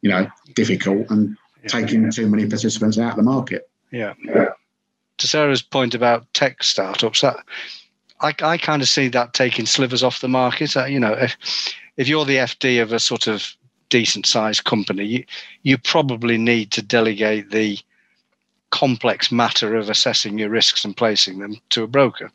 you 0.00 0.10
know, 0.10 0.26
difficult 0.54 1.10
and 1.10 1.36
yeah, 1.62 1.68
taking 1.68 2.04
yeah. 2.04 2.10
too 2.10 2.28
many 2.28 2.46
participants 2.46 2.98
out 2.98 3.10
of 3.10 3.16
the 3.16 3.22
market. 3.22 3.68
Yeah. 3.90 4.14
yeah. 4.24 4.48
To 5.18 5.26
Sarah's 5.26 5.60
point 5.60 5.94
about 5.94 6.32
tech 6.32 6.62
startups, 6.62 7.20
that 7.20 7.36
I, 8.22 8.34
I 8.42 8.56
kind 8.56 8.80
of 8.80 8.88
see 8.88 9.08
that 9.08 9.34
taking 9.34 9.66
slivers 9.66 10.02
off 10.02 10.20
the 10.20 10.28
market. 10.28 10.74
Uh, 10.76 10.86
you 10.86 10.98
know, 10.98 11.12
if, 11.12 11.36
if 12.00 12.08
you're 12.08 12.24
the 12.24 12.36
FD 12.36 12.82
of 12.82 12.94
a 12.94 12.98
sort 12.98 13.26
of 13.26 13.54
decent 13.90 14.24
sized 14.24 14.64
company, 14.64 15.04
you, 15.04 15.24
you 15.64 15.76
probably 15.76 16.38
need 16.38 16.70
to 16.70 16.80
delegate 16.80 17.50
the 17.50 17.78
complex 18.70 19.30
matter 19.30 19.76
of 19.76 19.90
assessing 19.90 20.38
your 20.38 20.48
risks 20.48 20.82
and 20.82 20.96
placing 20.96 21.40
them 21.40 21.60
to 21.68 21.82
a 21.82 21.86
broker. 21.86 22.32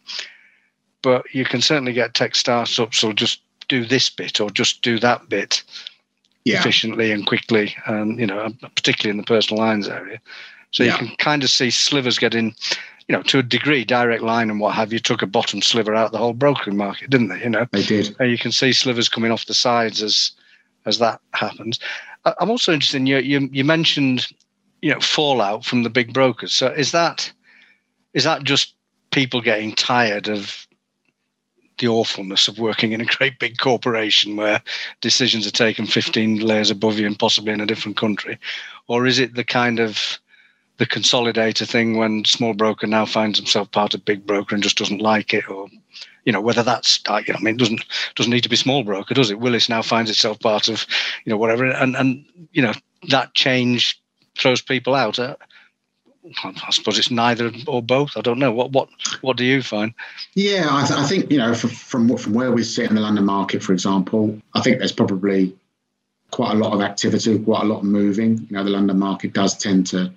But 1.01 1.25
you 1.33 1.45
can 1.45 1.61
certainly 1.61 1.93
get 1.93 2.13
tech 2.13 2.35
startups 2.35 3.03
or 3.03 3.11
just 3.11 3.41
do 3.67 3.83
this 3.83 4.07
bit 4.07 4.39
or 4.39 4.51
just 4.51 4.83
do 4.83 4.99
that 4.99 5.29
bit 5.29 5.63
yeah. 6.43 6.59
efficiently 6.59 7.11
and 7.11 7.25
quickly, 7.25 7.75
and 7.87 8.19
you 8.19 8.27
know, 8.27 8.53
particularly 8.75 9.17
in 9.17 9.17
the 9.17 9.23
personal 9.23 9.63
lines 9.63 9.87
area. 9.87 10.21
So 10.69 10.83
yeah. 10.83 10.91
you 10.91 11.07
can 11.07 11.15
kind 11.17 11.43
of 11.43 11.49
see 11.49 11.71
slivers 11.71 12.19
getting, 12.19 12.53
you 13.07 13.15
know, 13.15 13.21
to 13.23 13.39
a 13.39 13.43
degree, 13.43 13.85
direct 13.85 14.23
line 14.23 14.49
and 14.49 14.59
what 14.59 14.73
have 14.75 14.91
you, 14.91 14.99
took 14.99 15.21
a 15.21 15.27
bottom 15.27 15.61
sliver 15.61 15.93
out 15.93 16.07
of 16.07 16.11
the 16.11 16.17
whole 16.17 16.33
brokering 16.33 16.77
market, 16.77 17.09
didn't 17.09 17.27
they? 17.27 17.43
You 17.43 17.49
know, 17.49 17.67
they 17.71 17.83
did. 17.83 18.15
And 18.19 18.31
you 18.31 18.37
can 18.37 18.51
see 18.51 18.73
slivers 18.73 19.09
coming 19.09 19.31
off 19.31 19.45
the 19.45 19.53
sides 19.53 20.01
as 20.01 20.31
as 20.85 20.99
that 20.99 21.19
happens. 21.33 21.79
I'm 22.39 22.49
also 22.49 22.73
interested 22.73 22.97
in 22.97 23.07
you. 23.07 23.17
You, 23.17 23.49
you 23.51 23.63
mentioned 23.63 24.27
you 24.81 24.91
know 24.91 24.99
fallout 24.99 25.65
from 25.65 25.83
the 25.83 25.89
big 25.89 26.13
brokers. 26.13 26.53
So 26.53 26.67
is 26.67 26.91
that 26.91 27.31
is 28.13 28.23
that 28.23 28.43
just 28.43 28.75
people 29.11 29.41
getting 29.41 29.73
tired 29.73 30.27
of 30.27 30.67
the 31.77 31.87
awfulness 31.87 32.47
of 32.47 32.59
working 32.59 32.91
in 32.91 33.01
a 33.01 33.05
great 33.05 33.39
big 33.39 33.57
corporation 33.57 34.35
where 34.35 34.61
decisions 35.01 35.45
are 35.45 35.51
taken 35.51 35.85
15 35.85 36.39
layers 36.39 36.71
above 36.71 36.97
you 36.97 37.05
and 37.05 37.19
possibly 37.19 37.51
in 37.51 37.59
a 37.59 37.65
different 37.65 37.97
country 37.97 38.39
or 38.87 39.05
is 39.05 39.19
it 39.19 39.35
the 39.35 39.43
kind 39.43 39.79
of 39.79 40.19
the 40.77 40.85
consolidator 40.85 41.67
thing 41.67 41.97
when 41.97 42.25
small 42.25 42.53
broker 42.53 42.87
now 42.87 43.05
finds 43.05 43.39
himself 43.39 43.71
part 43.71 43.93
of 43.93 44.05
big 44.05 44.25
broker 44.25 44.55
and 44.55 44.63
just 44.63 44.77
doesn't 44.77 45.01
like 45.01 45.33
it 45.33 45.49
or 45.49 45.69
you 46.25 46.31
know 46.31 46.41
whether 46.41 46.63
that's 46.63 46.99
you 47.07 47.33
know, 47.33 47.39
I 47.39 47.41
mean, 47.41 47.57
doesn't 47.57 47.85
doesn't 48.15 48.31
need 48.31 48.43
to 48.43 48.49
be 48.49 48.55
small 48.55 48.83
broker, 48.83 49.13
does 49.13 49.29
it? 49.29 49.39
Willis 49.39 49.69
now 49.69 49.81
finds 49.81 50.09
itself 50.09 50.39
part 50.39 50.67
of, 50.67 50.85
you 51.23 51.29
know, 51.29 51.37
whatever, 51.37 51.65
and 51.65 51.95
and 51.95 52.25
you 52.51 52.61
know 52.61 52.73
that 53.09 53.33
change 53.35 54.01
throws 54.37 54.61
people 54.61 54.95
out. 54.95 55.19
Uh, 55.19 55.35
I 56.43 56.71
suppose 56.71 56.97
it's 56.97 57.11
neither 57.11 57.51
or 57.67 57.83
both. 57.83 58.17
I 58.17 58.21
don't 58.21 58.39
know. 58.39 58.51
What 58.51 58.71
what 58.71 58.89
what 59.21 59.37
do 59.37 59.45
you 59.45 59.61
find? 59.61 59.93
Yeah, 60.33 60.67
I, 60.71 60.85
th- 60.87 60.99
I 60.99 61.05
think 61.05 61.31
you 61.31 61.37
know 61.37 61.53
from 61.53 61.69
from 61.69 62.17
from 62.17 62.33
where 62.33 62.51
we 62.51 62.63
sit 62.63 62.89
in 62.89 62.95
the 62.95 63.01
London 63.01 63.25
market, 63.25 63.61
for 63.61 63.73
example, 63.73 64.41
I 64.55 64.61
think 64.61 64.79
there's 64.79 64.91
probably 64.91 65.55
quite 66.31 66.53
a 66.53 66.57
lot 66.57 66.73
of 66.73 66.81
activity, 66.81 67.37
quite 67.37 67.61
a 67.61 67.67
lot 67.67 67.79
of 67.79 67.83
moving. 67.83 68.39
You 68.49 68.57
know, 68.57 68.63
the 68.63 68.71
London 68.71 68.97
market 68.97 69.33
does 69.33 69.55
tend 69.55 69.85
to 69.87 70.11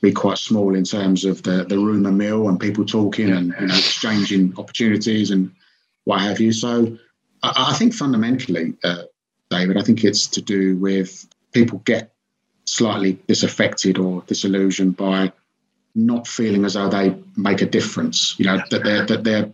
be 0.00 0.12
quite 0.12 0.38
small 0.38 0.74
in 0.74 0.84
terms 0.84 1.24
of 1.24 1.42
the, 1.42 1.64
the 1.64 1.78
rumour 1.78 2.12
mill 2.12 2.48
and 2.48 2.58
people 2.58 2.84
talking 2.84 3.30
and 3.30 3.54
you 3.60 3.66
know, 3.66 3.74
exchanging 3.74 4.54
opportunities 4.56 5.30
and 5.30 5.52
what 6.04 6.20
have 6.20 6.40
you. 6.40 6.52
So 6.52 6.96
I, 7.42 7.70
I 7.70 7.74
think 7.74 7.94
fundamentally, 7.94 8.74
uh, 8.82 9.02
David, 9.50 9.76
I 9.76 9.82
think 9.82 10.04
it's 10.04 10.26
to 10.28 10.42
do 10.42 10.76
with 10.76 11.26
people 11.52 11.78
get 11.84 12.12
slightly 12.64 13.18
disaffected 13.26 13.98
or 13.98 14.22
disillusioned 14.26 14.96
by 14.96 15.32
not 15.94 16.26
feeling 16.26 16.64
as 16.64 16.74
though 16.74 16.88
they 16.88 17.16
make 17.36 17.62
a 17.62 17.66
difference. 17.66 18.38
You 18.38 18.46
know 18.46 18.62
that 18.70 18.84
they're 18.84 19.06
that 19.06 19.24
they're 19.24 19.50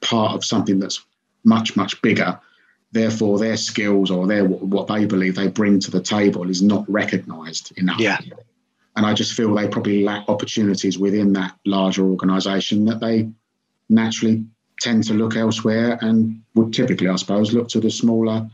part 0.00 0.34
of 0.34 0.44
something 0.44 0.78
that's 0.78 1.04
much 1.44 1.76
much 1.76 2.00
bigger. 2.00 2.40
Therefore, 2.92 3.38
their 3.38 3.56
skills 3.56 4.10
or 4.10 4.26
their 4.26 4.44
what 4.44 4.86
they 4.86 5.04
believe 5.04 5.34
they 5.34 5.48
bring 5.48 5.80
to 5.80 5.90
the 5.90 6.00
table 6.00 6.48
is 6.48 6.62
not 6.62 6.88
recognised 6.88 7.76
enough. 7.76 8.00
Yeah. 8.00 8.18
And 9.00 9.06
I 9.06 9.14
just 9.14 9.32
feel 9.32 9.54
they 9.54 9.66
probably 9.66 10.04
lack 10.04 10.28
opportunities 10.28 10.98
within 10.98 11.32
that 11.32 11.56
larger 11.64 12.04
organisation 12.04 12.84
that 12.84 13.00
they 13.00 13.30
naturally 13.88 14.44
tend 14.78 15.04
to 15.04 15.14
look 15.14 15.36
elsewhere 15.36 15.98
and 16.02 16.42
would 16.54 16.74
typically, 16.74 17.08
I 17.08 17.16
suppose, 17.16 17.54
look 17.54 17.68
to 17.68 17.80
the 17.80 17.90
smaller, 17.90 18.50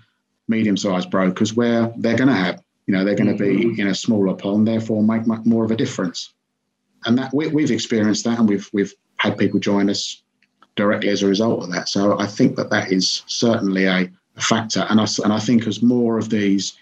medium-sized 0.46 1.10
brokers 1.10 1.54
where 1.54 1.92
they're 1.96 2.16
going 2.16 2.28
to 2.28 2.34
have, 2.34 2.62
you 2.86 2.94
know, 2.94 3.04
they're 3.04 3.16
going 3.16 3.36
to 3.36 3.44
be 3.44 3.64
mm-hmm. 3.64 3.80
in 3.80 3.88
a 3.88 3.94
smaller 3.96 4.34
pond, 4.34 4.68
therefore 4.68 5.02
make 5.02 5.26
more 5.26 5.64
of 5.64 5.72
a 5.72 5.76
difference. 5.76 6.32
And 7.04 7.18
that 7.18 7.34
we, 7.34 7.48
we've 7.48 7.72
experienced 7.72 8.22
that, 8.26 8.38
and 8.38 8.48
we've 8.48 8.70
we've 8.72 8.94
had 9.16 9.36
people 9.36 9.58
join 9.58 9.90
us 9.90 10.22
directly 10.76 11.08
as 11.08 11.24
a 11.24 11.26
result 11.26 11.64
of 11.64 11.72
that. 11.72 11.88
So 11.88 12.20
I 12.20 12.28
think 12.28 12.54
that 12.54 12.70
that 12.70 12.92
is 12.92 13.24
certainly 13.26 13.86
a, 13.86 14.08
a 14.36 14.40
factor. 14.40 14.86
And 14.88 15.00
I 15.00 15.08
and 15.24 15.32
I 15.32 15.40
think 15.40 15.66
as 15.66 15.82
more 15.82 16.18
of 16.18 16.30
these 16.30 16.78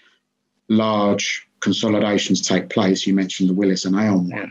large 0.69 1.44
consolidations 1.65 2.47
take 2.47 2.69
place, 2.69 3.05
you 3.05 3.13
mentioned 3.13 3.49
the 3.49 3.53
Willis 3.53 3.83
and 3.85 3.95
Aon 3.95 4.29
one. 4.29 4.29
Yeah. 4.29 4.45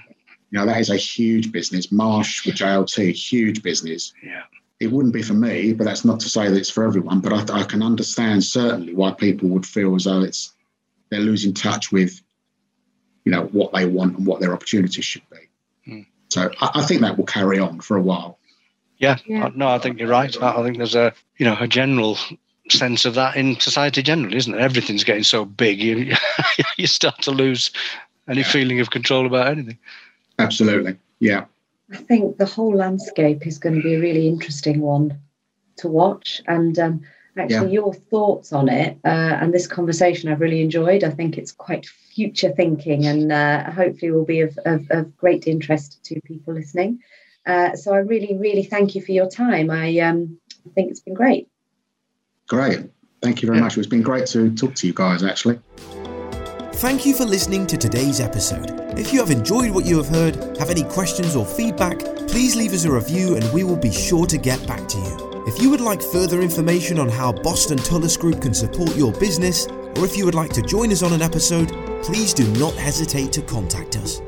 You 0.51 0.59
know, 0.59 0.67
that 0.67 0.81
is 0.81 0.91
a 0.91 0.97
huge 0.97 1.51
business. 1.51 1.91
Marsh 1.91 2.45
with 2.45 2.57
JLT, 2.57 3.13
huge 3.13 3.63
business. 3.63 4.13
Yeah. 4.23 4.43
It 4.81 4.93
wouldn't 4.93 5.15
be 5.15 5.23
for 5.23 5.35
me, 5.35 5.73
but 5.73 5.85
that's 5.85 6.05
not 6.05 6.21
to 6.21 6.29
say 6.29 6.49
that 6.49 6.57
it's 6.57 6.71
for 6.71 6.85
everyone. 6.85 7.21
But 7.21 7.51
I, 7.51 7.61
I 7.61 7.65
can 7.65 7.83
understand 7.83 8.45
certainly 8.45 8.95
why 8.95 9.13
people 9.13 9.49
would 9.51 9.65
feel 9.65 9.95
as 9.95 10.05
though 10.05 10.23
it's 10.23 10.53
they're 11.11 11.21
losing 11.21 11.55
touch 11.55 11.91
with, 11.91 12.21
you 13.25 13.33
know, 13.33 13.45
what 13.45 13.73
they 13.73 13.87
want 13.87 14.19
and 14.19 14.27
what 14.27 14.41
their 14.41 14.53
opportunities 14.53 15.05
should 15.05 15.29
be. 15.31 15.91
Mm. 15.91 16.07
So 16.31 16.51
I, 16.61 16.71
I, 16.75 16.83
think 16.83 17.01
that 17.03 17.17
will 17.17 17.27
carry 17.27 17.59
on 17.59 17.81
for 17.81 17.97
a 17.97 18.03
while. 18.03 18.39
Yeah, 18.99 19.19
yeah. 19.27 19.51
no, 19.55 19.69
I 19.69 19.79
think 19.79 19.99
you're 19.99 20.09
right. 20.09 20.37
I 20.43 20.63
think 20.63 20.79
there's 20.79 20.95
a 20.97 21.15
you 21.39 21.47
know 21.47 21.57
a 21.59 21.69
general 21.69 22.19
sense 22.75 23.05
of 23.05 23.15
that 23.15 23.37
in 23.37 23.59
society 23.61 24.03
generally, 24.03 24.37
isn't 24.37 24.55
it? 24.55 24.61
Everything's 24.61 25.05
getting 25.05 25.23
so 25.23 25.45
big, 25.45 25.81
you 25.81 26.15
you 26.77 26.87
start 26.87 27.23
to 27.23 27.31
lose 27.31 27.71
any 28.29 28.41
yeah. 28.41 28.49
feeling 28.49 28.81
of 28.81 28.91
control 28.91 29.27
about 29.27 29.49
anything. 29.49 29.79
Absolutely, 30.39 30.97
yeah. 31.21 31.45
I 31.93 31.97
think 31.97 32.39
the 32.39 32.47
whole 32.47 32.75
landscape 32.75 33.47
is 33.47 33.59
going 33.59 33.77
to 33.77 33.83
be 33.83 33.95
a 33.95 34.01
really 34.01 34.27
interesting 34.27 34.81
one 34.81 35.19
to 35.77 35.89
watch. 35.89 36.41
And 36.47 36.79
um, 36.79 37.03
actually, 37.37 37.69
yeah. 37.69 37.81
your 37.81 37.95
thoughts 37.95 38.53
on 38.53 38.69
it 38.69 38.99
uh, 39.05 39.39
and 39.41 39.53
this 39.53 39.67
conversation 39.67 40.31
I've 40.31 40.41
really 40.41 40.63
enjoyed. 40.63 41.05
I 41.05 41.11
think 41.11 41.37
it's 41.37 41.53
quite 41.53 41.87
future 41.87 42.51
thinking 42.51 43.07
and 43.07 43.33
uh, 43.33 43.71
hopefully 43.71 44.13
will 44.13 44.25
be 44.25 44.41
of, 44.41 44.59
of, 44.65 44.87
of, 44.91 45.17
great 45.17 45.47
interest 45.47 46.03
to 46.05 46.21
people 46.23 46.55
listening. 46.55 47.01
Uh, 47.47 47.75
so 47.77 47.93
I 47.93 47.99
really, 47.99 48.37
really 48.37 48.63
thank 48.63 48.95
you 48.95 49.03
for 49.03 49.13
your 49.13 49.29
time. 49.29 49.71
I 49.71 49.99
um, 49.99 50.39
think 50.75 50.91
it's 50.91 51.01
been 51.01 51.15
great. 51.15 51.49
Great. 52.49 52.91
Thank 53.23 53.43
you 53.43 53.47
very 53.47 53.59
yeah. 53.59 53.65
much. 53.65 53.79
It's 53.79 53.87
been 53.87 54.03
great 54.03 54.27
to 54.29 54.55
talk 54.55 54.75
to 54.75 54.87
you 54.87 54.93
guys, 54.93 55.23
actually. 55.23 55.59
Thank 56.75 57.07
you 57.07 57.15
for 57.15 57.25
listening 57.25 57.67
to 57.69 57.77
today's 57.77 58.21
episode. 58.21 58.99
If 58.99 59.13
you 59.13 59.21
have 59.21 59.31
enjoyed 59.31 59.71
what 59.71 59.87
you 59.87 59.97
have 59.97 60.09
heard, 60.09 60.57
have 60.59 60.71
any 60.71 60.85
questions 60.85 61.35
or 61.35 61.47
feedback, 61.47 61.99
please 62.29 62.55
leave 62.55 62.73
us 62.73 62.85
a 62.85 62.93
review 62.93 63.37
and 63.37 63.53
we 63.53 63.65
will 63.65 63.77
be 63.77 63.91
sure 63.91 64.27
to 64.27 64.37
get 64.37 64.65
back 64.67 64.87
to 64.89 64.99
you. 64.99 65.45
If 65.47 65.61
you 65.61 65.71
would 65.71 65.81
like 65.81 66.03
further 66.03 66.41
information 66.41 66.99
on 66.99 67.09
how 67.09 67.33
Boston 67.33 67.79
Tullis 67.79 68.17
Group 68.17 68.43
can 68.43 68.55
support 68.55 68.95
your 68.97 69.13
business, 69.13 69.67
or 69.97 70.05
if 70.05 70.17
you 70.17 70.25
would 70.25 70.35
like 70.35 70.53
to 70.53 70.63
join 70.63 70.91
us 70.91 71.03
on 71.03 71.13
an 71.13 71.23
episode, 71.23 71.69
please 72.03 72.35
do 72.35 72.47
not 72.59 72.75
hesitate 72.75 73.33
to 73.33 73.43
contact 73.43 73.97
us. 73.97 74.21